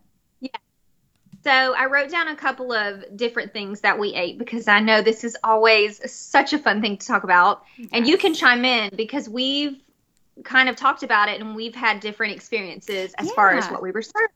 So 1.46 1.52
I 1.52 1.86
wrote 1.86 2.10
down 2.10 2.28
a 2.28 2.36
couple 2.36 2.74
of 2.74 3.16
different 3.16 3.54
things 3.54 3.82
that 3.82 4.00
we 4.00 4.16
ate 4.16 4.40
because 4.40 4.68
I 4.68 4.80
know 4.80 5.04
this 5.04 5.24
is 5.24 5.38
always 5.44 6.12
such 6.12 6.54
a 6.54 6.58
fun 6.58 6.82
thing 6.82 6.98
to 6.98 7.06
talk 7.06 7.24
about, 7.24 7.64
yes. 7.78 7.90
and 7.94 8.08
you 8.08 8.18
can 8.18 8.34
chime 8.34 8.66
in 8.66 8.90
because 8.96 9.30
we've 9.30 9.80
kind 10.44 10.70
of 10.70 10.76
talked 10.76 11.04
about 11.04 11.30
it 11.30 11.40
and 11.40 11.56
we've 11.56 11.76
had 11.76 12.00
different 12.00 12.34
experiences 12.34 13.14
as 13.20 13.28
yeah. 13.28 13.34
far 13.36 13.52
as 13.52 13.68
what 13.68 13.84
we 13.84 13.92
were 13.92 14.02
serving. 14.02 14.28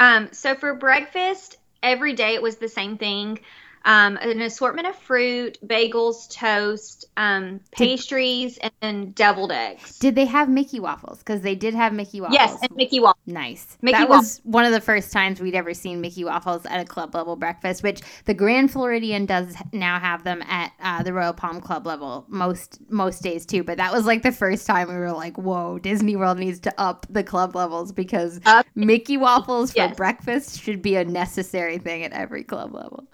Um, 0.00 0.28
so 0.32 0.54
for 0.54 0.72
breakfast, 0.72 1.58
every 1.82 2.14
day 2.14 2.32
it 2.32 2.40
was 2.40 2.56
the 2.56 2.68
same 2.68 2.96
thing 2.96 3.40
um, 3.88 4.18
an 4.18 4.42
assortment 4.42 4.86
of 4.86 4.94
fruit, 4.94 5.56
bagels, 5.66 6.28
toast, 6.30 7.06
um, 7.16 7.58
pastries, 7.72 8.58
did, 8.58 8.70
and 8.82 9.14
deviled 9.14 9.50
eggs. 9.50 9.98
Did 9.98 10.14
they 10.14 10.26
have 10.26 10.50
Mickey 10.50 10.78
waffles? 10.78 11.20
Because 11.20 11.40
they 11.40 11.54
did 11.54 11.72
have 11.72 11.94
Mickey 11.94 12.20
waffles. 12.20 12.38
Yes, 12.38 12.58
and 12.60 12.70
Mickey 12.76 13.00
waffles. 13.00 13.22
Nice. 13.26 13.78
Mickey 13.80 13.96
that 13.96 14.10
was 14.10 14.42
one 14.44 14.66
of 14.66 14.72
the 14.72 14.80
first 14.82 15.10
times 15.10 15.40
we'd 15.40 15.54
ever 15.54 15.72
seen 15.72 16.02
Mickey 16.02 16.22
waffles 16.22 16.66
at 16.66 16.82
a 16.82 16.84
club 16.84 17.14
level 17.14 17.34
breakfast, 17.34 17.82
which 17.82 18.02
the 18.26 18.34
Grand 18.34 18.70
Floridian 18.70 19.24
does 19.24 19.56
now 19.72 19.98
have 19.98 20.22
them 20.22 20.42
at 20.42 20.70
uh, 20.82 21.02
the 21.02 21.14
Royal 21.14 21.32
Palm 21.32 21.58
Club 21.58 21.86
level 21.86 22.26
most 22.28 22.78
most 22.90 23.22
days 23.22 23.46
too. 23.46 23.64
But 23.64 23.78
that 23.78 23.90
was 23.90 24.04
like 24.04 24.22
the 24.22 24.32
first 24.32 24.66
time 24.66 24.88
we 24.88 24.96
were 24.96 25.12
like, 25.12 25.38
"Whoa, 25.38 25.78
Disney 25.78 26.14
World 26.14 26.38
needs 26.38 26.60
to 26.60 26.74
up 26.78 27.06
the 27.08 27.24
club 27.24 27.56
levels 27.56 27.92
because 27.92 28.38
Mickey 28.74 29.16
waffles 29.16 29.72
for 29.72 29.88
breakfast 29.94 30.60
should 30.60 30.82
be 30.82 30.96
a 30.96 31.06
necessary 31.06 31.78
thing 31.78 32.04
at 32.04 32.12
every 32.12 32.44
club 32.44 32.74
level." 32.74 33.08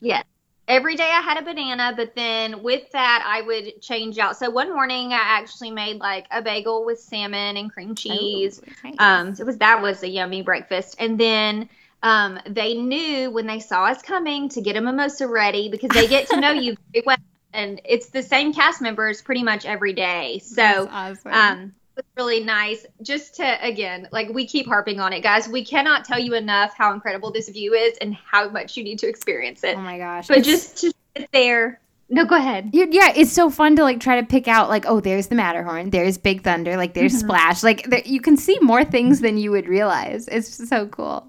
Yes. 0.00 0.24
Every 0.68 0.94
day 0.94 1.10
I 1.10 1.20
had 1.20 1.36
a 1.36 1.42
banana, 1.42 1.92
but 1.96 2.14
then 2.14 2.62
with 2.62 2.88
that 2.92 3.24
I 3.26 3.42
would 3.42 3.82
change 3.82 4.18
out. 4.18 4.36
So 4.36 4.50
one 4.50 4.72
morning 4.72 5.12
I 5.12 5.20
actually 5.20 5.72
made 5.72 5.98
like 5.98 6.26
a 6.30 6.42
bagel 6.42 6.84
with 6.84 7.00
salmon 7.00 7.56
and 7.56 7.72
cream 7.72 7.94
cheese. 7.96 8.60
Oh, 8.64 8.72
nice. 8.84 8.96
Um, 8.98 9.34
so 9.34 9.42
it 9.42 9.46
was 9.46 9.58
that 9.58 9.82
was 9.82 10.02
a 10.04 10.08
yummy 10.08 10.42
breakfast, 10.42 10.94
and 11.00 11.18
then 11.18 11.68
um, 12.02 12.38
they 12.46 12.74
knew 12.74 13.30
when 13.30 13.46
they 13.46 13.58
saw 13.58 13.86
us 13.86 14.00
coming 14.02 14.48
to 14.50 14.60
get 14.60 14.76
a 14.76 14.80
mimosa 14.80 15.26
ready 15.26 15.68
because 15.68 15.90
they 15.90 16.06
get 16.06 16.28
to 16.28 16.40
know 16.40 16.52
you 16.52 16.76
very 16.92 17.02
well, 17.04 17.16
and 17.52 17.80
it's 17.84 18.10
the 18.10 18.22
same 18.22 18.54
cast 18.54 18.80
members 18.80 19.22
pretty 19.22 19.42
much 19.42 19.66
every 19.66 19.92
day. 19.92 20.38
So 20.38 20.88
awesome. 20.88 21.32
um, 21.32 21.74
was 21.96 22.04
really 22.16 22.40
nice. 22.40 22.86
Just 23.02 23.36
to 23.36 23.64
again, 23.64 24.08
like 24.12 24.28
we 24.30 24.46
keep 24.46 24.66
harping 24.66 25.00
on 25.00 25.12
it, 25.12 25.22
guys. 25.22 25.48
We 25.48 25.64
cannot 25.64 26.04
tell 26.04 26.18
you 26.18 26.34
enough 26.34 26.74
how 26.76 26.92
incredible 26.92 27.30
this 27.30 27.48
view 27.48 27.74
is 27.74 27.96
and 28.00 28.14
how 28.14 28.48
much 28.48 28.76
you 28.76 28.84
need 28.84 28.98
to 29.00 29.08
experience 29.08 29.64
it. 29.64 29.76
Oh 29.76 29.80
my 29.80 29.98
gosh! 29.98 30.28
But 30.28 30.38
it's... 30.38 30.48
just 30.48 30.78
to 30.78 30.92
sit 31.16 31.28
there. 31.32 31.80
No, 32.12 32.24
go 32.24 32.34
ahead. 32.34 32.70
Yeah, 32.72 33.12
it's 33.14 33.30
so 33.32 33.50
fun 33.50 33.76
to 33.76 33.84
like 33.84 34.00
try 34.00 34.20
to 34.20 34.26
pick 34.26 34.48
out 34.48 34.68
like, 34.68 34.84
oh, 34.86 34.98
there's 34.98 35.28
the 35.28 35.36
Matterhorn, 35.36 35.90
there's 35.90 36.18
Big 36.18 36.42
Thunder, 36.42 36.76
like 36.76 36.92
there's 36.92 37.12
mm-hmm. 37.12 37.28
Splash, 37.28 37.62
like 37.62 37.84
there, 37.88 38.02
you 38.04 38.20
can 38.20 38.36
see 38.36 38.58
more 38.60 38.84
things 38.84 39.20
than 39.20 39.38
you 39.38 39.52
would 39.52 39.68
realize. 39.68 40.26
It's 40.26 40.68
so 40.68 40.88
cool. 40.88 41.24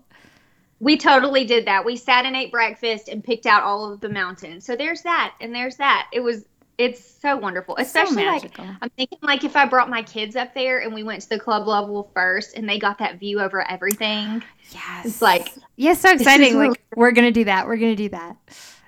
We 0.80 0.98
totally 0.98 1.46
did 1.46 1.68
that. 1.68 1.86
We 1.86 1.98
sat 1.98 2.26
and 2.26 2.36
ate 2.36 2.52
breakfast 2.52 3.10
and 3.10 3.24
picked 3.24 3.46
out 3.46 3.62
all 3.62 3.94
of 3.94 4.00
the 4.00 4.10
mountains. 4.10 4.66
So 4.66 4.76
there's 4.76 5.04
that 5.04 5.36
and 5.40 5.54
there's 5.54 5.78
that. 5.78 6.08
It 6.12 6.22
was 6.22 6.46
it's 6.82 7.20
so 7.22 7.38
wonderful. 7.38 7.78
Especially 7.78 8.24
so 8.24 8.30
like 8.30 8.60
I'm 8.60 8.90
thinking 8.98 9.20
like 9.22 9.44
if 9.44 9.56
I 9.56 9.66
brought 9.66 9.90
my 9.90 10.02
kids 10.02 10.36
up 10.36 10.54
there 10.56 10.80
and 10.80 10.94
we 10.94 11.04
went 11.04 11.22
to 11.22 11.30
the 11.30 11.40
club 11.40 11.68
level 11.68 12.10
first 12.14 12.58
and 12.58 12.68
they 12.68 12.80
got 12.80 12.98
that 12.98 13.20
view 13.20 13.40
over 13.40 13.70
everything. 13.70 14.44
Yes. 14.74 15.06
It's 15.06 15.22
like 15.22 15.50
Yeah, 15.76 15.96
so 15.96 16.14
exciting. 16.14 16.56
Like 16.56 16.68
really- 16.70 16.80
we're 16.96 17.12
gonna 17.12 17.34
do 17.34 17.44
that. 17.44 17.68
We're 17.68 17.76
gonna 17.76 17.98
do 17.98 18.08
that. 18.08 18.38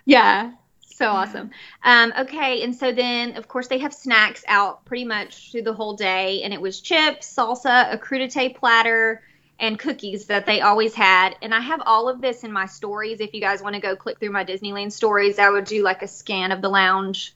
Yeah. 0.06 0.54
So 0.80 1.08
awesome. 1.08 1.52
Um, 1.84 2.14
okay, 2.18 2.64
and 2.64 2.74
so 2.74 2.94
then 2.94 3.36
of 3.36 3.50
course 3.50 3.68
they 3.68 3.80
have 3.80 3.94
snacks 3.94 4.46
out 4.48 4.86
pretty 4.86 5.04
much 5.04 5.52
through 5.52 5.64
the 5.64 5.74
whole 5.74 5.98
day, 5.98 6.42
and 6.44 6.54
it 6.54 6.62
was 6.62 6.80
chips, 6.80 7.36
salsa, 7.36 7.92
a 7.94 7.98
crudité 7.98 8.56
platter, 8.56 9.24
and 9.60 9.78
cookies 9.78 10.28
that 10.28 10.46
they 10.46 10.62
always 10.62 10.94
had. 10.94 11.36
And 11.42 11.54
I 11.54 11.60
have 11.60 11.82
all 11.86 12.08
of 12.08 12.22
this 12.22 12.46
in 12.46 12.52
my 12.54 12.66
stories. 12.66 13.20
If 13.20 13.34
you 13.34 13.42
guys 13.42 13.62
want 13.62 13.76
to 13.76 13.82
go 13.82 13.94
click 13.98 14.20
through 14.20 14.32
my 14.32 14.46
Disneyland 14.46 14.94
stories, 14.94 15.38
I 15.38 15.50
would 15.50 15.66
do 15.66 15.84
like 15.84 16.02
a 16.02 16.08
scan 16.08 16.54
of 16.54 16.62
the 16.62 16.70
lounge 16.70 17.36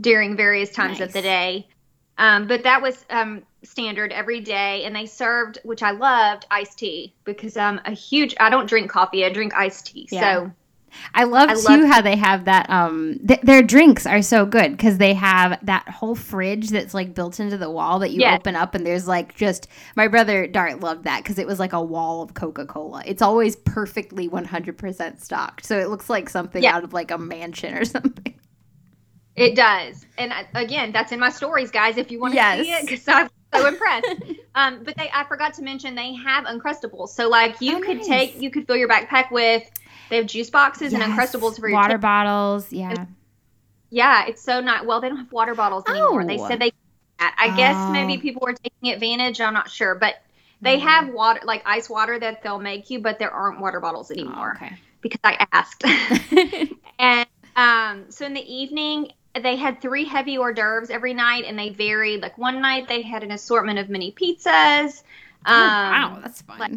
during 0.00 0.36
various 0.36 0.70
times 0.70 0.98
nice. 0.98 1.08
of 1.08 1.12
the 1.12 1.22
day. 1.22 1.68
Um, 2.16 2.46
but 2.46 2.62
that 2.62 2.80
was 2.80 3.04
um, 3.10 3.42
standard 3.62 4.12
every 4.12 4.40
day, 4.40 4.84
and 4.84 4.94
they 4.94 5.06
served, 5.06 5.58
which 5.64 5.82
I 5.82 5.90
loved, 5.90 6.46
iced 6.50 6.78
tea 6.78 7.12
because 7.24 7.56
I'm 7.56 7.80
a 7.84 7.90
huge. 7.90 8.34
I 8.38 8.50
don't 8.50 8.68
drink 8.68 8.90
coffee; 8.90 9.24
I 9.24 9.30
drink 9.30 9.52
iced 9.54 9.86
tea. 9.86 10.08
Yeah. 10.12 10.20
So 10.20 10.52
I 11.14 11.24
love 11.24 11.50
I 11.50 11.54
too 11.54 11.60
love 11.62 11.90
how 11.90 12.00
they 12.00 12.16
have 12.16 12.44
that. 12.44 12.68
Um, 12.70 13.18
th- 13.26 13.40
their 13.40 13.62
drinks 13.62 14.06
are 14.06 14.22
so 14.22 14.46
good 14.46 14.72
because 14.72 14.98
they 14.98 15.14
have 15.14 15.58
that 15.66 15.88
whole 15.88 16.14
fridge 16.14 16.70
that's 16.70 16.94
like 16.94 17.14
built 17.14 17.40
into 17.40 17.58
the 17.58 17.70
wall 17.70 17.98
that 18.00 18.10
you 18.10 18.20
yes. 18.20 18.38
open 18.38 18.56
up, 18.56 18.74
and 18.74 18.86
there's 18.86 19.08
like 19.08 19.34
just 19.34 19.68
my 19.96 20.08
brother 20.08 20.46
Dart 20.46 20.80
loved 20.80 21.04
that 21.04 21.22
because 21.22 21.38
it 21.38 21.46
was 21.46 21.58
like 21.58 21.72
a 21.72 21.82
wall 21.82 22.22
of 22.22 22.34
Coca 22.34 22.66
Cola. 22.66 23.02
It's 23.06 23.22
always 23.22 23.56
perfectly 23.56 24.28
100% 24.28 25.20
stocked, 25.20 25.66
so 25.66 25.78
it 25.78 25.88
looks 25.88 26.08
like 26.08 26.28
something 26.28 26.62
yeah. 26.62 26.76
out 26.76 26.84
of 26.84 26.92
like 26.92 27.10
a 27.10 27.18
mansion 27.18 27.74
or 27.74 27.84
something. 27.84 28.34
It 29.36 29.56
does, 29.56 30.06
and 30.16 30.32
I, 30.32 30.46
again, 30.54 30.92
that's 30.92 31.10
in 31.10 31.18
my 31.18 31.30
stories, 31.30 31.70
guys. 31.70 31.96
If 31.96 32.12
you 32.12 32.20
want 32.20 32.34
to 32.34 32.36
yes. 32.36 32.64
see 32.64 32.72
it, 32.72 32.86
because 32.86 33.08
I'm 33.08 33.28
so 33.52 33.66
impressed. 33.68 34.06
um, 34.54 34.84
but 34.84 34.96
they, 34.96 35.10
I 35.12 35.24
forgot 35.24 35.54
to 35.54 35.62
mention, 35.62 35.94
they 35.94 36.14
have 36.14 36.44
Uncrustables. 36.44 37.08
So 37.08 37.28
like, 37.28 37.60
you 37.60 37.78
oh, 37.78 37.80
could 37.80 37.96
nice. 37.98 38.06
take, 38.06 38.40
you 38.40 38.50
could 38.50 38.66
fill 38.66 38.76
your 38.76 38.88
backpack 38.88 39.32
with. 39.32 39.68
They 40.10 40.16
have 40.16 40.26
juice 40.26 40.50
boxes 40.50 40.92
yes. 40.92 41.02
and 41.02 41.12
Uncrustables 41.12 41.58
for 41.58 41.68
your 41.68 41.78
water 41.78 41.98
bottles. 41.98 42.72
Yeah. 42.72 43.06
Yeah, 43.90 44.26
it's 44.26 44.42
so 44.42 44.60
not. 44.60 44.86
Well, 44.86 45.00
they 45.00 45.08
don't 45.08 45.18
have 45.18 45.32
water 45.32 45.54
bottles 45.54 45.84
anymore. 45.88 46.22
Oh. 46.22 46.26
They 46.26 46.38
said 46.38 46.60
they. 46.60 46.72
I 47.18 47.50
oh. 47.52 47.56
guess 47.56 47.92
maybe 47.92 48.20
people 48.20 48.42
were 48.44 48.54
taking 48.54 48.92
advantage. 48.92 49.40
I'm 49.40 49.54
not 49.54 49.70
sure, 49.70 49.94
but 49.94 50.16
they 50.60 50.78
mm-hmm. 50.78 50.86
have 50.86 51.08
water, 51.14 51.40
like 51.44 51.62
ice 51.64 51.88
water 51.88 52.18
that 52.18 52.42
they'll 52.42 52.58
make 52.58 52.90
you, 52.90 53.00
but 53.00 53.18
there 53.18 53.30
aren't 53.30 53.60
water 53.60 53.80
bottles 53.80 54.10
anymore. 54.10 54.58
Oh, 54.60 54.64
okay. 54.64 54.76
Because 55.00 55.20
I 55.22 55.46
asked. 55.52 55.84
and 56.98 57.28
um, 57.54 58.10
so 58.10 58.26
in 58.26 58.34
the 58.34 58.52
evening, 58.52 59.12
they 59.42 59.56
had 59.56 59.80
three 59.80 60.04
heavy 60.04 60.38
hors 60.38 60.52
d'oeuvres 60.52 60.90
every 60.90 61.14
night, 61.14 61.44
and 61.44 61.58
they 61.58 61.70
varied. 61.70 62.22
Like 62.22 62.38
one 62.38 62.60
night, 62.60 62.88
they 62.88 63.02
had 63.02 63.22
an 63.22 63.32
assortment 63.32 63.78
of 63.78 63.88
mini 63.88 64.12
pizzas. 64.12 65.02
Um, 65.46 65.54
oh, 65.54 65.56
wow, 65.56 66.18
that's 66.22 66.42
fun. 66.42 66.58
Like, 66.58 66.72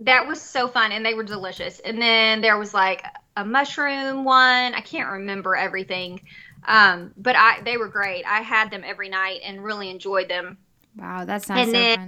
that 0.00 0.26
was 0.26 0.40
so 0.40 0.68
fun, 0.68 0.92
and 0.92 1.04
they 1.04 1.14
were 1.14 1.24
delicious. 1.24 1.80
And 1.80 2.00
then 2.00 2.40
there 2.40 2.58
was 2.58 2.72
like 2.72 3.04
a 3.36 3.44
mushroom 3.44 4.24
one. 4.24 4.74
I 4.74 4.80
can't 4.80 5.10
remember 5.10 5.56
everything, 5.56 6.20
um, 6.66 7.12
but 7.16 7.36
I 7.36 7.60
they 7.62 7.76
were 7.76 7.88
great. 7.88 8.24
I 8.24 8.40
had 8.40 8.70
them 8.70 8.82
every 8.84 9.08
night 9.08 9.40
and 9.44 9.62
really 9.62 9.90
enjoyed 9.90 10.28
them. 10.28 10.58
Wow, 10.96 11.24
that 11.24 11.42
sounds 11.42 11.60
and 11.60 11.68
so 11.68 11.72
then, 11.72 11.98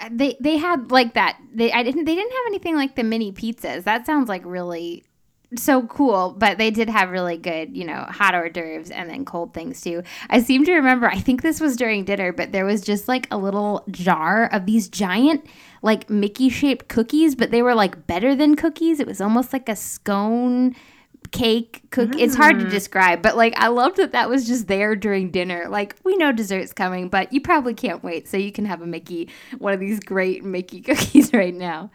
fun. 0.00 0.16
They 0.16 0.36
they 0.40 0.56
had 0.56 0.90
like 0.90 1.14
that. 1.14 1.38
They 1.52 1.72
I 1.72 1.82
didn't 1.82 2.04
they 2.04 2.14
didn't 2.14 2.32
have 2.32 2.44
anything 2.48 2.76
like 2.76 2.96
the 2.96 3.04
mini 3.04 3.32
pizzas. 3.32 3.84
That 3.84 4.06
sounds 4.06 4.28
like 4.28 4.42
really 4.44 5.04
so 5.54 5.86
cool, 5.86 6.34
but 6.36 6.58
they 6.58 6.70
did 6.70 6.88
have 6.88 7.10
really 7.10 7.36
good, 7.36 7.76
you 7.76 7.84
know, 7.84 8.04
hot 8.08 8.34
hors 8.34 8.50
d'oeuvres 8.50 8.90
and 8.90 9.08
then 9.08 9.24
cold 9.24 9.54
things 9.54 9.80
too. 9.80 10.02
I 10.28 10.42
seem 10.42 10.64
to 10.64 10.74
remember, 10.74 11.06
I 11.06 11.18
think 11.18 11.42
this 11.42 11.60
was 11.60 11.76
during 11.76 12.04
dinner, 12.04 12.32
but 12.32 12.52
there 12.52 12.64
was 12.64 12.80
just 12.82 13.06
like 13.06 13.28
a 13.30 13.36
little 13.36 13.84
jar 13.90 14.46
of 14.46 14.66
these 14.66 14.88
giant, 14.88 15.46
like 15.82 16.10
Mickey 16.10 16.48
shaped 16.48 16.88
cookies, 16.88 17.36
but 17.36 17.52
they 17.52 17.62
were 17.62 17.74
like 17.74 18.06
better 18.06 18.34
than 18.34 18.56
cookies. 18.56 18.98
It 18.98 19.06
was 19.06 19.20
almost 19.20 19.52
like 19.52 19.68
a 19.68 19.76
scone 19.76 20.74
cake 21.32 21.82
cook 21.90 22.10
mm. 22.10 22.20
it's 22.20 22.36
hard 22.36 22.58
to 22.60 22.66
mm. 22.66 22.70
describe 22.70 23.20
but 23.20 23.36
like 23.36 23.52
i 23.56 23.66
loved 23.66 23.96
that 23.96 24.12
that 24.12 24.28
was 24.28 24.46
just 24.46 24.68
there 24.68 24.94
during 24.94 25.28
dinner 25.28 25.66
like 25.68 25.96
we 26.04 26.16
know 26.16 26.30
dessert's 26.30 26.72
coming 26.72 27.08
but 27.08 27.32
you 27.32 27.40
probably 27.40 27.74
can't 27.74 28.04
wait 28.04 28.28
so 28.28 28.36
you 28.36 28.52
can 28.52 28.64
have 28.64 28.80
a 28.80 28.86
mickey 28.86 29.28
one 29.58 29.72
of 29.72 29.80
these 29.80 29.98
great 29.98 30.44
mickey 30.44 30.80
cookies 30.82 31.32
right 31.32 31.54
now 31.54 31.90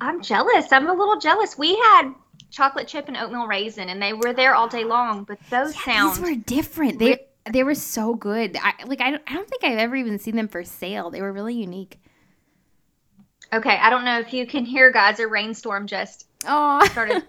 I'm 0.00 0.22
jealous. 0.22 0.72
I'm 0.72 0.88
a 0.88 0.92
little 0.92 1.18
jealous. 1.18 1.56
We 1.56 1.76
had 1.76 2.12
chocolate 2.50 2.86
chip 2.88 3.08
and 3.08 3.16
oatmeal 3.16 3.46
raisin, 3.46 3.88
and 3.88 4.00
they 4.00 4.12
were 4.12 4.32
there 4.32 4.54
all 4.54 4.68
day 4.68 4.84
long. 4.84 5.24
But 5.24 5.38
those 5.50 5.74
yeah, 5.74 5.82
sounds 5.82 6.20
were 6.20 6.34
different. 6.34 6.98
They 6.98 7.18
they 7.50 7.62
were 7.62 7.74
so 7.74 8.14
good. 8.14 8.56
I 8.60 8.74
like. 8.84 9.00
I 9.00 9.10
don't, 9.10 9.22
I 9.26 9.34
don't 9.34 9.48
think 9.48 9.64
I've 9.64 9.78
ever 9.78 9.96
even 9.96 10.18
seen 10.18 10.36
them 10.36 10.48
for 10.48 10.64
sale. 10.64 11.10
They 11.10 11.22
were 11.22 11.32
really 11.32 11.54
unique. 11.54 11.98
Okay, 13.52 13.76
I 13.76 13.90
don't 13.90 14.04
know 14.04 14.18
if 14.18 14.32
you 14.32 14.46
can 14.46 14.64
hear, 14.64 14.90
guys. 14.90 15.20
A 15.20 15.26
rainstorm 15.28 15.86
just 15.86 16.26
Oh, 16.46 16.84
started. 16.90 17.22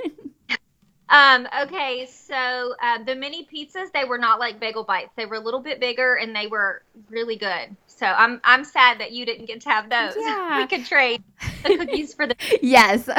um. 1.10 1.48
Okay, 1.64 2.08
so 2.12 2.74
uh, 2.82 3.04
the 3.04 3.16
mini 3.16 3.48
pizzas 3.52 3.92
they 3.94 4.04
were 4.06 4.18
not 4.18 4.40
like 4.40 4.60
bagel 4.60 4.84
bites. 4.84 5.12
They 5.16 5.26
were 5.26 5.36
a 5.36 5.40
little 5.40 5.62
bit 5.62 5.80
bigger 5.80 6.16
and 6.16 6.36
they 6.36 6.48
were 6.48 6.84
really 7.10 7.36
good. 7.38 7.76
So 7.98 8.06
I'm 8.06 8.40
I'm 8.44 8.64
sad 8.64 9.00
that 9.00 9.12
you 9.12 9.26
didn't 9.26 9.46
get 9.46 9.62
to 9.62 9.70
have 9.70 9.90
those. 9.90 10.16
Yeah. 10.18 10.62
we 10.62 10.68
could 10.68 10.86
trade 10.86 11.24
the 11.64 11.78
cookies 11.78 12.14
for 12.14 12.28
the 12.28 12.36
yes. 12.62 13.10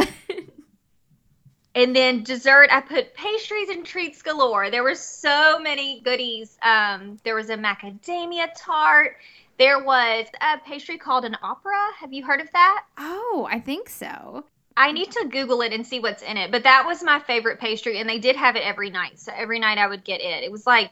And 1.75 1.95
then 1.95 2.25
dessert, 2.25 2.71
I 2.73 2.81
put 2.81 3.15
pastries 3.15 3.69
and 3.69 3.85
treats 3.85 4.23
galore. 4.23 4.71
There 4.71 4.83
were 4.83 4.97
so 4.97 5.61
many 5.61 6.01
goodies. 6.01 6.59
Um, 6.63 7.19
there 7.23 7.37
was 7.37 7.51
a 7.51 7.57
macadamia 7.57 8.49
tart. 8.57 9.17
There 9.59 9.83
was 9.83 10.27
a 10.41 10.59
pastry 10.59 10.99
called 10.99 11.25
an 11.25 11.37
opera. 11.43 11.77
Have 12.01 12.13
you 12.13 12.25
heard 12.25 12.41
of 12.41 12.51
that? 12.53 12.85
oh, 12.99 13.47
I 13.51 13.61
think 13.61 13.89
so. 13.89 14.45
I 14.77 14.93
need 14.93 15.11
to 15.13 15.29
Google 15.31 15.63
it 15.63 15.73
and 15.73 15.85
see 15.87 15.99
what's 16.01 16.23
in 16.23 16.37
it. 16.37 16.51
But 16.53 16.63
that 16.65 16.85
was 16.87 17.03
my 17.03 17.19
favorite 17.21 17.59
pastry, 17.61 17.99
and 17.99 18.09
they 18.09 18.19
did 18.21 18.37
have 18.37 18.55
it 18.57 18.63
every 18.63 18.91
night. 18.91 19.19
So 19.19 19.33
every 19.35 19.59
night 19.59 19.77
I 19.79 19.89
would 19.89 20.05
get 20.05 20.21
it. 20.21 20.45
It 20.45 20.53
was 20.53 20.67
like, 20.67 20.91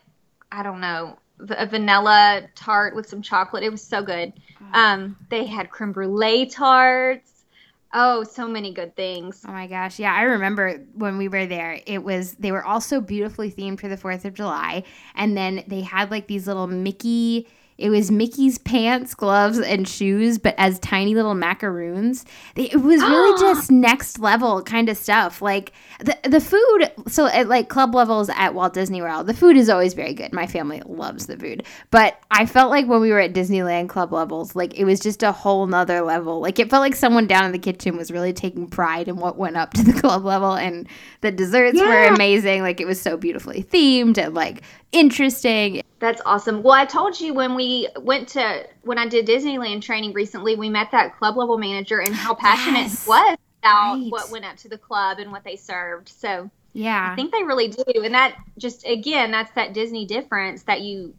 I 0.50 0.62
don't 0.64 0.80
know, 0.80 1.18
a 1.40 1.66
vanilla 1.66 2.42
tart 2.54 2.94
with 2.94 3.08
some 3.08 3.22
chocolate. 3.22 3.62
It 3.62 3.70
was 3.70 3.82
so 3.82 4.02
good. 4.02 4.32
Um, 4.72 5.16
they 5.30 5.44
had 5.44 5.70
creme 5.70 5.92
brulee 5.92 6.46
tarts. 6.46 7.44
Oh, 7.92 8.24
so 8.24 8.48
many 8.48 8.72
good 8.72 8.94
things. 8.96 9.44
Oh 9.46 9.52
my 9.52 9.66
gosh. 9.66 9.98
Yeah, 9.98 10.12
I 10.12 10.22
remember 10.22 10.84
when 10.94 11.18
we 11.18 11.28
were 11.28 11.46
there, 11.46 11.80
it 11.86 12.02
was 12.02 12.34
they 12.34 12.52
were 12.52 12.64
all 12.64 12.80
so 12.80 13.00
beautifully 13.00 13.50
themed 13.50 13.80
for 13.80 13.88
the 13.88 13.96
4th 13.96 14.24
of 14.24 14.34
July 14.34 14.82
and 15.14 15.36
then 15.36 15.64
they 15.66 15.82
had 15.82 16.10
like 16.10 16.26
these 16.26 16.46
little 16.46 16.66
Mickey 16.66 17.48
it 17.78 17.90
was 17.90 18.10
Mickey's 18.10 18.56
pants, 18.56 19.14
gloves, 19.14 19.58
and 19.58 19.86
shoes, 19.86 20.38
but 20.38 20.54
as 20.56 20.78
tiny 20.78 21.14
little 21.14 21.34
macaroons. 21.34 22.24
It 22.54 22.80
was 22.80 23.02
really 23.02 23.40
just 23.40 23.70
next 23.70 24.18
level 24.18 24.62
kind 24.62 24.88
of 24.88 24.96
stuff. 24.96 25.42
Like 25.42 25.72
the 26.00 26.16
the 26.22 26.40
food. 26.40 26.90
So 27.08 27.26
at 27.26 27.48
like 27.48 27.68
club 27.68 27.94
levels 27.94 28.30
at 28.30 28.54
Walt 28.54 28.72
Disney 28.72 29.02
World, 29.02 29.26
the 29.26 29.34
food 29.34 29.56
is 29.56 29.68
always 29.68 29.92
very 29.92 30.14
good. 30.14 30.32
My 30.32 30.46
family 30.46 30.82
loves 30.86 31.26
the 31.26 31.36
food, 31.36 31.64
but 31.90 32.18
I 32.30 32.46
felt 32.46 32.70
like 32.70 32.86
when 32.86 33.00
we 33.00 33.10
were 33.10 33.20
at 33.20 33.34
Disneyland 33.34 33.88
club 33.88 34.12
levels, 34.12 34.56
like 34.56 34.78
it 34.78 34.84
was 34.84 34.98
just 34.98 35.22
a 35.22 35.32
whole 35.32 35.66
nother 35.66 36.00
level. 36.00 36.40
Like 36.40 36.58
it 36.58 36.70
felt 36.70 36.80
like 36.80 36.94
someone 36.94 37.26
down 37.26 37.44
in 37.44 37.52
the 37.52 37.58
kitchen 37.58 37.96
was 37.96 38.10
really 38.10 38.32
taking 38.32 38.68
pride 38.68 39.08
in 39.08 39.16
what 39.16 39.36
went 39.36 39.56
up 39.56 39.74
to 39.74 39.82
the 39.82 39.92
club 40.00 40.24
level, 40.24 40.54
and 40.54 40.88
the 41.20 41.30
desserts 41.30 41.78
were 41.78 42.06
amazing. 42.06 42.62
Like 42.62 42.80
it 42.80 42.86
was 42.86 43.00
so 43.00 43.18
beautifully 43.18 43.64
themed 43.64 44.16
and 44.16 44.34
like 44.34 44.62
interesting. 44.92 45.82
That's 45.98 46.20
awesome. 46.26 46.62
Well, 46.62 46.74
I 46.74 46.84
told 46.84 47.18
you 47.18 47.32
when 47.32 47.54
we 47.54 47.88
went 48.00 48.28
to 48.30 48.66
when 48.82 48.98
I 48.98 49.06
did 49.08 49.26
Disneyland 49.26 49.80
training 49.82 50.12
recently, 50.12 50.54
we 50.54 50.68
met 50.68 50.90
that 50.92 51.16
club 51.16 51.36
level 51.36 51.56
manager 51.56 52.00
and 52.00 52.14
how 52.14 52.34
passionate 52.34 52.80
Yes. 52.80 53.04
he 53.04 53.08
was 53.08 53.36
about 53.62 53.94
Right. 53.94 54.06
what 54.10 54.30
went 54.30 54.44
up 54.44 54.56
to 54.58 54.68
the 54.68 54.76
club 54.78 55.18
and 55.18 55.32
what 55.32 55.42
they 55.42 55.56
served. 55.56 56.08
So 56.10 56.50
Yeah. 56.74 57.10
I 57.12 57.16
think 57.16 57.32
they 57.32 57.42
really 57.42 57.68
do, 57.68 57.82
and 58.04 58.14
that 58.14 58.36
just 58.58 58.86
again, 58.86 59.30
that's 59.30 59.50
that 59.52 59.72
Disney 59.72 60.04
difference 60.04 60.64
that 60.64 60.82
you 60.82 61.14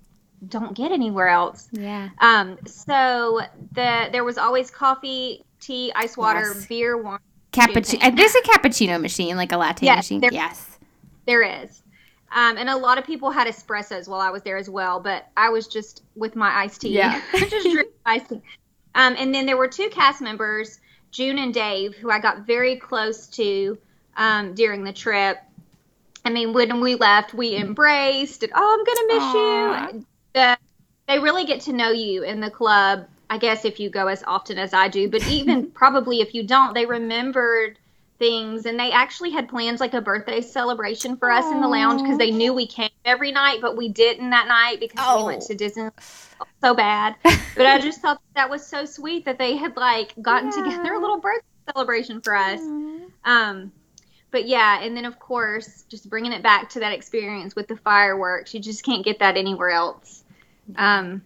don't 0.48 0.76
get 0.76 0.92
anywhere 0.92 1.30
else. 1.30 1.68
yeah. 1.72 2.10
Um, 2.20 2.60
so 2.68 3.42
the 3.74 4.10
there 4.12 4.24
was 4.24 4.38
always 4.38 4.70
coffee, 4.70 5.44
tea, 5.60 5.92
ice 5.96 6.16
water, 6.16 6.52
Yes. 6.54 6.66
beer, 6.68 6.96
wine. 6.98 7.18
Cappuccino. 7.52 7.90
Champagne. 8.02 8.16
There's 8.16 8.36
a 8.36 8.42
cappuccino 8.42 9.02
machine, 9.02 9.36
like 9.38 9.52
a 9.52 9.58
latte 9.58 9.88
Yes, 9.88 9.98
machine. 9.98 10.22
there- 10.22 10.32
Yes. 10.32 10.78
There 11.26 11.42
is. 11.42 11.82
Um, 12.32 12.58
and 12.58 12.70
a 12.70 12.76
lot 12.76 12.98
of 12.98 13.06
people 13.06 13.32
had 13.32 13.48
espressos 13.48 14.08
while 14.08 14.20
I 14.20 14.30
was 14.30 14.44
there 14.44 14.58
as 14.58 14.70
well, 14.70 15.00
but 15.00 15.28
I 15.38 15.50
was 15.50 15.68
just 15.68 16.04
with 16.16 16.36
my 16.36 16.54
iced 16.54 16.82
tea. 16.82 16.96
Yeah. 16.96 17.22
just 17.36 17.70
drink 17.72 17.90
iced 18.06 18.30
tea. 18.30 18.42
Um, 18.96 19.16
and 19.18 19.34
then 19.34 19.46
there 19.46 19.58
were 19.58 19.68
two 19.68 19.90
cast 19.90 20.22
members, 20.22 20.80
June 21.12 21.38
and 21.38 21.54
Dave, 21.54 21.96
who 21.96 22.10
I 22.10 22.20
got 22.20 22.46
very 22.46 22.76
close 22.76 23.28
to 23.28 23.78
um, 24.18 24.56
during 24.56 24.84
the 24.84 24.92
trip. 24.92 25.38
I 26.26 26.30
mean, 26.30 26.52
when 26.52 26.82
we 26.82 26.96
left, 26.96 27.34
we 27.34 27.56
embraced. 27.56 28.44
And, 28.44 28.52
oh, 28.56 28.78
I'm 28.78 28.84
gonna 28.84 29.94
miss 29.94 29.94
you. 29.94 30.06
The, 30.34 30.58
they 31.08 31.20
really 31.20 31.46
get 31.46 31.62
to 31.62 31.74
know 31.74 31.92
you 31.92 32.24
in 32.24 32.42
the 32.42 32.52
club. 32.52 33.08
I 33.30 33.38
guess 33.38 33.66
if 33.66 33.80
you 33.80 33.90
go 33.90 34.08
as 34.08 34.24
often 34.24 34.58
as 34.58 34.74
I 34.74 34.90
do, 34.90 35.10
but 35.10 35.26
even 35.28 35.72
probably 35.72 36.20
if 36.20 36.34
you 36.34 36.44
don't, 36.44 36.74
they 36.74 36.86
remembered 36.86 37.80
things 38.20 38.66
and 38.66 38.80
they 38.80 38.92
actually 38.92 39.30
had 39.32 39.48
plans 39.48 39.80
like 39.80 39.94
a 39.94 40.02
birthday 40.02 40.42
celebration 40.42 41.18
for 41.18 41.30
us 41.32 41.52
in 41.52 41.62
the 41.62 41.68
lounge 41.68 42.02
because 42.02 42.18
they 42.18 42.32
knew 42.32 42.54
we 42.54 42.66
came 42.68 42.90
every 43.06 43.32
night, 43.32 43.60
but 43.62 43.78
we 43.78 43.90
didn't 43.90 44.32
that 44.32 44.48
night 44.48 44.80
because 44.80 45.00
we 45.18 45.24
went 45.24 45.44
Oh. 45.44 45.48
to 45.48 45.56
Disney 45.56 45.90
so 46.64 46.74
bad. 46.74 47.16
But 47.24 47.66
I 47.66 47.80
just 47.80 48.02
thought 48.02 48.20
that 48.36 48.50
was 48.50 48.66
so 48.66 48.86
sweet 48.86 49.26
that 49.26 49.38
they 49.38 49.56
had 49.56 49.76
like 49.78 50.14
gotten 50.22 50.50
Yeah. 50.50 50.64
together 50.64 50.94
a 50.94 51.00
little 51.00 51.20
birthday 51.20 51.46
celebration 51.74 52.22
for 52.22 52.36
us. 52.36 52.60
Um, 53.24 53.72
but 54.32 54.48
yeah, 54.48 54.82
and 54.82 54.96
then 54.96 55.06
of 55.06 55.20
course, 55.20 55.84
just 55.90 56.10
bringing 56.10 56.32
it 56.34 56.44
back 56.44 56.70
to 56.72 56.80
that 56.82 56.94
experience 56.94 57.56
with 57.56 57.68
the 57.68 57.78
fireworks, 57.78 58.54
you 58.54 58.60
just 58.60 58.84
can't 58.84 59.04
get 59.06 59.20
that 59.20 59.38
anywhere 59.38 59.70
else. 59.72 60.24
Um, 60.76 61.22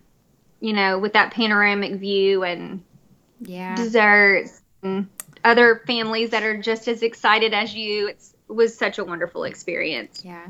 you 0.59 0.73
know, 0.73 0.99
with 0.99 1.13
that 1.13 1.31
panoramic 1.33 1.95
view 1.95 2.43
and 2.43 2.83
Yeah. 3.39 3.75
desserts 3.75 4.61
and 4.83 5.09
other 5.43 5.81
families 5.87 6.29
that 6.31 6.43
are 6.43 6.57
just 6.61 6.87
as 6.87 7.01
excited 7.01 7.53
as 7.53 7.73
you. 7.73 8.09
It's, 8.09 8.33
it 8.49 8.53
was 8.53 8.77
such 8.77 8.97
a 8.97 9.03
wonderful 9.03 9.43
experience. 9.43 10.21
Yeah. 10.23 10.47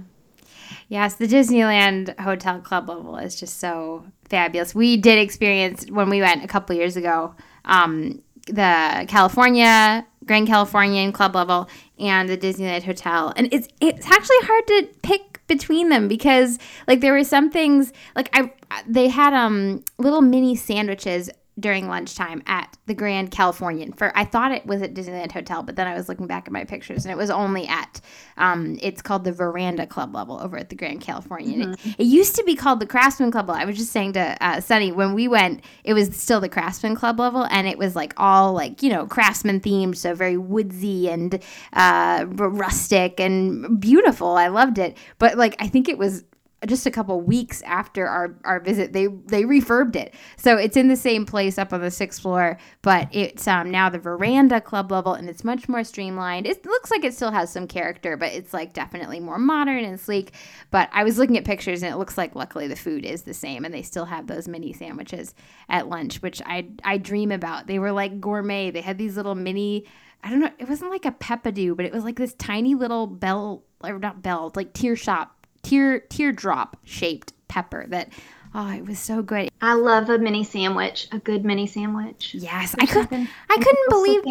Yes, 0.87 1.15
the 1.15 1.27
Disneyland 1.27 2.17
Hotel 2.19 2.59
Club 2.59 2.89
level 2.89 3.17
is 3.17 3.39
just 3.39 3.59
so 3.59 4.05
fabulous. 4.29 4.73
We 4.73 4.97
did 4.97 5.19
experience 5.19 5.85
when 5.89 6.09
we 6.09 6.21
went 6.21 6.43
a 6.43 6.47
couple 6.47 6.75
years 6.75 6.97
ago, 6.97 7.35
um, 7.65 8.21
the 8.47 9.05
California, 9.07 10.05
Grand 10.25 10.47
Californian 10.47 11.11
Club 11.11 11.35
level, 11.35 11.69
and 11.99 12.27
the 12.27 12.37
Disneyland 12.37 12.83
Hotel, 12.83 13.33
and 13.35 13.47
it's 13.53 13.67
it's 13.79 14.05
actually 14.05 14.37
hard 14.41 14.67
to 14.67 14.89
pick 15.01 15.45
between 15.47 15.89
them 15.89 16.07
because 16.07 16.57
like 16.87 17.01
there 17.01 17.13
were 17.13 17.23
some 17.23 17.51
things 17.51 17.91
like 18.15 18.29
I 18.33 18.51
they 18.87 19.09
had 19.09 19.33
um 19.33 19.83
little 19.97 20.21
mini 20.21 20.55
sandwiches 20.55 21.29
during 21.61 21.87
lunchtime 21.87 22.43
at 22.47 22.77
the 22.87 22.93
Grand 22.93 23.31
Californian. 23.31 23.93
For 23.93 24.11
I 24.17 24.25
thought 24.25 24.51
it 24.51 24.65
was 24.65 24.81
at 24.81 24.93
Disneyland 24.93 25.31
Hotel, 25.31 25.63
but 25.63 25.75
then 25.75 25.87
I 25.87 25.93
was 25.93 26.09
looking 26.09 26.27
back 26.27 26.47
at 26.47 26.51
my 26.51 26.65
pictures 26.65 27.05
and 27.05 27.11
it 27.11 27.17
was 27.17 27.29
only 27.29 27.67
at 27.67 28.01
um 28.37 28.77
it's 28.81 29.01
called 29.01 29.23
the 29.23 29.31
Veranda 29.31 29.87
Club 29.87 30.15
level 30.15 30.39
over 30.41 30.57
at 30.57 30.69
the 30.69 30.75
Grand 30.75 31.01
Californian. 31.01 31.73
It, 31.73 31.79
it 31.99 32.03
used 32.03 32.35
to 32.35 32.43
be 32.43 32.55
called 32.55 32.79
the 32.79 32.85
Craftsman 32.85 33.31
Club 33.31 33.47
level. 33.47 33.61
I 33.61 33.65
was 33.65 33.77
just 33.77 33.91
saying 33.91 34.13
to 34.13 34.37
uh, 34.41 34.59
Sunny 34.59 34.91
when 34.91 35.13
we 35.13 35.27
went, 35.27 35.63
it 35.83 35.93
was 35.93 36.15
still 36.15 36.41
the 36.41 36.49
Craftsman 36.49 36.95
Club 36.95 37.19
level 37.19 37.45
and 37.45 37.67
it 37.67 37.77
was 37.77 37.95
like 37.95 38.13
all 38.17 38.53
like 38.53 38.81
you 38.83 38.89
know 38.89 39.05
craftsman 39.05 39.59
themed, 39.59 39.95
so 39.95 40.13
very 40.15 40.37
woodsy 40.37 41.09
and 41.09 41.35
uh, 41.73 42.25
r- 42.37 42.49
rustic 42.49 43.19
and 43.19 43.79
beautiful. 43.79 44.35
I 44.35 44.47
loved 44.47 44.77
it, 44.77 44.97
but 45.19 45.37
like 45.37 45.55
I 45.59 45.67
think 45.67 45.87
it 45.87 45.97
was 45.97 46.23
just 46.67 46.85
a 46.85 46.91
couple 46.91 47.19
weeks 47.19 47.61
after 47.63 48.07
our, 48.07 48.35
our 48.43 48.59
visit 48.59 48.93
they 48.93 49.07
they 49.07 49.43
refurbed 49.43 49.95
it. 49.95 50.13
So 50.37 50.57
it's 50.57 50.77
in 50.77 50.87
the 50.87 50.95
same 50.95 51.25
place 51.25 51.57
up 51.57 51.73
on 51.73 51.81
the 51.81 51.89
sixth 51.91 52.21
floor 52.21 52.57
but 52.81 53.07
it's 53.11 53.47
um, 53.47 53.71
now 53.71 53.89
the 53.89 53.99
veranda 53.99 54.61
club 54.61 54.91
level 54.91 55.13
and 55.13 55.27
it's 55.27 55.43
much 55.43 55.67
more 55.67 55.83
streamlined. 55.83 56.45
It 56.45 56.65
looks 56.65 56.91
like 56.91 57.03
it 57.03 57.13
still 57.13 57.31
has 57.31 57.51
some 57.51 57.67
character 57.67 58.15
but 58.15 58.31
it's 58.33 58.53
like 58.53 58.73
definitely 58.73 59.19
more 59.19 59.39
modern 59.39 59.83
and 59.83 59.99
sleek. 59.99 60.33
But 60.69 60.89
i 60.93 61.03
was 61.03 61.17
looking 61.17 61.37
at 61.37 61.45
pictures 61.45 61.81
and 61.81 61.91
it 61.91 61.97
looks 61.97 62.17
like 62.17 62.35
luckily 62.35 62.67
the 62.67 62.75
food 62.75 63.05
is 63.05 63.23
the 63.23 63.33
same 63.33 63.65
and 63.65 63.73
they 63.73 63.81
still 63.81 64.05
have 64.05 64.27
those 64.27 64.47
mini 64.47 64.73
sandwiches 64.73 65.33
at 65.69 65.87
lunch 65.89 66.21
which 66.21 66.41
i 66.45 66.67
i 66.83 66.97
dream 66.97 67.31
about. 67.31 67.67
They 67.67 67.79
were 67.79 67.91
like 67.91 68.21
gourmet. 68.21 68.71
They 68.71 68.81
had 68.81 68.97
these 68.97 69.17
little 69.17 69.35
mini 69.35 69.85
I 70.23 70.29
don't 70.29 70.39
know. 70.39 70.51
It 70.59 70.69
wasn't 70.69 70.91
like 70.91 71.05
a 71.05 71.11
peppadew, 71.11 71.75
but 71.75 71.85
it 71.85 71.91
was 71.91 72.03
like 72.03 72.17
this 72.17 72.35
tiny 72.35 72.75
little 72.75 73.07
bell, 73.07 73.63
or 73.83 73.97
not 73.97 74.21
bell, 74.21 74.51
like 74.55 74.71
tear 74.71 74.95
shop, 74.95 75.40
tear 75.63 75.99
teardrop 75.99 76.77
shaped 76.83 77.33
pepper. 77.47 77.85
That 77.87 78.09
oh, 78.53 78.71
it 78.71 78.85
was 78.85 78.99
so 78.99 79.21
good. 79.21 79.49
I 79.61 79.73
love 79.73 80.09
a 80.09 80.17
mini 80.17 80.43
sandwich, 80.43 81.07
a 81.11 81.19
good 81.19 81.45
mini 81.45 81.67
sandwich. 81.67 82.33
Yes, 82.33 82.75
I 82.79 82.85
could. 82.85 83.07
I 83.11 83.57
couldn't 83.57 83.89
believe. 83.89 84.23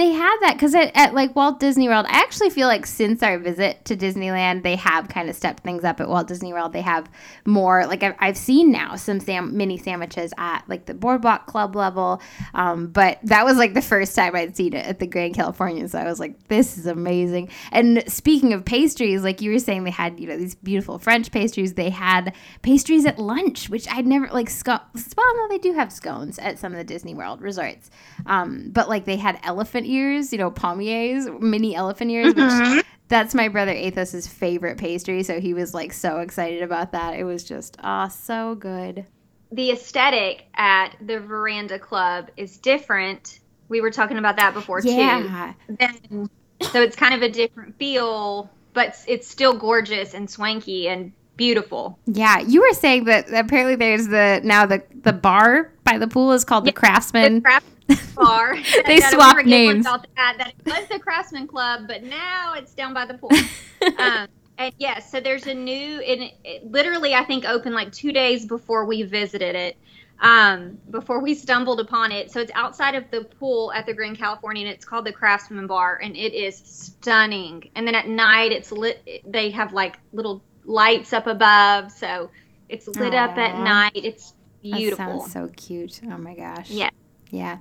They 0.00 0.12
have 0.12 0.40
that 0.40 0.54
because 0.54 0.74
at, 0.74 0.90
at 0.94 1.12
like 1.12 1.36
Walt 1.36 1.60
Disney 1.60 1.86
World, 1.86 2.06
I 2.08 2.20
actually 2.20 2.48
feel 2.48 2.68
like 2.68 2.86
since 2.86 3.22
our 3.22 3.38
visit 3.38 3.84
to 3.84 3.96
Disneyland, 3.96 4.62
they 4.62 4.76
have 4.76 5.08
kind 5.08 5.28
of 5.28 5.36
stepped 5.36 5.62
things 5.62 5.84
up 5.84 6.00
at 6.00 6.08
Walt 6.08 6.26
Disney 6.26 6.54
World. 6.54 6.72
They 6.72 6.80
have 6.80 7.10
more 7.44 7.86
like 7.86 8.02
I've, 8.02 8.14
I've 8.18 8.36
seen 8.38 8.72
now 8.72 8.96
some 8.96 9.20
sam- 9.20 9.56
mini 9.56 9.76
sandwiches 9.76 10.32
at 10.38 10.64
like 10.68 10.86
the 10.86 10.94
Boardwalk 10.94 11.46
Club 11.46 11.76
level, 11.76 12.22
um, 12.54 12.86
but 12.86 13.18
that 13.24 13.44
was 13.44 13.58
like 13.58 13.74
the 13.74 13.82
first 13.82 14.16
time 14.16 14.34
I'd 14.34 14.56
seen 14.56 14.72
it 14.72 14.86
at 14.86 15.00
the 15.00 15.06
Grand 15.06 15.34
California. 15.34 15.86
So 15.86 15.98
I 15.98 16.04
was 16.04 16.18
like, 16.18 16.48
this 16.48 16.78
is 16.78 16.86
amazing. 16.86 17.50
And 17.70 18.02
speaking 18.10 18.54
of 18.54 18.64
pastries, 18.64 19.22
like 19.22 19.42
you 19.42 19.52
were 19.52 19.58
saying, 19.58 19.84
they 19.84 19.90
had 19.90 20.18
you 20.18 20.26
know 20.26 20.38
these 20.38 20.54
beautiful 20.54 20.98
French 20.98 21.30
pastries. 21.30 21.74
They 21.74 21.90
had 21.90 22.34
pastries 22.62 23.04
at 23.04 23.18
lunch, 23.18 23.68
which 23.68 23.86
I'd 23.90 24.06
never 24.06 24.28
like 24.28 24.48
scones. 24.48 25.14
Well, 25.14 25.36
no, 25.36 25.48
they 25.48 25.58
do 25.58 25.74
have 25.74 25.92
scones 25.92 26.38
at 26.38 26.58
some 26.58 26.72
of 26.72 26.78
the 26.78 26.84
Disney 26.84 27.14
World 27.14 27.42
resorts, 27.42 27.90
um, 28.24 28.70
but 28.70 28.88
like 28.88 29.04
they 29.04 29.16
had 29.16 29.38
elephant 29.42 29.89
ears, 29.90 30.32
you 30.32 30.38
know, 30.38 30.50
palmiers, 30.50 31.40
mini 31.40 31.74
elephant 31.74 32.10
ears, 32.10 32.34
which 32.34 32.84
that's 33.08 33.34
my 33.34 33.48
brother 33.48 33.72
Athos's 33.72 34.26
favorite 34.26 34.78
pastry. 34.78 35.22
So 35.22 35.40
he 35.40 35.52
was 35.54 35.74
like 35.74 35.92
so 35.92 36.20
excited 36.20 36.62
about 36.62 36.92
that. 36.92 37.14
It 37.18 37.24
was 37.24 37.42
just 37.44 37.76
ah 37.82 38.08
so 38.08 38.54
good. 38.54 39.06
the 39.52 39.72
aesthetic 39.72 40.44
at 40.54 40.94
the 41.04 41.18
Veranda 41.18 41.78
Club 41.78 42.28
is 42.36 42.56
different 42.58 43.40
We 43.68 43.80
were 43.80 43.90
talking 43.92 44.16
about 44.18 44.36
that 44.36 44.52
before 44.54 44.80
Yeah. 44.82 45.52
too. 45.68 45.74
Then, 45.78 46.28
so 46.72 46.82
it's 46.82 46.96
kind 46.96 47.14
of 47.14 47.22
a 47.22 47.28
different 47.28 47.76
feel, 47.78 48.50
but 48.74 48.96
it's- 49.06 49.26
still 49.28 49.54
gorgeous 49.56 50.12
and 50.14 50.28
swanky 50.28 50.88
and 50.88 51.12
beautiful. 51.36 51.98
Yeah, 52.06 52.40
you 52.40 52.60
were 52.62 52.74
saying 52.74 53.04
that 53.04 53.30
apparently 53.32 53.74
there's 53.76 54.08
the 54.08 54.40
now 54.44 54.66
the 54.66 54.82
the 55.02 55.12
bar 55.12 55.72
by 55.84 55.98
the 55.98 56.06
pool 56.08 56.32
is 56.32 56.44
called 56.44 56.64
the 56.64 56.72
Craftsman. 56.72 57.36
The 57.36 57.40
craft 57.42 57.66
bar. 58.14 58.56
They 58.86 59.00
swapped 59.00 59.36
we 59.36 59.42
were 59.42 59.42
giggling 59.42 59.48
names. 59.48 59.86
About 59.86 60.06
that, 60.16 60.34
that 60.38 60.48
it 60.48 60.66
was 60.66 60.88
the 60.88 60.98
Craftsman 60.98 61.46
Club, 61.46 61.82
but 61.86 62.02
now 62.02 62.54
it's 62.54 62.74
down 62.74 62.94
by 62.94 63.06
the 63.06 63.14
pool. 63.14 63.30
um, 63.98 64.28
and 64.58 64.74
yes, 64.78 65.10
so 65.10 65.20
there's 65.20 65.46
a 65.46 65.54
new. 65.54 66.00
And 66.00 66.22
it, 66.22 66.34
it 66.44 66.70
literally, 66.70 67.14
I 67.14 67.24
think, 67.24 67.44
opened 67.44 67.74
like 67.74 67.92
two 67.92 68.12
days 68.12 68.46
before 68.46 68.84
we 68.84 69.02
visited 69.02 69.54
it. 69.54 69.76
Um, 70.22 70.78
before 70.90 71.20
we 71.20 71.34
stumbled 71.34 71.80
upon 71.80 72.12
it, 72.12 72.30
so 72.30 72.40
it's 72.40 72.52
outside 72.54 72.94
of 72.94 73.10
the 73.10 73.24
pool 73.24 73.72
at 73.72 73.86
the 73.86 73.94
Grand 73.94 74.18
California, 74.18 74.66
and 74.66 74.74
it's 74.74 74.84
called 74.84 75.06
the 75.06 75.12
Craftsman 75.12 75.66
Bar, 75.66 75.98
and 76.02 76.14
it 76.14 76.34
is 76.34 76.56
stunning. 76.56 77.70
And 77.74 77.86
then 77.86 77.94
at 77.94 78.06
night, 78.06 78.52
it's 78.52 78.70
lit. 78.70 79.22
They 79.26 79.48
have 79.50 79.72
like 79.72 79.98
little 80.12 80.42
lights 80.66 81.14
up 81.14 81.26
above, 81.26 81.90
so 81.90 82.30
it's 82.68 82.86
lit 82.86 83.14
up 83.14 83.38
at 83.38 83.58
night. 83.64 83.92
It's 83.94 84.32
That 84.62 84.76
beautiful. 84.76 85.20
sounds 85.20 85.32
so 85.32 85.50
cute. 85.56 86.00
Oh 86.04 86.18
my 86.18 86.34
gosh. 86.34 86.70
Yeah. 86.70 86.90
Yeah. 87.30 87.58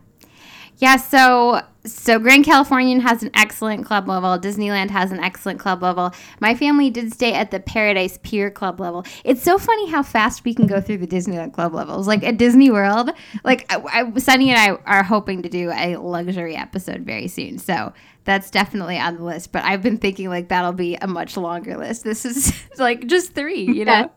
Yeah, 0.80 0.96
so 0.96 1.62
so 1.86 2.20
Grand 2.20 2.46
Californian 2.46 3.02
has 3.02 3.22
an 3.22 3.32
excellent 3.34 3.86
club 3.86 4.08
level. 4.08 4.38
Disneyland 4.40 4.90
has 4.92 5.12
an 5.12 5.20
excellent 5.20 5.60
club 5.60 5.82
level. 5.82 6.14
My 6.40 6.56
family 6.56 6.90
did 6.90 7.14
stay 7.14 7.34
at 7.34 7.52
the 7.52 7.60
Paradise 7.60 8.18
Pier 8.24 8.50
club 8.50 8.80
level. 8.80 9.06
It's 9.24 9.42
so 9.42 9.58
funny 9.58 9.90
how 9.90 10.04
fast 10.04 10.46
we 10.46 10.54
can 10.54 10.68
go 10.68 10.80
through 10.80 10.98
the 10.98 11.08
Disneyland 11.08 11.54
club 11.54 11.74
levels. 11.74 12.08
Like 12.08 12.24
at 12.24 12.38
Disney 12.38 12.70
World, 12.70 13.12
like 13.44 13.66
I, 13.70 13.82
I, 14.02 14.20
Sunny 14.20 14.52
and 14.52 14.60
I 14.60 14.82
are 14.86 15.04
hoping 15.04 15.42
to 15.44 15.50
do 15.50 15.70
a 15.72 15.98
luxury 15.98 16.56
episode 16.56 17.02
very 17.02 17.28
soon. 17.28 17.58
So 17.58 17.94
that's 18.24 18.50
definitely 18.50 18.98
on 18.98 19.18
the 19.18 19.24
list. 19.24 19.52
But 19.52 19.66
I've 19.66 19.82
been 19.82 19.98
thinking 19.98 20.30
like 20.30 20.48
that'll 20.48 20.72
be 20.72 20.96
a 20.96 21.08
much 21.08 21.36
longer 21.36 21.78
list. 21.78 22.06
This 22.06 22.26
is 22.26 22.54
like 22.78 23.06
just 23.08 23.34
three, 23.34 23.64
you 23.64 23.84
know. 23.86 24.12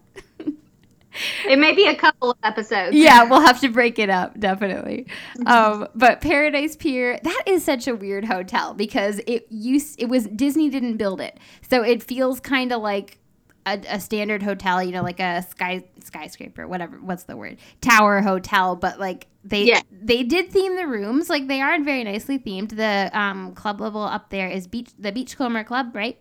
It 1.47 1.59
may 1.59 1.73
be 1.75 1.87
a 1.87 1.95
couple 1.95 2.31
of 2.31 2.39
episodes. 2.43 2.97
yeah, 2.97 3.25
we'll 3.25 3.41
have 3.41 3.61
to 3.61 3.69
break 3.69 3.99
it 3.99 4.11
up, 4.11 4.39
definitely. 4.41 5.07
Um, 5.47 5.89
but 5.95 6.21
Paradise 6.21 6.77
Pier, 6.77 7.19
that 7.23 7.43
is 7.47 7.65
such 7.65 7.87
a 7.87 7.95
weird 7.95 8.25
hotel 8.25 8.75
because 8.75 9.21
it 9.27 9.47
used 9.51 10.01
it 10.01 10.09
was 10.09 10.27
Disney 10.27 10.69
didn't 10.71 10.97
build 10.97 11.21
it, 11.21 11.39
so 11.69 11.83
it 11.83 12.03
feels 12.03 12.41
kind 12.41 12.73
of 12.73 12.81
like 12.83 13.19
a, 13.67 13.81
a 13.89 14.01
standard 14.01 14.43
hotel, 14.43 14.83
you 14.83 14.91
know, 14.93 15.03
like 15.03 15.21
a 15.21 15.43
sky 15.43 15.85
skyscraper, 16.03 16.67
whatever. 16.67 16.97
What's 16.99 17.25
the 17.25 17.37
word? 17.37 17.59
Tower 17.81 18.21
hotel, 18.23 18.75
but 18.77 18.99
like 18.99 19.27
they 19.45 19.65
Yeah. 19.65 19.83
they 19.91 20.23
did 20.23 20.51
theme 20.51 20.77
the 20.77 20.87
rooms, 20.87 21.29
like 21.31 21.47
they 21.47 21.61
are 21.61 21.79
very 21.83 22.05
nicely 22.05 22.39
themed. 22.39 22.75
The 22.77 23.11
um, 23.19 23.55
club 23.55 23.81
level 23.81 24.03
up 24.03 24.31
there 24.31 24.49
is 24.49 24.67
beach 24.67 24.91
the 24.99 25.13
Beachcomber 25.13 25.65
Club, 25.65 25.95
right? 25.95 26.19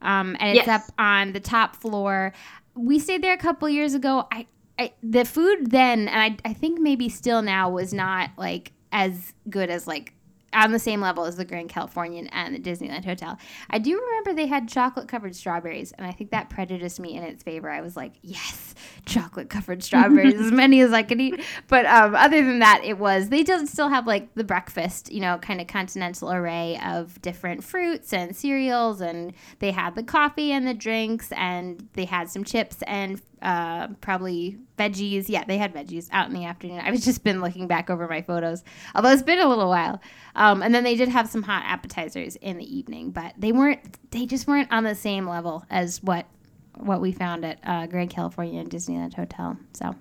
Um, 0.00 0.36
and 0.38 0.56
it's 0.56 0.66
Yes. 0.68 0.88
up 0.88 0.94
on 0.98 1.32
the 1.32 1.40
top 1.40 1.74
floor. 1.74 2.32
We 2.78 2.98
stayed 2.98 3.22
there 3.22 3.34
a 3.34 3.38
couple 3.38 3.68
years 3.68 3.94
ago. 3.94 4.26
I, 4.32 4.46
I 4.78 4.92
the 5.02 5.24
food 5.24 5.70
then, 5.70 6.08
and 6.08 6.38
I, 6.44 6.50
I 6.50 6.52
think 6.54 6.80
maybe 6.80 7.08
still 7.08 7.42
now, 7.42 7.70
was 7.70 7.92
not 7.92 8.30
like 8.36 8.72
as 8.92 9.32
good 9.50 9.70
as 9.70 9.86
like 9.86 10.14
on 10.52 10.72
the 10.72 10.78
same 10.78 11.00
level 11.00 11.24
as 11.24 11.36
the 11.36 11.44
Grand 11.44 11.68
Californian 11.68 12.26
and 12.28 12.54
the 12.54 12.58
Disneyland 12.58 13.04
Hotel. 13.04 13.38
I 13.70 13.78
do 13.78 14.00
remember 14.00 14.32
they 14.32 14.46
had 14.46 14.68
chocolate 14.68 15.08
covered 15.08 15.36
strawberries, 15.36 15.92
and 15.92 16.06
I 16.06 16.12
think 16.12 16.30
that 16.30 16.48
prejudiced 16.48 17.00
me 17.00 17.16
in 17.16 17.22
its 17.22 17.42
favor. 17.42 17.68
I 17.68 17.80
was 17.80 17.96
like, 17.96 18.14
yes, 18.22 18.74
chocolate 19.04 19.50
covered 19.50 19.82
strawberries, 19.82 20.40
as 20.40 20.52
many 20.52 20.80
as 20.80 20.92
I 20.92 21.02
could 21.02 21.20
eat. 21.20 21.40
But 21.68 21.86
um, 21.86 22.14
other 22.14 22.42
than 22.42 22.60
that, 22.60 22.82
it 22.84 22.98
was 22.98 23.28
they 23.28 23.42
did 23.42 23.68
still 23.68 23.88
have 23.88 24.06
like 24.06 24.34
the 24.34 24.44
breakfast, 24.44 25.12
you 25.12 25.20
know, 25.20 25.38
kind 25.38 25.60
of 25.60 25.66
continental 25.66 26.32
array 26.32 26.78
of 26.84 27.20
different 27.20 27.62
fruits 27.62 28.12
and 28.12 28.34
cereals, 28.34 29.00
and 29.00 29.34
they 29.58 29.72
had 29.72 29.94
the 29.94 30.02
coffee 30.02 30.52
and 30.52 30.66
the 30.66 30.74
drinks, 30.74 31.30
and 31.32 31.88
they 31.92 32.06
had 32.06 32.30
some 32.30 32.44
chips 32.44 32.82
and 32.86 33.20
uh, 33.42 33.88
probably 34.00 34.58
veggies. 34.78 35.28
Yeah, 35.28 35.44
they 35.44 35.58
had 35.58 35.74
veggies 35.74 36.08
out 36.12 36.28
in 36.28 36.34
the 36.34 36.44
afternoon. 36.44 36.80
I've 36.80 37.00
just 37.00 37.24
been 37.24 37.40
looking 37.40 37.66
back 37.66 37.90
over 37.90 38.08
my 38.08 38.22
photos, 38.22 38.62
although 38.94 39.10
it's 39.10 39.22
been 39.22 39.40
a 39.40 39.48
little 39.48 39.68
while. 39.68 40.00
Um, 40.34 40.62
and 40.62 40.74
then 40.74 40.84
they 40.84 40.94
did 40.94 41.08
have 41.08 41.28
some 41.28 41.42
hot 41.42 41.64
appetizers 41.66 42.36
in 42.36 42.58
the 42.58 42.76
evening, 42.76 43.10
but 43.10 43.34
they 43.38 43.52
weren't. 43.52 43.80
They 44.10 44.26
just 44.26 44.46
weren't 44.46 44.72
on 44.72 44.84
the 44.84 44.94
same 44.94 45.28
level 45.28 45.64
as 45.70 46.02
what 46.02 46.26
what 46.74 47.00
we 47.00 47.12
found 47.12 47.44
at 47.44 47.58
uh, 47.64 47.86
Grand 47.86 48.10
California 48.10 48.60
and 48.60 48.70
Disneyland 48.70 49.14
Hotel. 49.14 49.56
So 49.72 49.94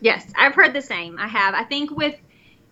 Yes, 0.00 0.32
I've 0.36 0.54
heard 0.54 0.74
the 0.74 0.82
same. 0.82 1.18
I 1.18 1.26
have. 1.26 1.54
I 1.54 1.64
think 1.64 1.90
with 1.90 2.16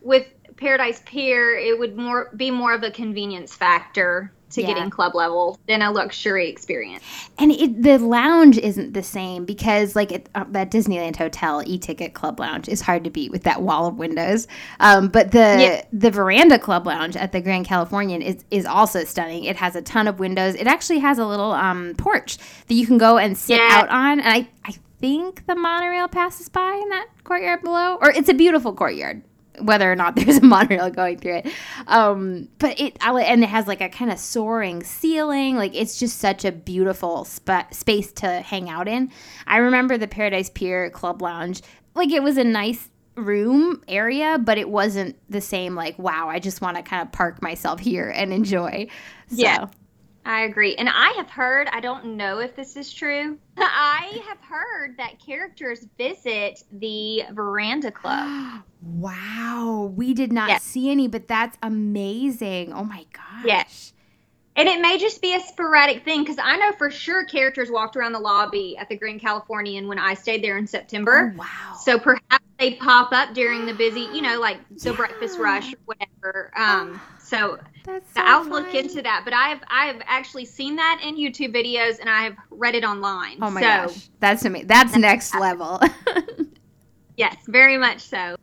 with 0.00 0.26
Paradise 0.56 1.02
Pier, 1.04 1.56
it 1.56 1.78
would 1.78 1.96
more 1.96 2.30
be 2.36 2.50
more 2.50 2.72
of 2.72 2.82
a 2.82 2.90
convenience 2.90 3.54
factor 3.54 4.32
to 4.50 4.60
Yeah. 4.60 4.68
getting 4.68 4.90
club 4.90 5.14
level 5.14 5.58
than 5.66 5.82
a 5.82 5.90
luxury 5.90 6.48
experience. 6.48 7.02
and 7.38 7.52
it, 7.52 7.82
the 7.82 7.98
lounge 7.98 8.56
isn't 8.58 8.94
the 8.94 9.02
same 9.02 9.44
because 9.44 9.94
like 9.96 10.12
it, 10.12 10.28
uh, 10.34 10.44
that 10.50 10.70
Disneyland 10.70 11.16
Hotel 11.16 11.62
e-ticket 11.66 12.14
club 12.14 12.40
lounge 12.40 12.68
is 12.68 12.80
hard 12.80 13.04
to 13.04 13.10
beat 13.10 13.30
with 13.30 13.42
that 13.42 13.60
wall 13.62 13.86
of 13.86 13.96
windows. 13.96 14.46
Um, 14.80 15.08
but 15.08 15.32
the 15.32 15.38
Yeah. 15.60 15.82
the 15.92 16.10
veranda 16.10 16.58
club 16.58 16.86
lounge 16.86 17.16
at 17.16 17.32
the 17.32 17.40
Grand 17.40 17.66
Californian 17.66 18.22
is 18.22 18.44
is 18.50 18.64
also 18.66 19.04
stunning. 19.04 19.44
It 19.44 19.56
has 19.56 19.74
a 19.76 19.82
ton 19.82 20.06
of 20.08 20.18
windows. 20.20 20.54
It 20.54 20.66
actually 20.66 21.00
has 21.00 21.18
a 21.18 21.26
little 21.26 21.52
um, 21.52 21.94
porch 21.98 22.38
that 22.68 22.74
you 22.74 22.86
can 22.86 22.98
go 22.98 23.18
and 23.18 23.36
sit 23.36 23.58
Yeah. 23.58 23.68
out 23.70 23.88
on. 23.88 24.20
And 24.20 24.28
I 24.28 24.48
I 24.64 24.74
think 25.00 25.46
the 25.46 25.54
monorail 25.54 26.08
passes 26.08 26.48
by 26.48 26.80
in 26.82 26.88
that 26.88 27.06
courtyard 27.24 27.62
below, 27.62 27.98
or 28.00 28.10
it's 28.10 28.28
a 28.30 28.34
beautiful 28.34 28.72
courtyard. 28.72 29.22
Whether 29.60 29.90
or 29.90 29.96
not 29.96 30.14
there's 30.16 30.38
a 30.38 30.44
monorail 30.44 30.90
going 30.90 31.18
through 31.18 31.36
it, 31.38 31.46
um, 31.86 32.48
but 32.58 32.78
it 32.80 32.96
and 33.00 33.42
it 33.42 33.48
has 33.48 33.66
like 33.66 33.80
a 33.80 33.88
kind 33.88 34.10
of 34.10 34.18
soaring 34.18 34.82
ceiling. 34.82 35.56
Like 35.56 35.74
it's 35.74 35.98
just 35.98 36.18
such 36.18 36.44
a 36.44 36.52
beautiful 36.52 37.24
spa- 37.24 37.66
space 37.70 38.12
to 38.14 38.40
hang 38.40 38.68
out 38.68 38.88
in. 38.88 39.10
I 39.46 39.58
remember 39.58 39.98
the 39.98 40.08
Paradise 40.08 40.50
Pier 40.50 40.90
Club 40.90 41.22
Lounge. 41.22 41.62
Like 41.94 42.10
it 42.10 42.22
was 42.22 42.36
a 42.36 42.44
nice 42.44 42.90
room 43.14 43.82
area, 43.88 44.38
but 44.38 44.58
it 44.58 44.68
wasn't 44.68 45.16
the 45.30 45.40
same. 45.40 45.74
Like 45.74 45.98
wow, 45.98 46.28
I 46.28 46.38
just 46.38 46.60
want 46.60 46.76
to 46.76 46.82
kind 46.82 47.02
of 47.02 47.12
park 47.12 47.42
myself 47.42 47.80
here 47.80 48.10
and 48.10 48.32
enjoy. 48.32 48.88
So, 49.28 49.36
Yeah. 49.36 49.66
I 50.26 50.42
agree. 50.42 50.74
And 50.74 50.88
I 50.88 51.14
have 51.16 51.30
heard, 51.30 51.68
I 51.68 51.78
don't 51.80 52.16
know 52.16 52.40
if 52.40 52.56
this 52.56 52.76
is 52.76 52.92
true, 52.92 53.38
I 53.56 54.20
have 54.28 54.38
heard 54.40 54.96
that 54.98 55.20
characters 55.24 55.86
visit 55.96 56.62
the 56.72 57.22
Veranda 57.32 57.92
Club. 57.92 58.28
wow, 58.82 59.92
we 59.94 60.12
did 60.14 60.32
not 60.32 60.50
Yeah. 60.50 60.58
see 60.58 60.90
any, 60.90 61.06
but 61.06 61.28
that's 61.28 61.56
amazing. 61.62 62.72
Oh 62.72 62.84
my 62.84 63.06
gosh. 63.12 63.44
Yes. 63.44 63.92
And 64.56 64.68
it 64.68 64.80
may 64.80 64.98
just 64.98 65.20
be 65.22 65.34
a 65.34 65.40
sporadic 65.40 66.02
thing 66.04 66.22
because 66.22 66.38
I 66.42 66.56
know 66.56 66.72
for 66.72 66.90
sure 66.90 67.24
characters 67.26 67.70
walked 67.70 67.94
around 67.94 68.12
the 68.12 68.18
lobby 68.18 68.76
at 68.78 68.88
the 68.88 68.96
Grand 68.96 69.20
Californian 69.20 69.86
when 69.86 69.98
I 69.98 70.14
stayed 70.14 70.42
there 70.42 70.56
in 70.58 70.66
September. 70.66 71.32
Oh, 71.34 71.38
wow. 71.38 71.76
So 71.84 71.98
perhaps 71.98 72.44
they 72.58 72.74
pop 72.74 73.12
up 73.12 73.34
during 73.34 73.66
the 73.66 73.74
busy, 73.74 74.00
you 74.00 74.22
know, 74.22 74.40
like 74.40 74.58
the 74.70 74.90
Yeah. 74.90 74.96
breakfast 74.96 75.38
rush 75.38 75.74
or 75.74 75.78
whatever. 75.84 76.50
Um, 76.56 76.98
so 77.26 77.58
that's 77.84 78.12
so 78.14 78.20
I'll 78.24 78.44
look 78.44 78.74
into 78.74 79.02
that. 79.02 79.22
But 79.24 79.34
I've 79.34 79.60
I've 79.68 80.00
actually 80.06 80.44
seen 80.44 80.76
that 80.76 81.00
in 81.04 81.16
YouTube 81.16 81.54
videos 81.54 81.98
and 82.00 82.08
I've 82.08 82.36
read 82.50 82.74
it 82.74 82.84
online. 82.84 83.38
Oh 83.42 83.50
my 83.50 83.60
so, 83.60 83.66
gosh, 83.66 84.08
that's 84.20 84.44
amazing. 84.44 84.68
That's 84.68 84.96
next 84.96 85.34
level. 85.34 85.80
Yes, 87.16 87.36
very 87.48 87.78
much 87.78 88.00
so. 88.00 88.36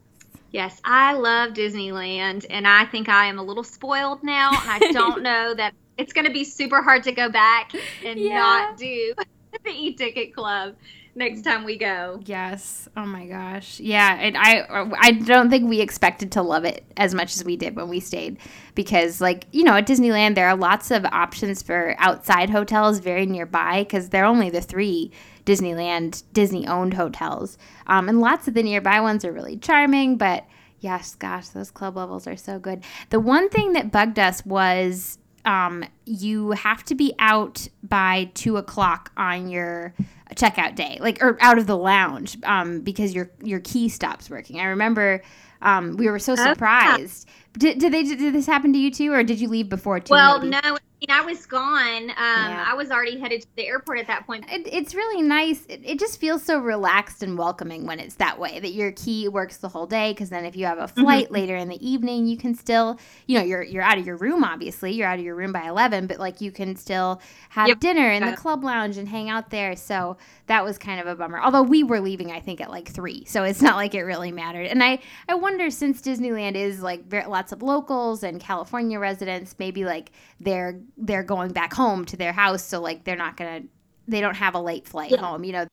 Yes, 0.51 0.79
I 0.83 1.13
love 1.13 1.53
Disneyland, 1.53 2.45
and 2.49 2.67
I 2.67 2.85
think 2.85 3.09
I 3.09 3.25
am 3.25 3.39
a 3.39 3.43
little 3.43 3.63
spoiled 3.63 4.23
now. 4.23 4.49
I 4.51 4.79
don't 4.91 5.21
know 5.29 5.53
that 5.53 5.73
it's 5.97 6.13
going 6.13 6.25
to 6.25 6.33
be 6.33 6.43
super 6.43 6.81
hard 6.81 7.03
to 7.03 7.11
go 7.11 7.29
back 7.29 7.71
and 8.03 8.19
Yeah. 8.19 8.35
not 8.35 8.77
do 8.77 9.13
the 9.63 9.69
e-ticket 9.71 10.33
club 10.33 10.75
next 11.15 11.41
time 11.43 11.63
we 11.63 11.77
go. 11.77 12.19
yes. 12.25 12.87
Oh 12.95 13.05
my 13.05 13.25
gosh. 13.25 13.79
Yeah. 13.79 14.15
And 14.19 14.37
I 14.37 14.65
I 14.99 15.11
don't 15.11 15.49
think 15.49 15.69
we 15.69 15.81
expected 15.81 16.31
to 16.33 16.41
love 16.41 16.65
it 16.65 16.83
as 16.97 17.13
much 17.13 17.35
as 17.35 17.43
we 17.43 17.57
did 17.57 17.75
when 17.75 17.89
we 17.89 17.99
stayed 17.99 18.37
because 18.75 19.21
like 19.21 19.45
you 19.51 19.63
know 19.63 19.75
at 19.75 19.87
Disneyland 19.87 20.35
there 20.35 20.47
are 20.47 20.55
lots 20.55 20.91
of 20.91 21.05
options 21.05 21.61
for 21.61 21.95
outside 21.97 22.49
hotels 22.49 22.99
very 22.99 23.25
nearby 23.25 23.83
because 23.83 24.09
they're 24.09 24.25
only 24.25 24.49
the 24.49 24.61
three 24.61 25.11
Disneyland 25.45 26.23
Disney 26.33 26.67
owned 26.67 26.93
hotels. 26.93 27.57
Um, 27.87 28.09
and 28.09 28.21
lots 28.21 28.47
of 28.47 28.53
the 28.53 28.63
nearby 28.63 29.01
ones 29.01 29.25
are 29.25 29.31
really 29.31 29.57
charming, 29.57 30.17
but 30.17 30.45
yes, 30.79 31.15
gosh, 31.15 31.49
those 31.49 31.71
club 31.71 31.95
levels 31.97 32.27
are 32.27 32.37
so 32.37 32.59
good. 32.59 32.83
The 33.09 33.19
one 33.19 33.49
thing 33.49 33.73
that 33.73 33.91
bugged 33.91 34.19
us 34.19 34.45
was 34.45 35.17
um, 35.45 35.85
you 36.05 36.51
have 36.51 36.83
to 36.85 36.95
be 36.95 37.13
out 37.19 37.67
by 37.83 38.29
two 38.33 38.57
o'clock 38.57 39.11
on 39.17 39.49
your 39.49 39.93
checkout 40.35 40.75
day, 40.75 40.97
like 41.01 41.21
or 41.21 41.37
out 41.41 41.57
of 41.57 41.67
the 41.67 41.77
lounge, 41.77 42.37
um, 42.43 42.81
because 42.81 43.13
your 43.13 43.29
your 43.41 43.59
key 43.59 43.89
stops 43.89 44.29
working. 44.29 44.59
I 44.59 44.65
remember 44.65 45.21
um, 45.61 45.97
we 45.97 46.09
were 46.09 46.19
so 46.19 46.33
yeah. 46.33 46.53
surprised. 46.53 47.27
Did, 47.57 47.79
did 47.79 47.93
they 47.93 48.03
did 48.03 48.33
this 48.33 48.45
happen 48.45 48.73
to 48.73 48.79
you 48.79 48.91
too, 48.91 49.13
or 49.13 49.23
did 49.23 49.39
you 49.39 49.47
leave 49.47 49.69
before 49.69 49.99
two? 49.99 50.11
Well, 50.11 50.39
maybe? 50.39 50.49
no, 50.51 50.61
mean, 50.63 50.79
I 51.09 51.21
was 51.21 51.45
gone. 51.45 52.03
Um, 52.03 52.15
yeah. 52.17 52.65
I 52.67 52.73
was 52.73 52.91
already 52.91 53.19
headed 53.19 53.41
to 53.41 53.47
the 53.55 53.67
airport 53.67 53.99
at 53.99 54.07
that 54.07 54.25
point. 54.25 54.45
It, 54.51 54.67
it's 54.71 54.95
really 54.95 55.21
nice. 55.21 55.65
It, 55.67 55.81
it, 55.83 55.99
just 55.99 56.19
feels 56.19 56.43
so 56.43 56.59
relaxed 56.59 57.23
and 57.23 57.37
welcoming 57.37 57.85
when 57.85 57.99
it's 57.99 58.15
that 58.15 58.39
way. 58.39 58.59
That 58.59 58.71
your 58.73 58.91
key 58.91 59.27
works 59.27 59.57
the 59.57 59.69
whole 59.69 59.85
day. 59.85 60.13
Because 60.13 60.29
then, 60.29 60.45
if 60.45 60.55
you 60.55 60.65
have 60.65 60.77
a 60.77 60.83
mm-hmm. 60.83 61.01
flight 61.01 61.25
mm-hmm. 61.25 61.33
later 61.33 61.55
in 61.55 61.69
the 61.69 61.87
evening, 61.87 62.25
you 62.25 62.37
can 62.37 62.55
still, 62.55 62.99
you 63.27 63.37
know, 63.37 63.43
you're 63.43 63.63
you're 63.63 63.83
out 63.83 63.97
of 63.97 64.05
your 64.05 64.17
room. 64.17 64.43
Obviously, 64.43 64.91
you're 64.93 65.07
out 65.07 65.19
of 65.19 65.25
your 65.25 65.35
room 65.35 65.51
by 65.51 65.67
eleven, 65.67 66.07
but 66.07 66.19
like 66.19 66.41
you 66.41 66.51
can 66.51 66.75
still 66.75 67.21
have 67.49 67.67
yep. 67.67 67.79
dinner 67.79 68.09
in 68.09 68.25
the 68.25 68.35
club 68.35 68.63
lounge 68.63 68.97
and 68.97 69.07
hang 69.07 69.29
out 69.29 69.49
there. 69.49 69.75
So 69.75 70.17
that 70.47 70.63
was 70.63 70.77
kind 70.77 70.99
of 70.99 71.07
a 71.07 71.15
bummer. 71.15 71.39
Although 71.39 71.63
we 71.63 71.83
were 71.83 71.99
leaving, 71.99 72.31
I 72.31 72.39
think 72.39 72.61
at 72.61 72.69
like 72.69 72.89
three, 72.89 73.25
so 73.25 73.43
it's 73.43 73.61
not 73.61 73.75
like 73.75 73.93
it 73.93 74.03
really 74.03 74.31
mattered. 74.31 74.67
And 74.67 74.83
I 74.83 74.99
I 75.27 75.35
wonder 75.35 75.69
since 75.69 76.01
Disneyland 76.01 76.55
is 76.55 76.81
like 76.81 77.05
very, 77.05 77.25
lots 77.25 77.51
of 77.51 77.61
locals 77.61 78.23
and 78.23 78.39
California 78.39 78.99
residents, 78.99 79.55
maybe 79.59 79.85
like 79.85 80.11
they're 80.39 80.79
they're 80.97 81.23
going 81.23 81.51
back 81.51 81.73
home 81.73 82.05
to 82.05 82.17
their 82.17 82.33
house, 82.33 82.63
so 82.63 82.79
like 82.81 83.03
they're 83.03 83.15
not 83.15 83.37
gonna 83.37 83.61
they 84.07 84.21
don't 84.21 84.35
have 84.35 84.55
a 84.55 84.59
late 84.59 84.87
flight 84.87 85.11
yeah. 85.11 85.17
home, 85.17 85.43
you 85.43 85.53
know. 85.53 85.67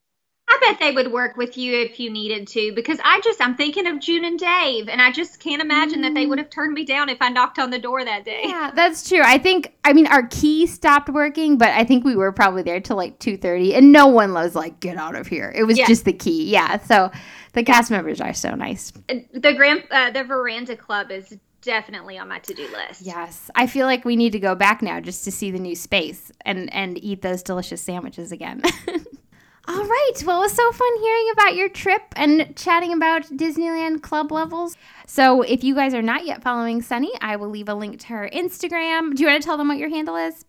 I 0.49 0.59
bet 0.61 0.81
they 0.81 0.91
would 0.91 1.12
work 1.12 1.37
with 1.37 1.57
you 1.57 1.79
if 1.79 2.01
you 2.01 2.11
needed 2.11 2.49
to 2.49 2.73
because 2.75 2.99
I 3.05 3.21
just 3.21 3.41
I'm 3.41 3.55
thinking 3.55 3.87
of 3.87 4.01
June 4.01 4.25
and 4.25 4.37
Dave 4.37 4.89
and 4.89 5.01
I 5.01 5.12
just 5.12 5.39
can't 5.39 5.62
imagine 5.62 6.01
mm. 6.01 6.03
that 6.03 6.14
they 6.14 6.27
would 6.27 6.39
have 6.39 6.51
turned 6.51 6.75
me 6.75 6.85
down 6.85 7.09
if 7.09 7.18
I 7.21 7.29
knocked 7.29 7.61
on 7.61 7.71
the 7.71 7.79
door 7.79 8.05
that 8.05 8.25
day. 8.25 8.43
Yeah, 8.47 8.73
that's 8.75 9.09
true. 9.09 9.23
I 9.23 9.39
think 9.39 9.77
I 9.85 9.93
mean 9.93 10.09
our 10.09 10.27
key 10.27 10.66
stopped 10.66 11.09
working, 11.09 11.57
but 11.57 11.68
I 11.68 11.85
think 11.85 12.05
we 12.05 12.16
were 12.16 12.33
probably 12.33 12.62
there 12.64 12.81
till 12.81 12.97
like 12.97 13.21
2:30 13.21 13.77
and 13.77 13.93
no 13.93 14.09
one 14.09 14.33
was 14.33 14.57
like 14.57 14.81
get 14.81 14.97
out 14.97 15.14
of 15.14 15.29
here. 15.29 15.53
It 15.55 15.64
was 15.64 15.79
yeah. 15.79 15.87
just 15.87 16.05
the 16.05 16.12
key. 16.12 16.51
Yeah. 16.51 16.79
So 16.79 17.12
the 17.53 17.62
cast 17.62 17.91
members 17.93 18.21
are 18.21 18.35
so 18.35 18.55
nice. 18.57 18.93
The 19.09 19.53
grand 19.55 19.85
uh, 19.93 20.11
the 20.11 20.25
veranda 20.25 20.75
club 20.75 21.12
is 21.12 21.39
definitely 21.62 22.18
on 22.18 22.28
my 22.28 22.38
to-do 22.38 22.68
list. 22.72 23.02
Yes. 23.02 23.50
I 23.54 23.66
feel 23.66 23.86
like 23.86 24.04
we 24.04 24.16
need 24.16 24.32
to 24.32 24.40
go 24.40 24.54
back 24.54 24.82
now 24.82 25.00
just 25.00 25.24
to 25.24 25.32
see 25.32 25.50
the 25.50 25.58
new 25.58 25.76
space 25.76 26.32
and 26.44 26.72
and 26.72 27.02
eat 27.02 27.22
those 27.22 27.42
delicious 27.42 27.82
sandwiches 27.82 28.32
again. 28.32 28.62
All 29.68 29.84
right. 29.84 30.12
Well, 30.26 30.38
it 30.38 30.44
was 30.44 30.52
so 30.52 30.72
fun 30.72 31.00
hearing 31.00 31.30
about 31.32 31.54
your 31.54 31.68
trip 31.68 32.02
and 32.16 32.56
chatting 32.56 32.92
about 32.92 33.24
Disneyland 33.24 34.02
club 34.02 34.32
levels. 34.32 34.76
So, 35.06 35.42
if 35.42 35.62
you 35.62 35.74
guys 35.74 35.94
are 35.94 36.02
not 36.02 36.24
yet 36.26 36.42
following 36.42 36.82
Sunny, 36.82 37.12
I 37.20 37.36
will 37.36 37.50
leave 37.50 37.68
a 37.68 37.74
link 37.74 38.00
to 38.00 38.06
her 38.08 38.28
Instagram. 38.32 39.14
Do 39.14 39.22
you 39.22 39.28
want 39.28 39.40
to 39.40 39.46
tell 39.46 39.56
them 39.56 39.68
what 39.68 39.78
your 39.78 39.90
handle 39.90 40.16
is? 40.16 40.44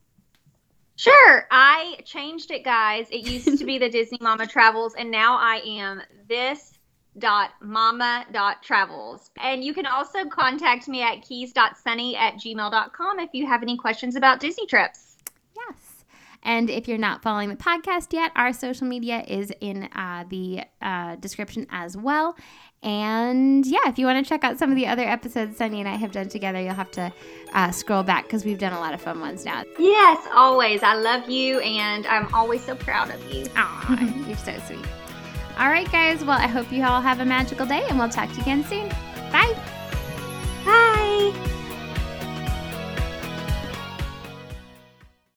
Sure. 0.96 1.48
I 1.52 1.98
changed 2.06 2.52
it, 2.52 2.64
guys. 2.64 3.08
It 3.12 3.28
used 3.28 3.58
to 3.60 3.66
be 3.66 3.78
the 3.78 3.90
Disney 3.92 4.18
Mama 4.22 4.48
Travels, 4.48 4.96
and 4.96 5.12
now 5.12 5.38
I 5.38 5.62
am 5.66 6.02
this 6.28 6.71
dot 7.18 7.52
mama 7.62 8.26
dot 8.32 8.64
travels. 8.64 9.32
And 9.42 9.64
you 9.64 9.74
can 9.74 9.86
also 9.86 10.26
contact 10.26 10.88
me 10.88 11.02
at 11.02 11.22
keys.sunny 11.22 12.16
at 12.16 12.36
gmail.com 12.36 13.20
if 13.20 13.30
you 13.34 13.46
have 13.48 13.62
any 13.62 13.78
questions 13.78 14.16
about 14.16 14.40
disney 14.40 14.66
trips. 14.66 15.18
Yes. 15.56 16.06
And 16.44 16.70
if 16.70 16.88
you're 16.88 16.98
not 16.98 17.22
following 17.22 17.50
the 17.50 17.56
podcast 17.56 18.14
yet 18.14 18.32
our 18.36 18.54
social 18.54 18.88
media 18.88 19.24
is 19.28 19.52
in 19.60 19.84
uh, 19.94 20.24
the 20.30 20.64
uh, 20.82 21.16
description 21.18 21.68
as 21.70 21.98
well. 21.98 22.36
And 22.84 23.66
yeah 23.66 23.88
if 23.88 24.00
you 24.00 24.06
want 24.06 24.26
to 24.26 24.28
check 24.28 24.44
out 24.44 24.58
some 24.58 24.70
of 24.72 24.76
the 24.76 24.88
other 24.88 25.04
episodes 25.04 25.58
sunny 25.58 25.82
and 25.82 25.88
i 25.88 25.96
have 25.96 26.12
done 26.12 26.30
together 26.30 26.60
you'll 26.60 26.74
have 26.74 26.90
to 26.92 27.14
uh, 27.54 27.70
scroll 27.70 28.02
back 28.02 28.24
because 28.24 28.44
we've 28.44 28.58
done 28.58 28.74
a 28.74 28.80
lot 28.80 28.96
of 28.96 29.02
fun 29.02 29.20
ones 29.20 29.46
now. 29.46 29.64
Yes 29.78 30.28
always. 30.34 30.82
I 30.82 30.96
love 30.96 31.30
you 31.30 31.60
and 31.60 32.08
i'm 32.08 32.34
always 32.34 32.64
so 32.64 32.76
proud 32.76 33.12
of 33.12 33.32
you. 33.32 33.46
Aw, 33.56 34.26
you're 34.28 34.38
so 34.38 34.58
sweet 34.66 34.86
all 35.58 35.70
right, 35.70 35.90
guys. 35.92 36.24
Well, 36.24 36.38
I 36.38 36.48
hope 36.48 36.72
you 36.72 36.84
all 36.84 37.02
have 37.02 37.20
a 37.20 37.26
magical 37.26 37.66
day, 37.66 37.84
and 37.90 37.98
we'll 37.98 38.10
talk 38.10 38.30
to 38.30 38.36
you 38.36 38.42
again 38.42 38.64
soon. 38.64 38.88
Bye. 39.32 39.56
Bye. 40.66 41.61